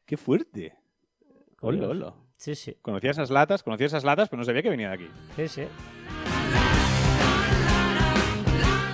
¡Qué 0.04 0.16
fuerte! 0.16 0.74
Hola, 1.60 1.88
hola. 1.88 2.14
Sí, 2.36 2.54
sí, 2.54 2.76
Conocía 2.82 3.12
esas 3.12 3.30
latas, 3.30 3.62
conocía 3.62 3.86
esas 3.86 4.04
latas, 4.04 4.28
pero 4.28 4.38
no 4.38 4.44
sabía 4.44 4.62
que 4.62 4.68
venía 4.68 4.88
de 4.88 4.94
aquí. 4.94 5.08
sí, 5.36 5.48
sí. 5.48 5.62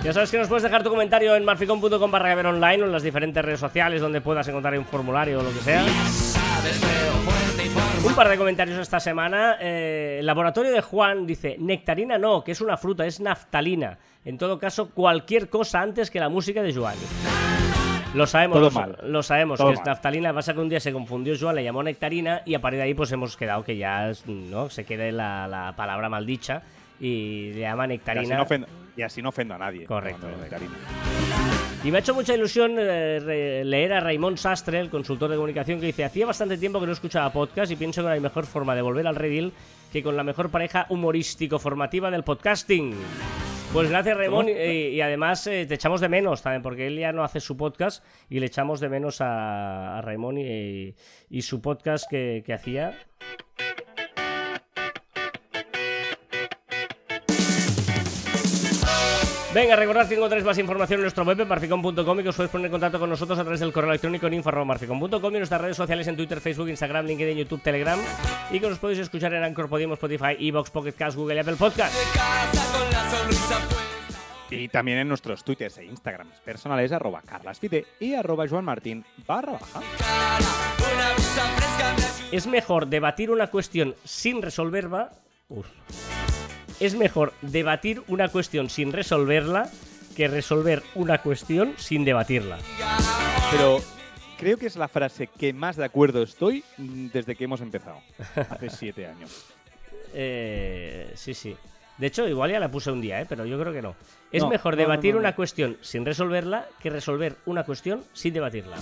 Ya 0.03 0.11
sabes 0.11 0.31
que 0.31 0.37
nos 0.37 0.49
puedes 0.49 0.63
dejar 0.63 0.83
tu 0.83 0.89
comentario 0.89 1.33
en 1.33 1.45
marficon.com 1.45 2.11
barra 2.11 2.35
ver 2.35 2.47
online 2.47 2.83
o 2.83 2.85
en 2.87 2.91
las 2.91 3.03
diferentes 3.03 3.43
redes 3.43 3.61
sociales 3.61 4.01
donde 4.01 4.19
puedas 4.19 4.45
encontrar 4.49 4.77
un 4.77 4.83
formulario 4.83 5.39
o 5.39 5.43
lo 5.43 5.49
que 5.49 5.59
sea. 5.59 5.85
Un 8.05 8.13
par 8.13 8.27
de 8.27 8.37
comentarios 8.37 8.77
esta 8.79 8.99
semana. 8.99 9.55
Eh, 9.61 10.17
el 10.19 10.25
laboratorio 10.25 10.73
de 10.73 10.81
Juan 10.81 11.25
dice: 11.25 11.55
Nectarina 11.57 12.17
no, 12.17 12.43
que 12.43 12.51
es 12.51 12.59
una 12.59 12.75
fruta, 12.75 13.05
es 13.05 13.21
naftalina. 13.21 13.97
En 14.25 14.37
todo 14.37 14.59
caso, 14.59 14.89
cualquier 14.89 15.47
cosa 15.47 15.79
antes 15.79 16.11
que 16.11 16.19
la 16.19 16.27
música 16.27 16.61
de 16.61 16.73
Joan. 16.73 16.95
Lo 18.13 18.27
sabemos, 18.27 18.59
lo, 18.59 18.71
mal. 18.71 18.97
lo 19.03 19.23
sabemos, 19.23 19.57
Todo 19.57 19.69
que 19.69 19.75
es 19.75 19.85
naftalina. 19.85 20.33
Pasa 20.33 20.53
que 20.53 20.59
un 20.59 20.67
día 20.67 20.81
se 20.81 20.91
confundió 20.91 21.33
Joan, 21.39 21.55
le 21.55 21.63
llamó 21.63 21.81
nectarina 21.81 22.41
y 22.45 22.55
a 22.55 22.59
partir 22.59 22.79
de 22.79 22.83
ahí 22.83 22.93
pues 22.93 23.09
hemos 23.13 23.37
quedado 23.37 23.63
que 23.63 23.77
ya 23.77 24.11
no 24.27 24.69
se 24.69 24.83
quede 24.83 25.13
la, 25.13 25.47
la 25.47 25.73
palabra 25.77 26.09
maldicha 26.09 26.61
y 26.99 27.53
le 27.53 27.61
llama 27.61 27.87
nectarina. 27.87 28.37
no 28.37 28.43
ofendo, 28.43 28.67
y 28.95 29.01
así 29.01 29.21
no 29.21 29.29
ofendo 29.29 29.55
a 29.55 29.57
nadie. 29.57 29.85
Correcto. 29.85 30.27
Y 31.83 31.91
me 31.91 31.97
ha 31.97 31.99
hecho 31.99 32.13
mucha 32.13 32.33
ilusión 32.33 32.75
eh, 32.77 33.63
leer 33.65 33.93
a 33.93 33.99
Raymond 33.99 34.37
Sastre, 34.37 34.79
el 34.79 34.89
consultor 34.89 35.29
de 35.29 35.35
comunicación, 35.35 35.79
que 35.79 35.87
dice: 35.87 36.05
Hacía 36.05 36.25
bastante 36.25 36.57
tiempo 36.57 36.79
que 36.79 36.85
no 36.85 36.93
escuchaba 36.93 37.31
podcast 37.31 37.71
y 37.71 37.75
pienso 37.75 38.01
que 38.01 38.07
no 38.07 38.13
hay 38.13 38.19
mejor 38.19 38.45
forma 38.45 38.75
de 38.75 38.81
volver 38.81 39.05
al 39.07 39.15
redil 39.15 39.53
que 39.91 40.01
con 40.01 40.15
la 40.15 40.23
mejor 40.23 40.49
pareja 40.49 40.85
humorístico-formativa 40.89 42.09
del 42.09 42.23
podcasting. 42.23 42.95
Pues 43.73 43.89
gracias, 43.89 44.15
Raymond, 44.15 44.49
y, 44.49 44.89
y 44.89 45.01
además 45.01 45.47
eh, 45.47 45.65
te 45.65 45.73
echamos 45.73 45.99
de 45.99 46.07
menos 46.07 46.43
también, 46.43 46.61
porque 46.61 46.87
él 46.87 46.97
ya 46.97 47.11
no 47.11 47.23
hace 47.23 47.39
su 47.39 47.57
podcast 47.57 48.05
y 48.29 48.39
le 48.39 48.45
echamos 48.45 48.79
de 48.79 48.87
menos 48.87 49.19
a, 49.19 49.97
a 49.97 50.01
Raymond 50.01 50.37
y, 50.37 50.95
y 51.29 51.41
su 51.41 51.59
podcast 51.59 52.05
que, 52.09 52.43
que 52.45 52.53
hacía. 52.53 52.95
Venga, 59.53 59.75
recordad 59.75 60.07
que 60.07 60.15
encontráis 60.15 60.43
más 60.43 60.57
información 60.57 60.99
en 60.99 61.03
nuestro 61.03 61.23
web 61.23 61.45
marficon.com 61.45 62.19
y 62.19 62.23
que 62.23 62.29
os 62.29 62.35
podéis 62.35 62.51
poner 62.51 62.65
en 62.65 62.71
contacto 62.71 62.99
con 62.99 63.07
nosotros 63.07 63.37
a 63.37 63.43
través 63.43 63.59
del 63.59 63.71
correo 63.71 63.91
electrónico 63.91 64.25
en 64.25 64.33
info.marficon.com 64.33 65.35
y 65.35 65.37
nuestras 65.37 65.61
redes 65.61 65.77
sociales 65.77 66.07
en 66.07 66.17
Twitter, 66.17 66.41
Facebook, 66.41 66.69
Instagram, 66.69 67.05
LinkedIn, 67.05 67.37
YouTube, 67.37 67.61
Telegram 67.61 67.99
y 68.49 68.59
que 68.59 68.65
os 68.65 68.79
podéis 68.79 68.99
escuchar 68.99 69.31
en 69.35 69.43
Anchor, 69.43 69.69
Podimo, 69.69 69.93
Spotify, 69.93 70.35
Evox, 70.39 70.71
Pocket 70.71 70.93
Cast, 70.93 71.15
Google 71.15 71.35
y 71.35 71.39
Apple 71.39 71.55
Podcast. 71.55 71.95
Y 74.49 74.67
también 74.69 74.97
en 74.97 75.07
nuestros 75.07 75.43
twitters 75.43 75.77
e 75.77 75.85
instagrams 75.85 76.39
personales, 76.39 76.91
arroba 76.91 77.21
carlasfite 77.21 77.85
y 77.99 78.15
arroba 78.15 78.47
joanmartin 78.47 79.05
barra 79.27 79.53
baja. 79.53 79.81
Es 82.31 82.47
mejor 82.47 82.87
debatir 82.87 83.29
una 83.29 83.47
cuestión 83.51 83.93
sin 84.03 84.41
resolverla. 84.41 85.11
Uf. 85.49 85.67
Es 86.83 86.95
mejor 86.95 87.31
debatir 87.41 88.03
una 88.09 88.27
cuestión 88.27 88.69
sin 88.69 88.91
resolverla 88.91 89.69
que 90.17 90.27
resolver 90.27 90.83
una 90.95 91.19
cuestión 91.19 91.75
sin 91.77 92.03
debatirla. 92.03 92.57
Pero 93.51 93.79
creo 94.37 94.57
que 94.57 94.65
es 94.65 94.75
la 94.75 94.89
frase 94.89 95.27
que 95.27 95.53
más 95.53 95.77
de 95.77 95.85
acuerdo 95.85 96.21
estoy 96.23 96.61
mm, 96.77 97.07
desde 97.13 97.37
que 97.37 97.45
hemos 97.45 97.61
empezado, 97.61 98.01
hace 98.35 98.69
siete 98.77 99.07
años. 99.07 99.45
Eh, 100.13 101.13
sí, 101.15 101.33
sí. 101.33 101.55
De 101.97 102.07
hecho, 102.07 102.27
igual 102.27 102.51
ya 102.51 102.59
la 102.59 102.69
puse 102.69 102.91
un 102.91 102.99
día, 102.99 103.21
¿eh? 103.21 103.25
pero 103.29 103.45
yo 103.45 103.57
creo 103.57 103.71
que 103.71 103.81
no. 103.81 103.95
Es 104.29 104.43
No, 104.43 104.49
mejor 104.49 104.73
no, 104.73 104.79
debatir 104.79 105.13
no. 105.13 105.21
una 105.21 105.35
cuestión 105.35 105.77
sin 105.79 106.03
resolverla 106.05 106.67
que 106.81 106.89
resolver 106.89 107.37
una 107.45 107.63
cuestión 107.63 108.03
sin 108.11 108.33
debatirla. 108.33 108.75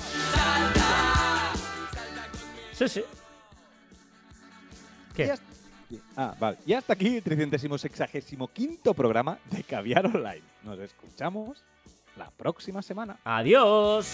Sí, 2.71 2.87
sí. 2.87 3.03
¿Qué? 5.15 5.35
Ah, 6.15 6.35
vale. 6.39 6.57
Y 6.65 6.73
hasta 6.73 6.93
aquí 6.93 7.17
el 7.17 7.23
365 7.23 8.93
programa 8.93 9.39
de 9.49 9.63
Caviar 9.63 10.05
Online. 10.05 10.43
Nos 10.63 10.79
escuchamos 10.79 11.63
la 12.17 12.29
próxima 12.31 12.81
semana. 12.81 13.19
Adiós. 13.23 14.07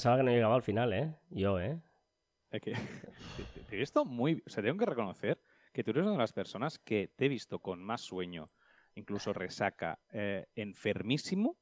Pensaba 0.00 0.16
que 0.16 0.22
no 0.22 0.30
llegaba 0.30 0.54
al 0.54 0.62
final, 0.62 0.94
¿eh? 0.94 1.14
Yo, 1.28 1.60
¿eh? 1.60 1.78
Que 2.50 2.72
te, 3.68 3.76
he 3.76 3.78
visto 3.78 4.06
muy... 4.06 4.42
O 4.46 4.48
sea, 4.48 4.62
tengo 4.62 4.78
que 4.78 4.86
reconocer 4.86 5.42
que 5.74 5.84
tú 5.84 5.90
eres 5.90 6.04
una 6.04 6.12
de 6.12 6.18
las 6.18 6.32
personas 6.32 6.78
que 6.78 7.08
te 7.08 7.26
he 7.26 7.28
visto 7.28 7.58
con 7.58 7.82
más 7.82 8.00
sueño, 8.00 8.50
incluso 8.94 9.34
resaca, 9.34 10.00
eh, 10.10 10.46
enfermísimo, 10.54 11.58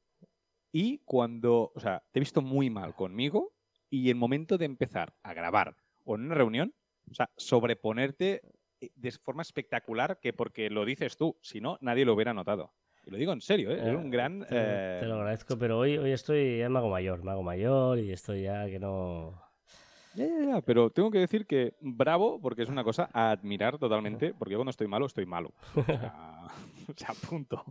y 0.71 0.99
cuando... 0.99 1.73
O 1.75 1.81
sea, 1.81 2.05
te 2.13 2.21
he 2.21 2.23
visto 2.23 2.41
muy 2.41 2.71
mal 2.71 2.95
conmigo, 2.95 3.57
y 3.91 4.09
el 4.09 4.15
momento 4.15 4.57
de 4.57 4.67
empezar 4.67 5.17
a 5.25 5.35
grabar 5.35 5.77
o 6.05 6.15
en 6.15 6.27
una 6.27 6.37
reunión, 6.37 6.73
o 7.11 7.15
sea, 7.15 7.29
sobreponerte 7.37 8.43
de 8.79 9.11
forma 9.11 9.43
espectacular 9.43 10.21
que 10.21 10.33
porque 10.33 10.71
lo 10.71 10.85
dices 10.85 11.17
tú, 11.17 11.37
si 11.43 11.61
no, 11.61 11.77
nadie 11.81 12.05
lo 12.05 12.15
hubiera 12.15 12.35
notado. 12.35 12.73
Y 13.09 13.11
lo 13.11 13.17
digo 13.17 13.33
en 13.33 13.41
serio, 13.41 13.71
¿eh? 13.71 13.81
Eh, 13.83 13.97
un 13.97 14.11
gran... 14.11 14.41
Te, 14.41 14.49
eh, 14.51 14.99
te 15.01 15.07
lo 15.07 15.15
agradezco, 15.15 15.57
pero 15.57 15.79
hoy, 15.79 15.97
hoy 15.97 16.13
estoy 16.13 16.59
ya 16.59 16.69
mago 16.69 16.91
mayor, 16.91 17.25
mago 17.25 17.43
mayor 17.43 17.99
y 17.99 18.13
estoy 18.13 18.43
ya 18.43 18.67
que 18.67 18.79
no... 18.79 19.43
Ya, 20.13 20.27
ya, 20.27 20.47
ya, 20.47 20.61
pero 20.61 20.91
tengo 20.91 21.11
que 21.11 21.19
decir 21.19 21.47
que 21.47 21.73
bravo, 21.81 22.39
porque 22.39 22.65
es 22.65 22.69
una 22.69 22.85
cosa 22.85 23.09
a 23.15 23.31
admirar 23.31 23.79
totalmente, 23.79 24.35
porque 24.35 24.53
yo 24.53 24.59
cuando 24.59 24.73
estoy 24.73 24.89
malo, 24.89 25.07
estoy 25.07 25.25
malo. 25.25 25.55
O 25.79 25.85
sea, 25.85 26.49
o 26.89 26.93
sea, 26.97 27.15
punto. 27.29 27.65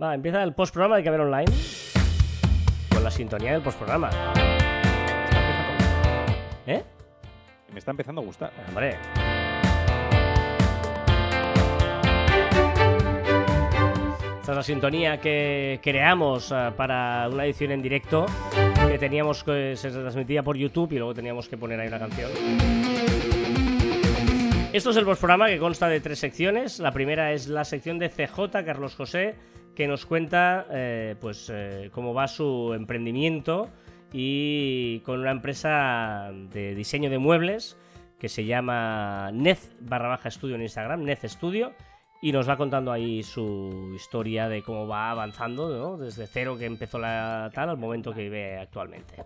Va, 0.00 0.14
empieza 0.14 0.42
el 0.42 0.52
postprograma 0.52 0.98
de 0.98 1.04
Caber 1.04 1.20
Online. 1.20 1.50
Con 2.92 3.02
la 3.02 3.10
sintonía 3.10 3.52
del 3.52 3.62
postprograma. 3.62 4.10
¿Eh? 6.66 6.84
Me 7.72 7.78
está 7.78 7.92
empezando 7.92 8.20
a 8.20 8.24
gustar. 8.24 8.52
Hombre. 8.68 8.98
Esta 14.48 14.60
es 14.60 14.66
la 14.66 14.74
sintonía 14.74 15.20
que 15.20 15.78
creamos 15.82 16.50
eh, 16.52 16.72
para 16.74 17.28
una 17.30 17.44
edición 17.44 17.70
en 17.70 17.82
directo 17.82 18.24
que 18.88 18.96
teníamos 18.96 19.44
que 19.44 19.76
se 19.76 19.90
transmitía 19.90 20.42
por 20.42 20.56
YouTube 20.56 20.90
y 20.92 20.96
luego 20.96 21.12
teníamos 21.12 21.50
que 21.50 21.58
poner 21.58 21.78
ahí 21.78 21.88
una 21.88 21.98
canción. 21.98 22.30
Esto 24.72 24.88
es 24.88 24.96
el 24.96 25.04
programa 25.04 25.48
que 25.48 25.58
consta 25.58 25.86
de 25.88 26.00
tres 26.00 26.18
secciones. 26.20 26.78
La 26.78 26.92
primera 26.92 27.32
es 27.32 27.48
la 27.48 27.62
sección 27.66 27.98
de 27.98 28.08
CJ, 28.08 28.64
Carlos 28.64 28.94
José, 28.94 29.34
que 29.76 29.86
nos 29.86 30.06
cuenta 30.06 30.66
eh, 30.70 31.14
pues 31.20 31.52
eh, 31.52 31.90
cómo 31.92 32.14
va 32.14 32.26
su 32.26 32.72
emprendimiento 32.72 33.68
y 34.14 35.00
con 35.00 35.20
una 35.20 35.32
empresa 35.32 36.30
de 36.32 36.74
diseño 36.74 37.10
de 37.10 37.18
muebles 37.18 37.76
que 38.18 38.30
se 38.30 38.46
llama 38.46 39.30
Nez 39.30 39.74
barra 39.78 40.08
baja 40.08 40.30
estudio 40.30 40.54
en 40.54 40.62
Instagram, 40.62 41.04
Nez 41.04 41.20
Studio, 41.24 41.74
y 42.20 42.32
nos 42.32 42.48
va 42.48 42.56
contando 42.56 42.90
ahí 42.90 43.22
su 43.22 43.92
historia 43.94 44.48
de 44.48 44.62
cómo 44.62 44.88
va 44.88 45.10
avanzando, 45.10 45.68
¿no? 45.76 45.96
desde 45.96 46.26
cero 46.26 46.56
que 46.58 46.66
empezó 46.66 46.98
la 46.98 47.50
tal 47.54 47.70
al 47.70 47.76
momento 47.76 48.12
que 48.12 48.22
vive 48.22 48.58
actualmente. 48.58 49.24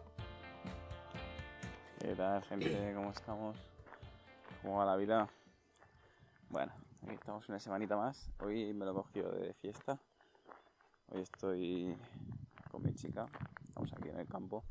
¿Qué 1.99 2.14
tal, 2.14 2.43
gente? 2.45 2.93
¿Cómo 2.95 3.11
estamos? 3.11 3.57
¿Cómo 4.61 4.78
va 4.78 4.84
la 4.84 4.97
vida? 4.97 5.28
Bueno, 6.51 6.72
aquí 7.05 7.14
estamos 7.14 7.49
una 7.49 7.59
semanita 7.59 7.97
más. 7.97 8.30
Hoy 8.40 8.74
me 8.74 8.84
lo 8.84 8.90
he 8.90 8.95
cogido 8.95 9.30
de 9.30 9.55
fiesta. 9.55 9.99
Hoy 11.09 11.22
estoy 11.22 11.97
con 12.70 12.82
mi 12.82 12.93
chica. 12.95 13.26
Estamos 13.64 13.93
aquí 13.95 14.09
en 14.11 14.20
el 14.20 14.26
campo. 14.26 14.64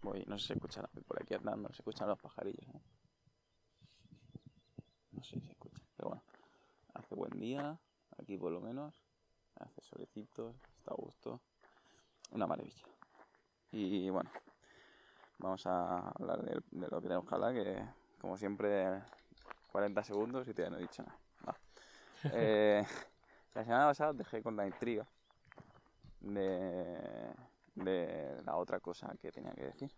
Voy, 0.00 0.24
no 0.26 0.38
sé 0.38 0.46
si 0.48 0.52
escuchan 0.54 0.86
por 1.06 1.22
aquí 1.22 1.34
andando, 1.34 1.68
se 1.68 1.82
escuchan 1.82 2.08
los 2.08 2.18
pajarillos. 2.18 2.66
¿no? 2.72 2.80
No 5.12 5.22
sé 5.22 5.38
si 5.38 5.46
se 5.46 5.52
escuchan, 5.52 5.84
pero 5.96 6.08
bueno. 6.08 6.31
Hace 7.12 7.18
buen 7.18 7.38
día, 7.38 7.78
aquí 8.16 8.38
por 8.38 8.50
lo 8.50 8.62
menos. 8.62 9.04
Hace 9.56 9.82
solecitos, 9.82 10.56
está 10.78 10.92
a 10.92 10.94
gusto. 10.94 11.42
Una 12.30 12.46
maravilla. 12.46 12.86
Y 13.70 14.08
bueno, 14.08 14.30
vamos 15.36 15.66
a 15.66 16.08
hablar 16.08 16.40
de, 16.40 16.62
de 16.70 16.88
lo 16.88 17.02
que 17.02 17.08
tenemos 17.08 17.28
que 17.28 17.34
hablar, 17.34 17.52
que 17.52 17.84
como 18.18 18.38
siempre 18.38 19.02
40 19.72 20.02
segundos 20.04 20.48
y 20.48 20.54
todavía 20.54 20.70
no 20.70 20.78
he 20.78 20.88
dicho 20.88 21.02
nada. 21.02 21.18
Eh, 22.32 22.82
la 23.52 23.64
semana 23.64 23.86
pasada 23.88 24.12
os 24.12 24.16
dejé 24.16 24.42
con 24.42 24.56
la 24.56 24.66
intriga 24.66 25.06
de, 26.20 27.34
de 27.74 28.42
la 28.42 28.56
otra 28.56 28.80
cosa 28.80 29.14
que 29.20 29.30
tenía 29.30 29.52
que 29.52 29.64
decir. 29.64 29.92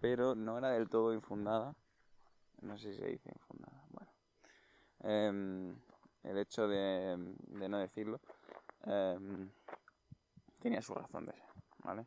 Pero 0.00 0.36
no 0.36 0.56
era 0.56 0.70
del 0.70 0.88
todo 0.88 1.12
infundada. 1.12 1.74
No 2.60 2.78
sé 2.78 2.92
si 2.92 3.00
se 3.00 3.06
dice 3.08 3.32
infundada. 3.34 3.82
Bueno. 3.90 4.12
Em, 5.00 5.76
el 6.26 6.38
hecho 6.38 6.68
de, 6.68 7.16
no 7.68 7.78
decirlo 7.78 8.20
em, 8.84 9.50
tenía 10.60 10.82
su 10.82 10.94
razón 10.94 11.26
de 11.26 11.32
ser, 11.32 11.48
¿vale? 11.84 12.06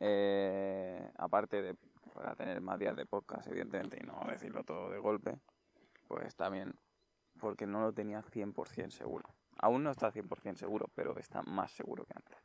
Eh, 0.00 1.10
aparte 1.16 1.62
de 1.62 1.76
para 2.14 2.34
tener 2.34 2.60
más 2.60 2.78
días 2.78 2.96
de 2.96 3.06
podcast, 3.06 3.46
evidentemente, 3.46 3.98
y 4.02 4.06
no 4.06 4.20
decirlo 4.28 4.64
todo 4.64 4.90
de 4.90 4.98
golpe, 4.98 5.38
pues 6.08 6.34
también 6.34 6.74
porque 7.38 7.66
no 7.66 7.80
lo 7.80 7.92
tenía 7.92 8.22
100% 8.22 8.90
seguro. 8.90 9.28
Aún 9.58 9.84
no 9.84 9.90
está 9.90 10.10
100% 10.10 10.56
seguro, 10.56 10.86
pero 10.94 11.16
está 11.18 11.42
más 11.42 11.70
seguro 11.70 12.04
que 12.04 12.14
antes. 12.16 12.36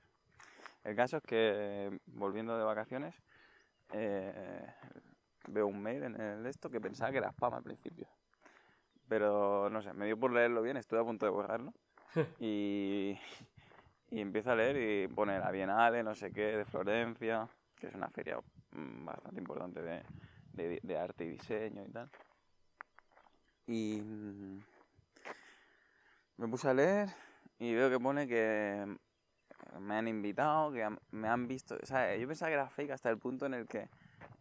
El 0.83 0.95
caso 0.95 1.17
es 1.17 1.23
que, 1.23 1.99
volviendo 2.05 2.57
de 2.57 2.63
vacaciones, 2.63 3.15
eh, 3.93 4.67
veo 5.47 5.67
un 5.67 5.81
mail 5.81 6.03
en 6.03 6.19
el 6.19 6.45
esto 6.45 6.69
que 6.69 6.81
pensaba 6.81 7.11
que 7.11 7.17
era 7.17 7.31
spam 7.31 7.53
al 7.53 7.63
principio. 7.63 8.07
Pero 9.07 9.69
no 9.69 9.81
sé, 9.81 9.93
me 9.93 10.05
dio 10.05 10.17
por 10.19 10.31
leerlo 10.31 10.61
bien, 10.61 10.77
estuve 10.77 10.99
a 10.99 11.03
punto 11.03 11.25
de 11.25 11.31
borrarlo. 11.31 11.73
y, 12.39 13.17
y 14.11 14.21
empiezo 14.21 14.51
a 14.51 14.55
leer 14.55 14.77
y 14.77 15.07
pone 15.13 15.39
la 15.39 15.51
Bienale, 15.51 16.03
no 16.03 16.15
sé 16.15 16.31
qué, 16.31 16.57
de 16.57 16.65
Florencia, 16.65 17.47
que 17.79 17.87
es 17.87 17.95
una 17.95 18.09
feria 18.09 18.37
mm, 18.71 19.05
bastante 19.05 19.39
importante 19.39 19.81
de, 19.81 20.03
de- 20.53 20.79
de 20.81 20.97
arte 20.97 21.25
y 21.25 21.29
diseño 21.29 21.83
y 21.85 21.91
tal. 21.91 22.09
Y 23.67 24.01
mm, 24.01 24.61
me 26.37 26.47
puse 26.47 26.69
a 26.69 26.73
leer 26.73 27.09
y 27.59 27.73
veo 27.73 27.89
que 27.89 27.99
pone 27.99 28.27
que 28.27 28.97
me 29.79 29.95
han 29.95 30.07
invitado, 30.07 30.71
que 30.71 30.87
me 31.11 31.27
han 31.27 31.47
visto. 31.47 31.77
O 31.81 31.85
sea, 31.85 32.15
yo 32.15 32.27
pensaba 32.27 32.49
que 32.49 32.55
era 32.55 32.69
fake 32.69 32.91
hasta 32.91 33.09
el 33.09 33.17
punto 33.17 33.45
en 33.45 33.53
el 33.53 33.67
que 33.67 33.87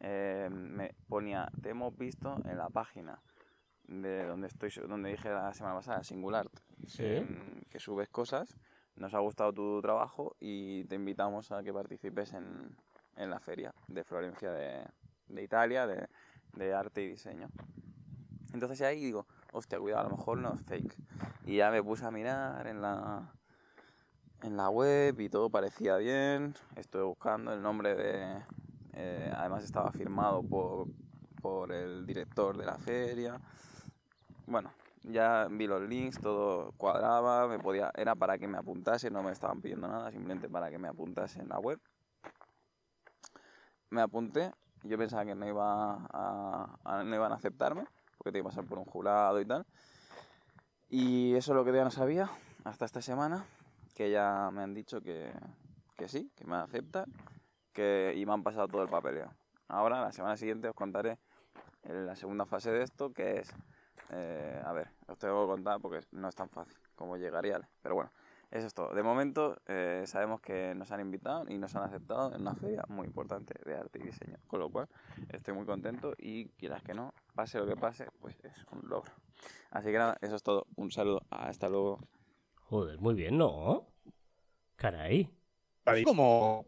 eh, 0.01 0.49
me 0.51 0.93
ponía, 1.09 1.51
te 1.63 1.71
hemos 1.71 1.97
visto 1.97 2.37
en 2.45 2.59
la 2.59 2.69
página 2.71 3.21
de 3.89 4.25
donde 4.27 4.49
estoy, 4.49 4.71
donde 4.89 5.11
dije 5.11 5.31
la 5.31 5.53
semana 5.55 5.77
pasada, 5.77 6.03
Singular, 6.05 6.49
Sí. 6.87 7.03
que, 7.03 7.67
que 7.71 7.79
subes 7.81 8.09
cosas, 8.09 8.57
nos 8.97 9.15
ha 9.15 9.19
gustado 9.21 9.53
tu 9.53 9.81
trabajo 9.81 10.37
y 10.41 10.85
te 10.85 10.97
invitamos 10.97 11.53
a 11.53 11.63
que 11.63 11.73
participes 11.73 12.33
en, 12.35 12.77
en 13.17 13.31
la 13.31 13.41
feria 13.41 13.73
de 13.89 14.05
Florencia 14.05 14.51
de, 14.53 14.85
de 15.29 15.43
Italia, 15.43 15.87
de, 15.87 16.09
de 16.55 16.75
arte 16.75 17.03
y 17.03 17.09
diseño. 17.09 17.49
Entonces 18.53 18.83
ahí 18.83 19.01
digo, 19.05 19.27
hostia, 19.53 19.79
cuidado, 19.79 20.07
a 20.07 20.11
lo 20.11 20.17
mejor 20.17 20.39
no 20.39 20.53
es 20.55 20.63
fake. 20.63 20.97
Y 21.47 21.57
ya 21.57 21.71
me 21.71 21.83
puse 21.83 22.05
a 22.05 22.11
mirar 22.11 22.67
en 22.67 22.83
la, 22.83 23.33
en 24.43 24.57
la 24.57 24.69
web 24.69 25.19
y 25.21 25.29
todo 25.31 25.49
parecía 25.51 25.97
bien. 25.97 26.55
Estuve 26.77 27.03
buscando 27.05 27.53
el 27.55 27.63
nombre 27.63 27.95
de... 27.95 28.43
eh, 28.93 29.33
además 29.35 29.65
estaba 29.65 29.91
firmado 29.93 30.43
por, 30.43 30.89
por 31.41 31.73
el 31.73 32.05
director 32.05 32.59
de 32.59 32.67
la 32.67 32.77
feria. 32.77 33.41
Bueno, 34.53 34.71
ya 35.05 35.49
vi 35.51 35.67
los 35.67 35.81
links, 35.81 36.21
todo 36.21 36.73
cuadraba, 36.73 37.49
me 37.49 37.59
podía, 37.59 37.91
era 37.97 38.15
para 38.15 38.37
que 38.37 38.47
me 38.47 38.59
apuntase, 38.59 39.11
no 39.11 39.23
me 39.23 39.33
estaban 39.33 39.63
pidiendo 39.63 39.89
nada, 39.89 40.11
simplemente 40.11 40.47
para 40.47 40.69
que 40.69 40.77
me 40.77 40.89
apuntase 40.89 41.41
en 41.41 41.49
la 41.49 41.59
web. 41.59 41.81
Me 43.89 44.03
apunté, 44.03 44.53
yo 44.83 44.99
pensaba 44.99 45.25
que 45.25 45.35
no, 45.35 45.47
iba 45.47 46.07
a, 46.13 47.03
no 47.03 47.15
iban 47.15 47.33
a 47.33 47.37
aceptarme, 47.37 47.87
porque 48.19 48.31
tenía 48.31 48.43
que 48.43 48.51
pasar 48.51 48.67
por 48.67 48.79
un 48.79 48.85
jurado 48.85 49.41
y 49.41 49.47
tal. 49.47 49.65
Y 50.91 51.35
eso 51.35 51.53
es 51.53 51.57
lo 51.57 51.65
que 51.65 51.73
ya 51.73 51.85
no 51.85 51.91
sabía 51.91 52.29
hasta 52.65 52.85
esta 52.85 53.01
semana, 53.01 53.47
que 53.95 54.11
ya 54.11 54.51
me 54.53 54.61
han 54.61 54.75
dicho 54.75 55.01
que, 55.01 55.33
que 55.97 56.09
sí, 56.09 56.31
que 56.37 56.45
me 56.45 56.57
aceptan, 56.57 57.07
que, 57.73 58.13
y 58.15 58.27
me 58.27 58.35
han 58.35 58.43
pasado 58.43 58.69
todo 58.69 58.83
el 58.83 58.91
papeleo. 58.91 59.33
Ahora, 59.69 60.03
la 60.03 60.13
semana 60.13 60.37
siguiente, 60.37 60.69
os 60.69 60.75
contaré 60.75 61.19
la 61.85 62.15
segunda 62.17 62.45
fase 62.45 62.71
de 62.71 62.83
esto, 62.83 63.15
que 63.15 63.39
es, 63.39 63.55
eh, 64.13 64.61
a 64.65 64.73
ver, 64.73 64.89
os 65.09 65.19
tengo 65.19 65.43
que 65.43 65.53
contar 65.53 65.81
porque 65.81 66.01
no 66.13 66.29
es 66.29 66.35
tan 66.35 66.49
fácil 66.49 66.77
como 66.95 67.17
llegaría, 67.17 67.61
pero 67.81 67.95
bueno, 67.95 68.11
eso 68.51 68.67
es 68.67 68.75
todo. 68.75 68.95
De 68.95 69.03
momento 69.03 69.57
eh, 69.67 70.03
sabemos 70.07 70.41
que 70.41 70.75
nos 70.75 70.91
han 70.93 71.01
invitado 71.01 71.47
y 71.49 71.57
nos 71.57 71.75
han 71.75 71.85
aceptado 71.85 72.35
en 72.35 72.43
una 72.43 72.55
feria 72.55 72.85
muy 72.89 73.07
importante 73.07 73.55
de 73.65 73.77
arte 73.77 73.99
y 73.99 74.03
diseño, 74.03 74.37
con 74.47 74.61
lo 74.61 74.69
cual 74.69 74.89
estoy 75.31 75.55
muy 75.55 75.65
contento 75.65 76.15
y 76.19 76.51
quieras 76.51 76.83
que 76.83 76.93
no, 76.93 77.15
pase 77.35 77.59
lo 77.59 77.67
que 77.67 77.77
pase, 77.77 78.07
pues 78.21 78.37
es 78.45 78.67
un 78.71 78.87
logro. 78.89 79.13
Así 79.71 79.91
que 79.91 79.97
nada, 79.97 80.19
eso 80.21 80.37
es 80.37 80.43
todo. 80.43 80.67
Un 80.77 80.91
saludo, 80.91 81.23
hasta 81.31 81.71
luego. 81.71 81.99
Joder, 82.57 82.99
muy 82.99 83.15
bien, 83.15 83.39
¿no? 83.39 83.87
Caray. 84.77 85.31
Como 86.05 86.67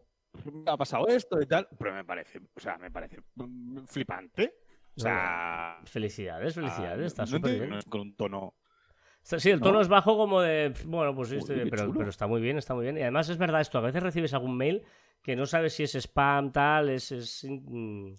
me 0.51 0.71
ha 0.71 0.77
pasado 0.77 1.07
esto 1.07 1.39
y 1.39 1.45
tal, 1.45 1.67
pero 1.77 1.93
me 1.93 2.03
parece, 2.03 2.41
o 2.55 2.59
sea, 2.59 2.77
me 2.77 2.91
parece 2.91 3.21
flipante. 3.85 4.64
O 4.97 4.99
sea, 5.01 5.79
Felicidades, 5.85 6.53
felicidades, 6.55 7.03
ah, 7.03 7.07
está 7.07 7.21
no 7.23 7.27
súper 7.27 7.59
bien. 7.67 7.79
con 7.89 8.01
un 8.01 8.15
tono. 8.15 8.53
Sí, 9.21 9.49
el 9.49 9.59
tono 9.59 9.73
¿No? 9.75 9.81
es 9.81 9.87
bajo 9.87 10.15
como 10.17 10.39
de, 10.41 10.73
bueno, 10.85 11.15
pues 11.15 11.29
sí, 11.29 11.39
pero, 11.47 11.91
pero 11.93 12.09
está 12.09 12.27
muy 12.27 12.41
bien, 12.41 12.57
está 12.57 12.75
muy 12.75 12.83
bien. 12.83 12.97
Y 12.97 13.01
además 13.01 13.27
es 13.29 13.37
verdad 13.37 13.61
esto, 13.61 13.77
a 13.79 13.81
veces 13.81 14.03
recibes 14.03 14.33
algún 14.33 14.55
mail 14.55 14.83
que 15.21 15.35
no 15.35 15.45
sabes 15.47 15.73
si 15.73 15.83
es 15.83 15.95
spam, 15.95 16.51
tal, 16.51 16.89
es... 16.89 17.11
es 17.11 17.45
mm, 17.49 18.13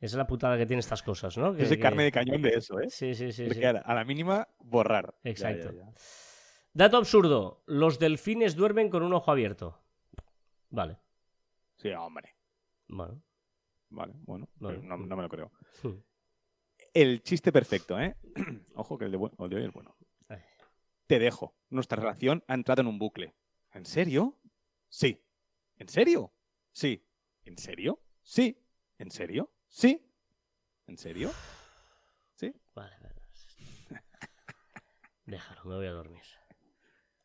es 0.00 0.14
la 0.14 0.26
putada 0.26 0.56
que 0.56 0.64
tiene 0.64 0.80
estas 0.80 1.02
cosas, 1.02 1.36
¿no? 1.36 1.54
Que- 1.54 1.62
Es 1.64 1.70
de 1.70 1.76
que- 1.76 1.82
carne 1.82 2.04
de 2.04 2.12
cañón 2.12 2.40
de 2.40 2.50
eso, 2.50 2.80
¿eh? 2.80 2.88
Sí, 2.88 3.14
sí, 3.14 3.32
sí. 3.32 3.44
Porque 3.44 3.60
sí. 3.60 3.64
a 3.66 3.94
la- 3.94 4.04
mínima, 4.04 4.48
borrar. 4.58 5.14
Ya, 5.24 5.30
Exacto. 5.30 5.72
ya, 5.72 5.84
ya. 5.86 5.92
Dato 6.72 6.96
absurdo. 6.96 7.62
Los 7.66 7.98
delfines 7.98 8.56
duermen 8.56 8.88
con 8.88 9.02
un 9.02 9.12
ojo 9.12 9.30
abierto. 9.30 9.78
Vale. 10.70 10.96
Sí, 11.76 11.90
hombre. 11.90 12.34
Bueno. 12.88 13.20
Vale, 13.90 14.14
bueno, 14.22 14.48
Vale. 14.56 14.78
no, 14.82 14.96
no 14.96 15.16
me 15.16 15.22
lo 15.22 15.28
creo. 15.28 15.52
El 16.94 17.22
chiste 17.22 17.52
perfecto, 17.52 18.00
¿eh? 18.00 18.16
Ojo 18.74 18.96
que 18.98 19.04
el 19.04 19.12
de, 19.12 19.30
el 19.38 19.50
de 19.50 19.56
hoy 19.56 19.64
es 19.64 19.72
bueno. 19.72 19.96
Ay. 20.28 20.38
Te 21.06 21.18
dejo. 21.18 21.54
Nuestra 21.68 22.00
relación 22.00 22.42
ha 22.48 22.54
entrado 22.54 22.80
en 22.82 22.86
un 22.88 22.98
bucle. 22.98 23.34
¿En 23.72 23.84
serio? 23.84 24.38
Sí. 24.88 25.22
¿En 25.76 25.88
serio? 25.88 26.32
Sí. 26.72 27.04
¿En 27.44 27.58
serio? 27.58 28.00
Sí. 28.22 28.56
¿En 28.98 29.10
serio? 29.10 29.50
¿Sí? 29.68 30.06
¿En 30.86 30.96
serio? 30.98 31.30
¿Sí? 32.34 32.52
Vale, 32.74 32.96
vale. 33.00 33.22
Déjalo, 35.26 35.64
me 35.64 35.76
voy 35.76 35.86
a 35.86 35.92
dormir. 35.92 36.22